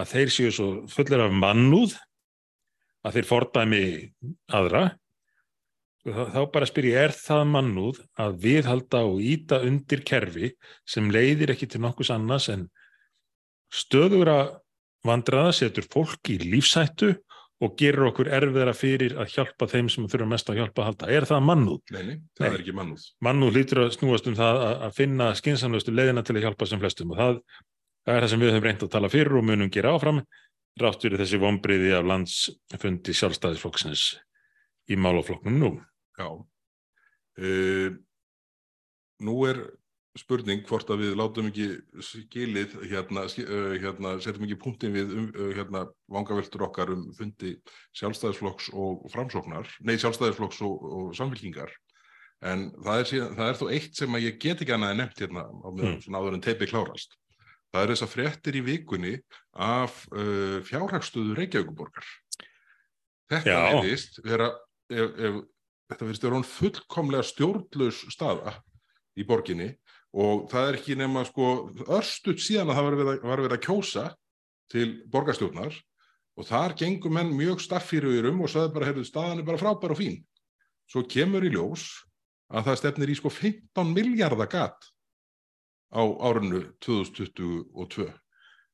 að 0.00 0.10
þeir 0.14 0.32
séu 0.32 0.54
svo 0.54 0.68
fullir 0.92 1.24
af 1.26 1.36
mannúð 1.36 1.96
að 3.02 3.18
þeir 3.18 3.28
fordæmi 3.28 3.84
aðra 4.54 4.84
þá 6.02 6.40
bara 6.50 6.66
spyr 6.66 6.88
ég, 6.88 6.98
er 6.98 7.14
það 7.14 7.44
mannúð 7.52 8.00
að 8.18 8.38
viðhalda 8.42 9.02
og 9.06 9.20
íta 9.22 9.60
undir 9.62 10.02
kerfi 10.06 10.50
sem 10.88 11.10
leiðir 11.14 11.52
ekki 11.54 11.68
til 11.70 11.82
nokkus 11.84 12.10
annars 12.14 12.48
en 12.50 12.66
stöðugra 13.72 14.38
vandraða 15.06 15.52
setur 15.54 15.86
fólk 15.92 16.32
í 16.32 16.40
lífsættu 16.42 17.14
og 17.62 17.74
gerir 17.78 18.08
okkur 18.08 18.30
erfiðara 18.34 18.74
fyrir 18.74 19.14
að 19.22 19.34
hjálpa 19.36 19.68
þeim 19.70 19.88
sem 19.92 20.06
þurfa 20.10 20.28
mest 20.32 20.48
að 20.50 20.58
hjálpa 20.58 20.82
að 20.82 20.88
halda. 20.88 21.10
Er 21.14 21.26
það 21.28 21.44
mannúð? 21.46 21.82
Nei, 21.94 22.00
nei, 22.08 22.16
það 22.34 22.44
Nei. 22.44 22.48
er 22.50 22.62
ekki 22.64 22.74
mannúð. 22.78 23.04
Mannúð 23.22 23.58
lítur 23.58 23.82
að 23.84 23.92
snúast 23.96 24.30
um 24.30 24.38
það 24.38 24.62
að, 24.72 24.88
finna 24.96 25.28
skinsamlegustu 25.38 25.94
leiðina 25.94 26.24
til 26.26 26.36
að 26.36 26.46
hjálpa 26.48 26.68
sem 26.68 26.82
flestum 26.82 27.14
og 27.14 27.20
það, 27.20 27.38
það 28.02 28.16
er 28.18 28.26
það 28.26 28.32
sem 28.32 28.42
við 28.42 28.50
höfum 28.52 28.66
reynt 28.66 28.86
að 28.86 28.92
tala 28.96 29.12
fyrir 29.12 29.38
og 29.38 29.46
munum 29.46 29.70
gera 29.72 29.94
áfram 29.94 30.22
rátt 30.82 31.04
fyrir 31.04 31.20
þessi 31.20 31.40
vombriði 31.42 31.92
af 31.94 32.08
landsfundi 32.08 33.14
sjálfstæðisflokksins 33.20 34.06
í 34.90 34.98
málaflokknum 34.98 35.58
nú. 35.62 35.72
Já. 36.18 36.28
Uh, 37.38 37.94
nú 39.22 39.36
er 39.48 39.62
spurning 40.18 40.64
hvort 40.68 40.90
að 40.92 41.06
við 41.06 41.14
látum 41.16 41.46
ekki 41.48 41.66
skilið 42.04 42.74
hérna, 42.90 43.24
hérna 43.80 44.16
setjum 44.20 44.44
ekki 44.44 44.58
punktin 44.60 44.92
við 44.92 45.14
um, 45.16 45.28
hérna 45.56 45.86
vangaveltur 46.12 46.66
okkar 46.66 46.92
um 46.92 47.06
fundi 47.16 47.54
sjálfstæðisflokks 47.96 48.68
og 48.76 49.06
framsóknar, 49.14 49.70
nei 49.80 49.94
sjálfstæðisflokks 50.02 50.60
og, 50.68 50.84
og 50.84 51.16
samfélkingar. 51.16 51.72
En 52.42 52.68
það 52.82 53.00
er, 53.00 53.08
síðan, 53.08 53.34
það 53.38 53.48
er 53.48 53.58
þó 53.60 53.66
eitt 53.70 53.98
sem 54.00 54.18
að 54.18 54.24
ég 54.26 54.38
get 54.42 54.62
ekki 54.64 54.74
annað 54.74 54.96
nefnt 54.98 55.20
hérna 55.22 55.44
á 55.48 55.68
meðan 55.70 56.00
Mm. 56.02 56.16
áður 56.18 56.36
en 56.36 56.44
teipi 56.44 56.68
klárast. 56.68 57.16
Það 57.72 57.82
er 57.84 57.92
þessar 57.94 58.10
fréttir 58.12 58.58
í 58.58 58.64
vikunni 58.66 59.12
af 59.54 60.02
uh, 60.12 60.58
fjárhagstöðu 60.66 61.36
Reykjavíkuborgar. 61.38 62.04
Þetta 63.32 63.48
Já. 63.48 63.60
verðist 63.78 64.18
vera, 64.26 64.50
ef, 64.92 65.14
ef, 65.16 65.38
þetta 65.88 66.04
verðist 66.04 66.26
vera 66.26 66.36
hún 66.36 66.50
fullkomlega 66.50 67.28
stjórnlaus 67.30 68.02
staða 68.12 68.58
í 69.16 69.24
borginni 69.28 69.70
og 70.12 70.48
það 70.52 70.68
er 70.68 70.76
ekki 70.78 70.96
nema 71.00 71.22
sko 71.24 71.46
örstuð 71.88 72.36
síðan 72.44 72.68
að 72.72 72.76
það 72.78 72.84
var 72.88 72.96
verið, 72.98 73.10
að- 73.14 73.22
var 73.30 73.40
verið 73.46 73.56
að 73.56 73.64
kjósa 73.66 74.04
til 74.72 74.86
borgarstjórnar 75.12 75.78
og 76.36 76.46
þar 76.48 76.74
gengur 76.76 77.12
menn 77.12 77.32
mjög 77.36 77.60
staffýrur 77.64 78.28
um 78.30 78.40
og 78.44 78.48
sagði 78.52 78.74
bara, 78.74 78.86
heyrðu, 78.90 79.04
staðan 79.08 79.38
er 79.40 79.46
bara 79.48 79.58
frábær 79.60 79.92
og 79.92 79.98
fín. 80.00 80.22
Svo 80.88 81.02
kemur 81.08 81.44
í 81.44 81.50
ljós 81.52 81.86
að 82.52 82.64
það 82.68 82.78
stefnir 82.82 83.12
í 83.12 83.16
sko 83.16 83.30
15 83.32 83.92
miljardar 83.96 84.48
gat 84.52 84.88
á 85.92 86.02
árinu 86.28 86.62
2022. 86.84 88.12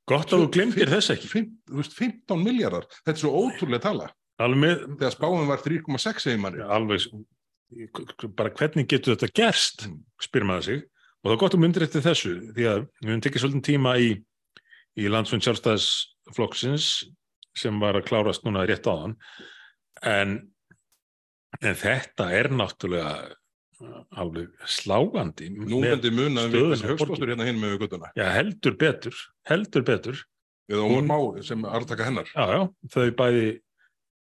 Gott 0.08 0.30
að 0.32 0.44
þú 0.46 0.50
glemtir 0.54 0.88
þess 0.90 1.10
ekki. 1.14 1.28
Fimm- 1.28 1.56
þú 1.68 1.76
veist, 1.82 1.92
15 1.98 2.42
miljardar, 2.46 2.86
þetta 3.04 3.10
er 3.14 3.22
svo 3.22 3.32
ótrúlega 3.42 3.82
tala. 3.82 4.06
Alveg, 4.40 4.84
Þegar 4.98 5.14
spáum 5.14 5.46
var 5.50 5.58
3,6 5.58 6.22
segir 6.22 6.38
manni. 6.38 6.62
alveg 6.62 7.06
bara 8.38 8.50
hvernig 8.54 8.86
getur 8.88 9.16
þetta 9.16 9.32
gerst 9.34 9.88
spyr 10.22 10.46
maður 10.48 10.64
sig 10.64 10.84
og 11.22 11.28
það 11.30 11.34
er 11.36 11.40
gott 11.42 11.54
að 11.58 11.62
myndir 11.64 11.84
eftir 11.86 12.04
þessu 12.04 12.32
því 12.56 12.66
að 12.72 12.82
við 12.84 13.08
höfum 13.10 13.22
tekið 13.26 13.42
svolítið 13.44 13.66
tíma 13.68 13.94
í, 14.02 14.10
í 14.98 15.08
landsfund 15.12 15.44
sjálfstæðisflokksins 15.46 16.86
sem 17.58 17.80
var 17.82 17.98
að 17.98 18.06
klárast 18.10 18.44
núna 18.46 18.62
rétt 18.68 18.86
áðan 18.86 19.16
en, 20.06 20.36
en 21.60 21.78
þetta 21.80 22.28
er 22.38 22.50
náttúrulega 22.54 23.12
uh, 23.82 24.00
alveg 24.22 24.52
sláandi 24.70 25.50
Nú 25.56 25.80
með- 25.82 25.96
myndi 25.96 26.12
muna 26.14 26.46
um 26.46 26.52
stöðuna 26.52 26.76
þessi 26.76 26.94
á 26.94 26.98
borginni. 27.02 27.30
hérna 27.32 27.48
hinn 27.48 27.62
með 27.62 27.78
guttuna. 27.82 28.12
já, 28.18 28.26
heldur 28.36 28.76
betur, 28.78 29.22
heldur 29.50 29.86
betur 29.88 30.24
Eða 30.68 30.84
Hún- 30.84 31.06
Má 31.08 31.16
sem 31.42 31.62
artaka 31.64 32.04
hennar. 32.04 32.26
Já, 32.28 32.44
já, 32.52 32.62
þau 32.92 33.06
bæði 33.16 33.44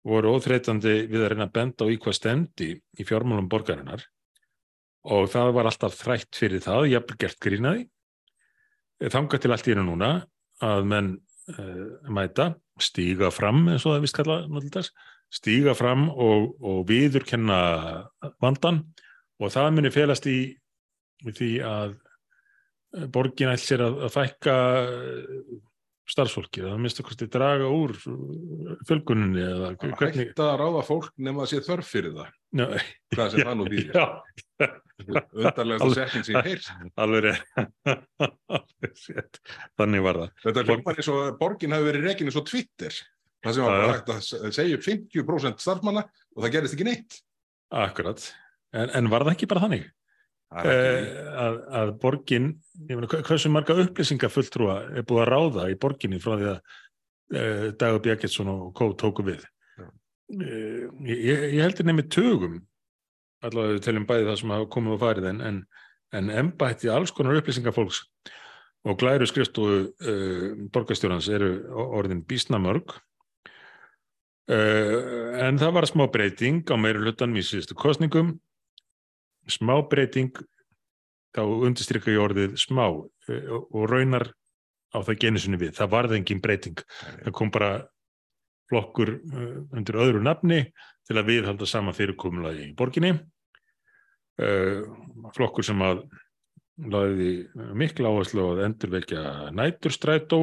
voru 0.03 0.33
óþreytandi 0.35 0.95
við 1.07 1.21
að 1.23 1.29
reyna 1.31 1.45
að 1.47 1.53
benda 1.55 1.85
á 1.85 1.87
í 1.87 1.95
hvað 2.03 2.17
stendi 2.17 2.67
í 2.99 3.05
fjármálum 3.07 3.47
borgarinnar 3.47 4.03
og 5.03 5.27
það 5.31 5.51
var 5.57 5.69
alltaf 5.69 5.97
þrætt 5.99 6.39
fyrir 6.39 6.63
það, 6.63 6.89
jafnvel 6.93 7.19
gert 7.19 7.39
grínaði. 7.43 7.87
Þangað 9.03 9.43
til 9.43 9.51
allt 9.51 9.67
í 9.67 9.73
hennu 9.73 9.85
núna 9.89 10.11
að 10.63 10.85
menn 10.87 11.09
uh, 11.57 11.87
mæta, 12.13 12.53
stíga 12.79 13.29
fram 13.33 13.65
eins 13.67 13.83
og 13.83 13.95
það 13.95 14.05
vist 14.05 14.17
kalla 14.17 14.37
náttúrulega, 14.47 15.09
stíga 15.33 15.73
fram 15.77 16.07
og, 16.11 16.53
og 16.61 16.83
viðurkenna 16.89 17.59
vandan 18.41 18.83
og 19.41 19.51
það 19.53 19.69
muni 19.75 19.91
felast 19.93 20.27
í, 20.29 20.37
því 21.25 21.51
að 21.67 21.93
eh, 21.95 23.05
borgin 23.11 23.51
ætl 23.53 23.63
sér 23.63 23.85
að, 23.87 23.99
að 24.05 24.13
fækka 24.13 24.55
eh, 24.83 25.53
starfsfólki, 26.13 26.63
það 26.65 26.81
minnst 26.83 27.01
að 27.01 27.07
kosti 27.09 27.29
draga 27.31 27.69
úr 27.71 27.95
fjölguninni 28.87 29.43
eða 29.43 29.73
hvernig 29.79 30.19
hægt 30.19 30.41
að 30.43 30.55
ráða 30.61 30.85
fólk 30.85 31.13
nema 31.17 31.45
að 31.45 31.53
sé 31.53 31.61
þörf 31.65 31.91
fyrir 31.95 32.15
það. 32.17 32.33
Hvað 32.53 33.27
sem 33.33 33.41
það 33.47 33.55
nú 33.59 33.65
býðir. 33.73 33.93
Alveg. 35.57 35.77
setning 35.97 36.23
sem 36.27 36.35
ég 36.37 36.45
heyrst. 36.51 36.69
alveg 37.03 37.21
rétt. 37.27 37.45
Þannig 39.79 40.01
var 40.05 40.15
það. 40.21 40.29
Þetta 40.45 40.59
er 40.63 40.67
hljómar 40.69 40.99
eins 41.01 41.09
og 41.13 41.19
borgin 41.41 41.73
hafi 41.75 41.87
verið 41.89 42.07
eins 42.29 42.39
og 42.39 42.45
Twitter. 42.49 42.93
Það 43.43 43.53
sem 43.57 43.65
var 43.67 43.73
hægt 43.91 44.09
að 44.13 44.19
se- 44.23 44.51
segja 44.55 44.77
upp 44.77 44.85
50% 44.87 45.63
starfmanna 45.65 46.03
og 46.07 46.39
það 46.45 46.53
gerist 46.55 46.75
ekki 46.77 46.87
neitt. 46.87 47.11
Akkurat. 47.73 48.21
En, 48.73 48.87
en 49.01 49.09
var 49.11 49.21
það 49.25 49.33
ekki 49.35 49.49
bara 49.51 49.63
þannig? 49.65 49.83
Það 50.53 50.69
ekki 50.69 50.81
Eh, 50.93 51.33
að, 51.41 51.55
að 51.79 51.89
borgin, 52.03 52.45
hversu 53.09 53.49
marga 53.49 53.73
upplýsinga 53.83 54.29
fulltrúa 54.29 54.75
er 54.99 55.03
búið 55.09 55.21
að 55.23 55.31
ráða 55.33 55.63
í 55.73 55.75
borginni 55.81 56.19
frá 56.21 56.33
því 56.37 56.47
að 56.51 56.59
uh, 57.33 57.65
Dagur 57.81 58.03
Bjarketsson 58.05 58.51
og 58.53 58.59
Kó 58.77 58.85
tóku 59.01 59.21
við. 59.25 59.41
Uh, 60.33 60.89
ég, 61.07 61.47
ég 61.53 61.61
heldur 61.61 61.87
nefnir 61.87 62.09
tögum, 62.13 62.59
allavega 63.45 63.77
við 63.77 63.87
teljum 63.87 64.07
bæði 64.09 64.29
það 64.29 64.39
sem 64.41 64.53
hafa 64.55 64.69
komið 64.75 64.95
og 64.95 65.01
farið, 65.03 65.29
en, 65.29 65.41
en, 65.49 65.59
en 66.17 66.31
embætti 66.43 66.91
alls 66.91 67.13
konar 67.15 67.39
upplýsingafólks 67.41 68.03
og 68.83 68.99
glæru 68.99 69.27
skrifstofu 69.29 69.81
uh, 69.87 70.47
borgarstjórans 70.73 71.29
eru 71.31 71.53
orðin 71.99 72.23
bísnamörg. 72.27 72.97
Uh, 74.51 75.37
en 75.39 75.61
það 75.61 75.77
var 75.77 75.87
smá 75.87 76.07
breyting 76.11 76.65
á 76.67 76.75
meiri 76.75 76.99
hlutanum 76.99 77.39
í 77.39 77.45
síðustu 77.47 77.77
kostningum 77.79 78.33
smá 79.49 79.75
breyting 79.89 80.35
þá 81.33 81.43
undirstrykka 81.43 82.13
ég 82.13 82.21
orðið 82.21 82.55
smá 82.61 82.85
eh, 83.29 83.49
og 83.49 83.87
raunar 83.89 84.29
á 84.93 85.01
það 85.01 85.19
genusinni 85.23 85.59
við, 85.59 85.73
það 85.79 85.93
varði 85.95 86.19
engin 86.19 86.41
breyting. 86.43 86.83
Það 87.23 87.35
kom 87.39 87.51
bara 87.53 87.71
flokkur 88.71 89.15
uh, 89.17 89.61
undir 89.75 89.99
öðru 90.01 90.23
nafni 90.23 90.65
til 91.07 91.19
að 91.19 91.29
viðhalda 91.31 91.67
sama 91.69 91.93
fyrirkomulagi 91.95 92.69
í 92.69 92.75
borginni. 92.77 93.15
Uh, 94.41 94.85
flokkur 95.35 95.65
sem 95.65 95.81
að 95.85 96.05
laði 96.89 97.33
mikla 97.77 98.09
áherslu 98.09 98.47
að 98.53 98.63
endurvekja 98.67 99.51
næturstrætó. 99.53 100.41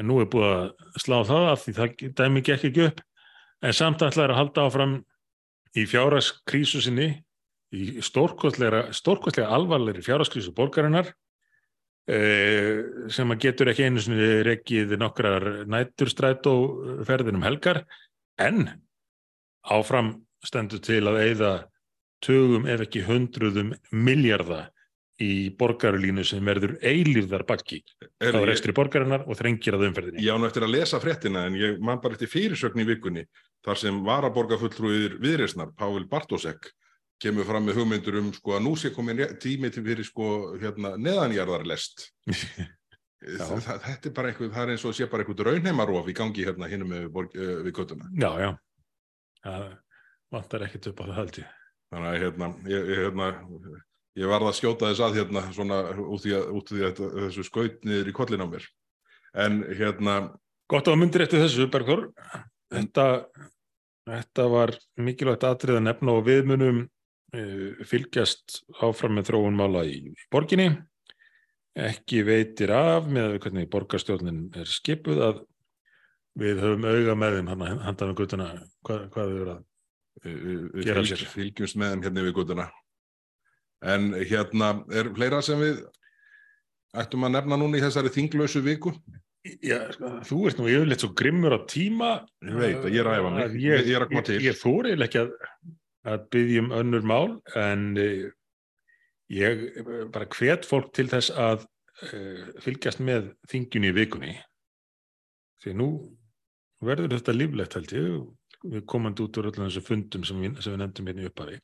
En 0.00 0.08
nú 0.08 0.18
er 0.22 0.28
búið 0.32 0.50
að 0.50 1.00
slá 1.02 1.20
það 1.28 1.46
af 1.50 1.64
því 1.64 1.74
það 1.76 2.04
dæmi 2.18 2.42
gekk 2.46 2.68
ekki 2.70 2.86
upp. 2.88 3.02
En 3.60 3.76
samt 3.76 4.02
ætlaði 4.02 4.32
að 4.32 4.40
halda 4.40 4.66
áfram 4.66 4.94
í 5.76 5.84
fjárhagskrísu 5.86 6.80
sinni 6.82 7.10
í 7.70 8.00
stórkostlega, 8.02 8.88
alvarlegri 9.46 10.02
fjárhagskrísu 10.02 10.54
borgarinnar 10.56 11.12
sem 12.10 13.30
að 13.34 13.42
getur 13.44 13.70
ekki 13.70 13.86
einu 13.86 14.02
sinni 14.02 14.40
rekkið 14.46 14.96
nokkrar 14.98 15.44
næturstrætó 15.70 16.54
ferðinum 17.06 17.44
helgar 17.46 17.84
en 18.40 18.64
áfram 19.70 20.16
stendur 20.42 20.82
til 20.82 21.04
að 21.06 21.20
eigða 21.26 21.52
tugum 22.24 22.66
ef 22.68 22.84
ekki 22.86 23.04
hundruðum 23.06 23.74
miljarda 23.92 24.66
í 25.20 25.50
borgarlínu 25.60 26.24
sem 26.24 26.44
verður 26.44 26.78
eilíðar 26.80 27.44
bakki 27.48 27.82
á 28.20 28.24
ég, 28.24 28.38
rekstri 28.48 28.72
borgarinnar 28.76 29.26
og 29.28 29.36
þrengir 29.36 29.76
að 29.76 29.86
umferðinni. 29.90 30.24
ég 30.24 30.32
á 30.32 30.40
nú 30.40 30.48
eftir 30.48 30.64
að 30.64 30.74
lesa 30.78 31.00
fréttina 31.02 31.44
en 31.48 31.58
ég 31.60 31.80
man 31.84 32.00
bara 32.00 32.16
eftir 32.16 32.30
fyrirsögn 32.32 32.80
í 32.80 32.88
vikunni 32.88 33.26
þar 33.66 33.80
sem 33.82 33.98
varaborgarfulltrúið 34.06 35.18
viðreisnar, 35.20 35.74
Pávil 35.76 36.06
Bartósek, 36.08 36.70
kemur 37.20 37.46
fram 37.48 37.66
með 37.68 37.80
hugmyndur 37.80 38.18
um 38.20 38.30
sko 38.34 38.56
að 38.56 38.64
nú 38.66 38.74
sé 38.80 38.90
komin 38.94 39.20
tími 39.42 39.70
til 39.72 39.84
fyrir 39.86 40.06
sko 40.06 40.28
hérna 40.60 40.94
neðanjarðarlest. 41.00 42.06
Þetta 43.20 44.08
er 44.08 44.12
bara 44.16 44.30
einhver, 44.30 44.48
það 44.48 44.62
er 44.62 44.70
eins 44.72 44.84
og 44.88 44.94
sé 44.96 45.04
bara 45.12 45.24
einhvern 45.26 45.50
raunheimarof 45.50 46.06
í 46.08 46.14
gangi 46.16 46.44
hérna 46.46 46.68
hinnum 46.70 46.94
við, 46.94 47.08
borg- 47.12 47.34
eh, 47.36 47.58
við 47.66 47.74
göttuna. 47.76 48.06
Já, 48.16 48.30
já. 48.40 48.50
Það 49.44 49.66
vantar 50.32 50.64
ekkert 50.64 50.88
upp 50.88 51.00
á 51.00 51.04
það 51.04 51.18
held 51.18 51.40
ég. 51.42 51.50
Þannig 51.90 52.08
að 52.10 52.20
hérna, 52.24 52.48
ég, 52.70 52.88
ég, 52.94 53.02
hérna, 53.04 53.28
ég 54.22 54.30
varð 54.32 54.48
að 54.48 54.56
skjóta 54.56 54.88
þess 54.88 55.04
að 55.04 55.18
hérna 55.20 55.42
svona 55.52 55.80
út 56.00 56.24
í, 56.24 56.32
að, 56.38 56.48
út 56.56 56.72
í 56.72 56.80
að, 56.86 57.02
þessu 57.18 57.44
skaut 57.50 57.84
niður 57.84 58.08
í 58.08 58.16
kollin 58.16 58.44
á 58.46 58.48
mér. 58.54 58.68
En 59.44 59.60
hérna, 59.68 60.16
Gott 60.70 60.88
að 60.88 61.00
myndir 61.02 61.26
eftir 61.26 61.42
þessu, 61.44 61.66
Bergþór. 61.68 62.06
Þetta, 62.70 63.06
þetta 64.08 64.48
var 64.52 64.72
mikilvægt 64.96 65.44
atrið 65.44 65.80
að 65.80 65.86
nefna 65.90 66.16
og 66.16 66.24
við 66.30 66.48
munum 66.48 66.80
uh, 66.86 66.88
fylgjast 67.86 68.60
áfram 68.82 69.14
með 69.18 69.28
þróun 69.30 69.58
mála 69.58 69.84
í, 69.86 70.00
í 70.10 70.28
borginni. 70.32 70.70
Ekki 71.80 72.24
veitir 72.26 72.72
af 72.74 73.06
með 73.06 73.36
hvernig 73.44 73.68
borgarstjórnin 73.70 74.48
er 74.58 74.66
skipuð 74.66 75.20
að 75.28 75.40
við 76.40 76.58
höfum 76.64 76.86
auga 76.90 77.14
með 77.18 77.36
þeim 77.38 77.50
handan 77.54 78.10
við 78.10 78.16
guttuna 78.20 78.48
hvað, 78.86 79.04
hvað 79.14 79.30
þau 79.30 79.38
eru 79.44 79.54
að 79.54 79.62
við 80.26 80.60
við 80.74 80.88
Gera 80.90 81.04
sér. 81.06 81.24
fylgjumst 81.32 81.78
með 81.80 81.94
þeim 81.94 82.04
hérna 82.08 82.24
við 82.26 82.34
göttuna. 82.40 82.66
En 83.80 84.10
hérna, 84.18 84.72
er 84.92 85.08
fleira 85.16 85.40
sem 85.46 85.62
við 85.62 85.80
ættum 87.00 87.24
að 87.28 87.36
nefna 87.38 87.56
núna 87.62 87.78
í 87.78 87.84
þessari 87.84 88.10
þinglausu 88.12 88.60
viku? 88.66 88.92
Já, 89.64 89.78
sko, 89.94 90.10
þú 90.28 90.38
ert 90.50 90.58
nú 90.60 90.66
yfirleitt 90.68 91.00
svo 91.00 91.14
grimmur 91.16 91.54
á 91.56 91.60
tíma 91.70 92.08
Ég 92.44 92.58
veit 92.60 92.82
að 92.82 92.90
ég 92.92 93.00
er 93.00 93.08
að 93.08 93.20
æfa 93.22 93.30
mig. 93.32 93.54
ég, 93.62 93.86
Ég 93.88 93.94
er 93.96 94.04
að 94.04 94.10
koma 94.10 94.24
til. 94.26 94.34
Ég, 94.36 94.50
ég 94.50 94.58
þóri 94.60 94.92
ekki 95.06 95.22
að, 95.22 95.30
að 96.08 96.22
byggja 96.32 96.62
um 96.64 96.70
önnur 96.76 97.04
mál 97.06 97.28
en 97.58 97.90
uh, 98.00 98.30
ég 99.30 99.64
eh, 99.68 99.90
bara 100.12 100.28
hvet 100.32 100.66
fólk 100.68 100.90
til 100.96 101.06
þess 101.10 101.32
að 101.36 101.66
uh, 102.08 102.48
fylgjast 102.64 103.02
með 103.04 103.32
þingjunni 103.50 103.92
í 103.92 103.96
vikunni. 103.96 104.34
Því 105.60 105.76
nú 105.76 105.88
verður 106.84 107.18
þetta 107.18 107.36
líflegt 107.36 107.76
held 107.76 107.94
ég 107.94 108.10
við 108.70 108.84
komandi 108.88 109.24
út 109.24 109.38
úr 109.40 109.50
öllum 109.50 109.68
þessu 109.68 109.84
fundum 109.84 110.24
sem 110.26 110.40
við, 110.40 110.58
sem 110.64 110.74
við 110.74 110.82
nefndum 110.82 111.10
hérna 111.10 111.24
í 111.24 111.30
upphafi. 111.30 111.60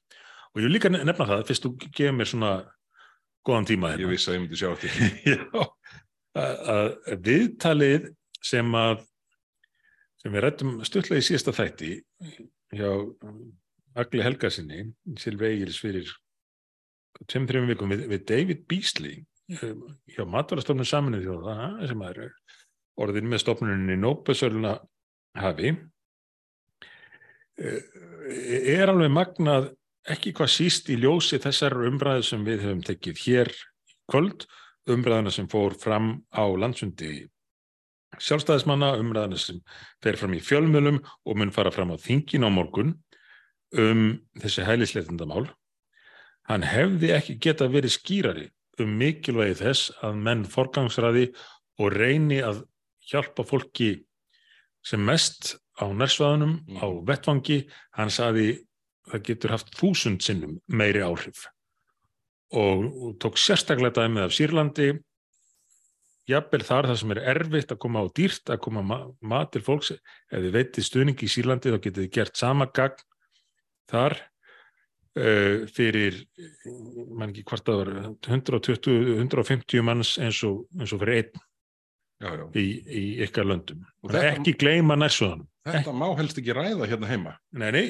Og 0.52 0.60
ég 0.60 0.68
vil 0.68 0.74
líka 0.76 0.92
nefna 0.92 1.28
það 1.28 1.46
fyrst 1.50 1.66
þú 1.66 1.72
gefur 1.86 2.16
mér 2.16 2.30
svona 2.30 2.52
góðan 3.46 3.68
tíma 3.68 3.92
Ég 3.92 3.98
hérna 4.00 4.12
vissi 4.14 4.30
að 4.30 4.36
ég 4.36 4.44
myndi 4.44 4.60
sjá 4.60 4.70
þetta. 4.76 5.10
Já, 5.32 5.66
að, 6.36 6.56
að 6.76 7.20
viðtalið 7.28 8.08
sem 8.44 8.78
að 8.78 9.04
sem 10.22 10.34
við 10.34 10.44
rættum 10.44 10.72
stuttlega 10.86 11.22
í 11.22 11.26
síðasta 11.26 11.54
þætti 11.56 11.92
hjá 12.76 12.90
Agli 13.96 14.22
Helgasinni 14.24 14.82
Silvi 15.20 15.48
Egils 15.54 15.80
fyrir 15.80 16.10
tveim, 17.24 17.46
þreim 17.48 17.70
vikum 17.70 17.92
við, 17.92 18.04
við 18.12 18.24
David 18.28 18.66
Beasley 18.68 19.22
um, 19.62 19.86
hjá 20.12 20.24
Matvarastofnun 20.28 20.88
saminuð 20.88 21.26
þjóða 21.26 21.56
sem 21.88 22.04
er 22.10 22.22
orðin 23.00 23.30
með 23.30 23.42
stofnuninni 23.44 23.96
Nóbesöluna 24.00 24.76
hafi 25.36 25.72
eh, 27.60 27.80
er 28.76 28.92
alveg 28.92 29.12
magnað 29.12 29.70
ekki 30.12 30.32
hvað 30.36 30.52
síst 30.54 30.90
í 30.92 30.98
ljósi 31.00 31.40
þessar 31.42 31.76
umræðu 31.88 32.28
sem 32.28 32.44
við 32.46 32.66
höfum 32.66 32.84
tekið 32.86 33.24
hér 33.24 33.52
kvöld 34.10 34.46
umræðana 34.86 35.32
sem 35.34 35.48
fór 35.50 35.74
fram 35.78 36.20
á 36.30 36.46
landsundi 36.46 37.26
sjálfstæðismanna, 38.22 38.94
umræðana 39.00 39.38
sem 39.40 39.58
fer 40.04 40.16
fram 40.16 40.36
í 40.36 40.40
fjölmjölum 40.40 41.02
og 41.02 41.40
mun 41.40 41.52
fara 41.52 41.72
fram 41.74 41.92
á 41.92 41.96
þingin 42.00 42.46
á 42.46 42.50
morgun 42.52 42.94
um 43.78 44.02
þessi 44.40 44.64
hælisleitendamál. 44.66 45.46
Hann 46.46 46.62
hefði 46.66 47.12
ekki 47.16 47.38
geta 47.42 47.68
verið 47.70 47.96
skýrari 47.96 48.48
um 48.82 48.92
mikilvægi 49.00 49.58
þess 49.62 49.92
að 50.04 50.18
menn 50.26 50.44
forgangsraði 50.48 51.30
og 51.80 51.92
reyni 51.96 52.42
að 52.44 52.64
hjálpa 53.10 53.44
fólki 53.46 54.04
sem 54.86 55.02
mest 55.02 55.56
á 55.76 55.84
nærsvæðunum, 55.90 56.62
Mm. 56.66 56.78
á 56.80 56.86
vettvangi. 57.04 57.66
Hann 57.92 58.10
saði 58.10 58.66
það 59.10 59.22
getur 59.22 59.50
haft 59.54 59.74
þúsund 59.78 60.22
sinnum 60.24 60.60
meiri 60.66 61.02
áhrif 61.04 61.46
og, 62.52 62.86
og 62.86 63.18
tók 63.22 63.38
sérstaklega 63.38 64.02
dæmið 64.02 64.26
af 64.26 64.34
Sýrlandi 64.34 64.88
jafnvel 66.30 66.62
þar 66.66 66.88
það 66.90 67.00
sem 67.00 67.14
er 67.14 67.20
erfitt 67.34 67.74
að 67.74 67.80
koma 67.82 68.02
á 68.02 68.06
dýrt 68.10 68.50
að 68.50 68.62
koma 68.66 68.82
ma 68.82 68.98
mat 69.22 69.52
til 69.54 69.62
fólks 69.66 69.92
ef 69.94 70.00
þið 70.30 70.52
veitið 70.58 70.88
stuðning 70.88 71.22
í 71.22 71.30
Sýrlandi 71.30 71.74
þá 71.74 71.78
getið 71.78 72.02
þið 72.02 72.12
gert 72.18 72.40
sama 72.40 72.66
gagn 72.74 73.04
þar 73.90 74.16
uh, 74.20 75.66
fyrir 75.72 76.20
mann 77.16 77.32
ekki 77.32 77.44
hvort 77.48 77.66
það 77.66 77.82
var 77.82 77.92
120, 78.28 79.18
150 79.18 79.84
manns 79.86 80.16
eins 80.22 80.40
og, 80.48 80.64
eins 80.78 80.94
og 80.96 81.02
fyrir 81.04 81.22
einn 81.22 81.44
Já, 82.16 82.30
já. 82.32 82.44
í, 82.56 82.62
í 82.88 83.00
ykkar 83.26 83.44
löndum 83.44 83.82
þetta- 84.08 84.30
ekki 84.38 84.54
gleyma 84.62 84.96
nærsöðunum 84.96 85.44
Þetta 85.66 85.90
má 85.98 86.04
helst 86.14 86.36
ekki 86.38 86.54
ræða 86.54 86.86
hérna 86.86 87.08
heima. 87.10 87.30
Nei, 87.58 87.70
nei, 87.74 87.80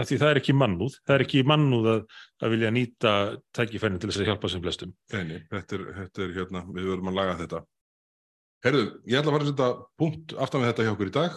af 0.00 0.06
því 0.08 0.16
það 0.22 0.30
er 0.32 0.38
ekki 0.40 0.54
mannúð 0.56 0.94
það 1.04 1.12
er 1.18 1.24
ekki 1.26 1.42
mannúð 1.44 1.88
að, 1.92 1.98
að 2.40 2.54
vilja 2.54 2.70
nýta 2.72 3.10
tækifærin 3.52 3.98
til 4.00 4.08
þess 4.08 4.22
að 4.22 4.30
hjálpa 4.30 4.48
sem 4.48 4.62
flestum 4.64 4.94
Nei, 5.12 5.20
nei, 5.28 5.42
þetta 5.52 5.76
er, 5.76 5.82
þetta 5.98 6.22
er 6.24 6.32
hérna, 6.38 6.62
við 6.72 6.86
verðum 6.88 7.10
að 7.12 7.18
laga 7.18 7.34
þetta. 7.42 7.60
Herðu, 8.64 8.86
ég 9.12 9.20
ætla 9.20 9.28
að 9.30 9.36
fara 9.36 9.44
að 9.46 9.50
setja 9.52 9.68
punkt 10.00 10.34
aftan 10.46 10.64
við 10.64 10.70
þetta 10.72 10.86
hjá 10.88 10.92
okkur 10.94 11.10
í 11.12 11.14
dag. 11.18 11.36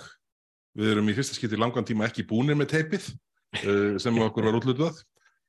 Við 0.80 0.94
erum 0.96 1.12
í 1.12 1.18
fyrsta 1.20 1.36
skipti 1.38 1.60
langan 1.60 1.90
tíma 1.92 2.08
ekki 2.08 2.26
búnir 2.32 2.56
með 2.62 2.72
teipið 2.78 3.10
sem 4.02 4.22
okkur 4.24 4.48
var 4.48 4.60
útlutað. 4.60 5.02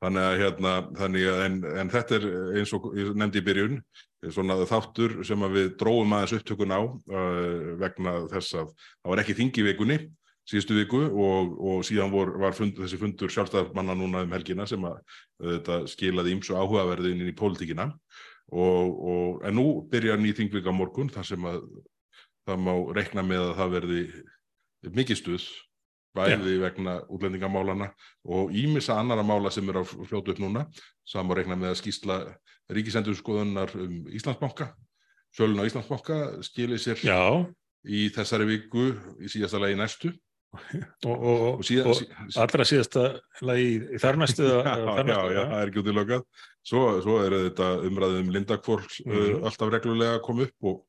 Þannig 0.03 0.25
að 0.27 0.41
hérna, 0.41 0.71
þannig 0.99 1.29
að, 1.31 1.41
en, 1.47 1.59
en 1.79 1.91
þetta 1.93 2.17
er 2.17 2.25
eins 2.59 2.73
og 2.75 2.89
ég 2.99 3.13
nefndi 3.15 3.39
í 3.39 3.45
byrjun, 3.47 3.77
svona 4.35 4.57
þáttur 4.67 5.21
sem 5.27 5.45
að 5.47 5.55
við 5.59 5.69
dróum 5.79 6.17
aðeins 6.17 6.35
upptökun 6.41 6.75
á 6.75 6.83
uh, 6.83 7.69
vegna 7.79 8.17
þess 8.33 8.57
að 8.59 8.73
það 8.75 9.13
var 9.13 9.23
ekki 9.23 9.37
þingi 9.39 9.67
vikunni, 9.69 9.99
síðustu 10.51 10.75
viku 10.81 11.05
og, 11.07 11.55
og 11.63 11.87
síðan 11.87 12.11
vor, 12.11 12.35
var 12.43 12.57
fund, 12.59 12.75
þessi 12.83 12.99
fundur 12.99 13.31
sjálfstæðarmanna 13.31 13.95
núna 13.99 14.25
um 14.27 14.35
helgina 14.35 14.67
sem 14.67 14.83
að 14.89 14.99
þetta 15.39 15.79
skilaði 15.91 16.35
ímsu 16.35 16.59
áhugaverði 16.59 17.15
inn 17.15 17.29
í 17.31 17.35
pólitíkina 17.39 17.93
og, 18.51 18.89
og, 18.91 19.41
en 19.47 19.59
nú 19.59 19.67
byrjar 19.93 20.19
ný 20.19 20.35
þingvika 20.37 20.75
á 20.75 20.79
morgun 20.81 21.13
þar 21.15 21.29
sem 21.31 21.47
að 21.47 21.63
það 22.49 22.65
má 22.67 22.73
reikna 22.99 23.23
með 23.27 23.45
að 23.47 23.59
það 23.61 23.77
verði 23.77 24.01
mikið 24.99 25.21
stuð 25.21 25.47
bæði 26.17 26.59
vegna 26.61 26.99
útlendingamálana 27.09 27.91
og 28.29 28.53
ímissa 28.53 28.99
annara 29.01 29.23
mála 29.25 29.51
sem 29.51 29.69
er 29.73 29.81
að 29.83 29.95
fljóta 30.09 30.35
upp 30.35 30.43
núna. 30.43 30.67
Má 31.15 31.35
reikna 31.37 31.57
með 31.57 31.73
að 31.75 31.81
skýsla 31.83 32.17
ríkisendurskoðunar 32.73 33.73
um 33.81 33.95
Íslandsbanka 34.13 34.73
Sölun 35.33 35.63
á 35.65 35.69
Íslandsbanka 35.69 36.19
skilir 36.45 36.81
sér 36.83 37.01
Já, 37.05 37.21
í 37.89 38.09
þessari 38.13 38.47
viku 38.51 38.91
í 39.23 39.31
síðasta 39.33 39.61
lagi 39.63 39.79
næstu. 39.81 40.13
Og, 41.09 41.17
og, 41.17 41.43
og 41.57 41.61
síðan, 41.65 41.87
og 41.89 41.97
sí, 41.97 42.05
sí, 42.29 42.37
allra 42.43 42.65
síðasta 42.69 43.03
lagi 43.41 43.69
í 43.97 44.01
þar 44.03 44.19
næstu 44.21 44.45
já, 44.53 44.59
já, 44.69 45.21
já, 45.33 45.45
það 45.49 45.55
er 45.63 45.71
ekki 45.71 45.81
útilokað. 45.81 46.27
Svo, 46.69 46.83
svo 47.01 47.15
er 47.25 47.37
þetta 47.49 47.69
umræðið 47.89 48.19
um 48.21 48.33
Lindakvors 48.37 48.99
mm 49.07 49.15
Mhm. 49.17 49.47
alltaf 49.49 49.73
reglulega 49.73 50.19
að 50.19 50.25
koma 50.27 50.45
upp 50.45 50.69
og, 50.69 50.83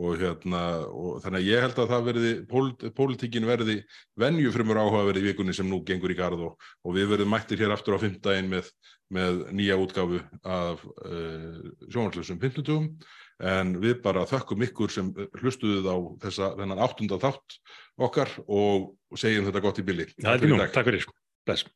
og 0.00 0.20
hérna 0.20 0.62
og 0.88 1.20
þannig 1.24 1.42
að 1.42 1.48
ég 1.48 1.64
held 1.64 1.80
að 1.82 1.90
það 1.92 2.06
verði 2.08 2.32
pólit, 2.48 2.84
pólitíkin 2.96 3.48
verði 3.48 3.76
venjufrumur 4.20 4.80
áhugaverði 4.80 5.22
í 5.22 5.28
vikunni 5.28 5.54
sem 5.56 5.68
nú 5.68 5.82
gengur 5.86 6.14
í 6.14 6.18
garð 6.18 6.46
og, 6.48 6.68
og 6.84 6.96
við 6.96 7.10
verðum 7.12 7.32
mættir 7.34 7.60
hér 7.60 7.74
aftur 7.74 7.98
á 8.00 8.02
fimmdægin 8.02 8.50
með, 8.50 8.70
með 9.12 9.42
nýja 9.56 9.78
útgáfu 9.80 10.22
af 10.40 10.84
uh, 10.86 11.58
sjónarslösum 11.88 12.40
fimmtutugum 12.40 12.94
en 13.40 13.74
við 13.80 14.00
bara 14.04 14.26
þökkum 14.28 14.64
ykkur 14.68 14.92
sem 14.92 15.12
hlustuðuð 15.40 15.88
á 15.88 15.96
þessa, 16.26 16.52
þennan 16.60 16.82
áttunda 16.84 17.20
þátt 17.20 17.60
okkar 18.00 18.32
og 18.46 18.92
segjum 19.20 19.48
þetta 19.48 19.64
gott 19.64 19.80
í 19.80 19.86
billi. 19.86 20.08
Það 20.20 20.48
er 20.48 20.52
nú, 20.52 20.60
takk 20.66 20.88
fyrir. 20.90 21.06
Bless. 21.48 21.68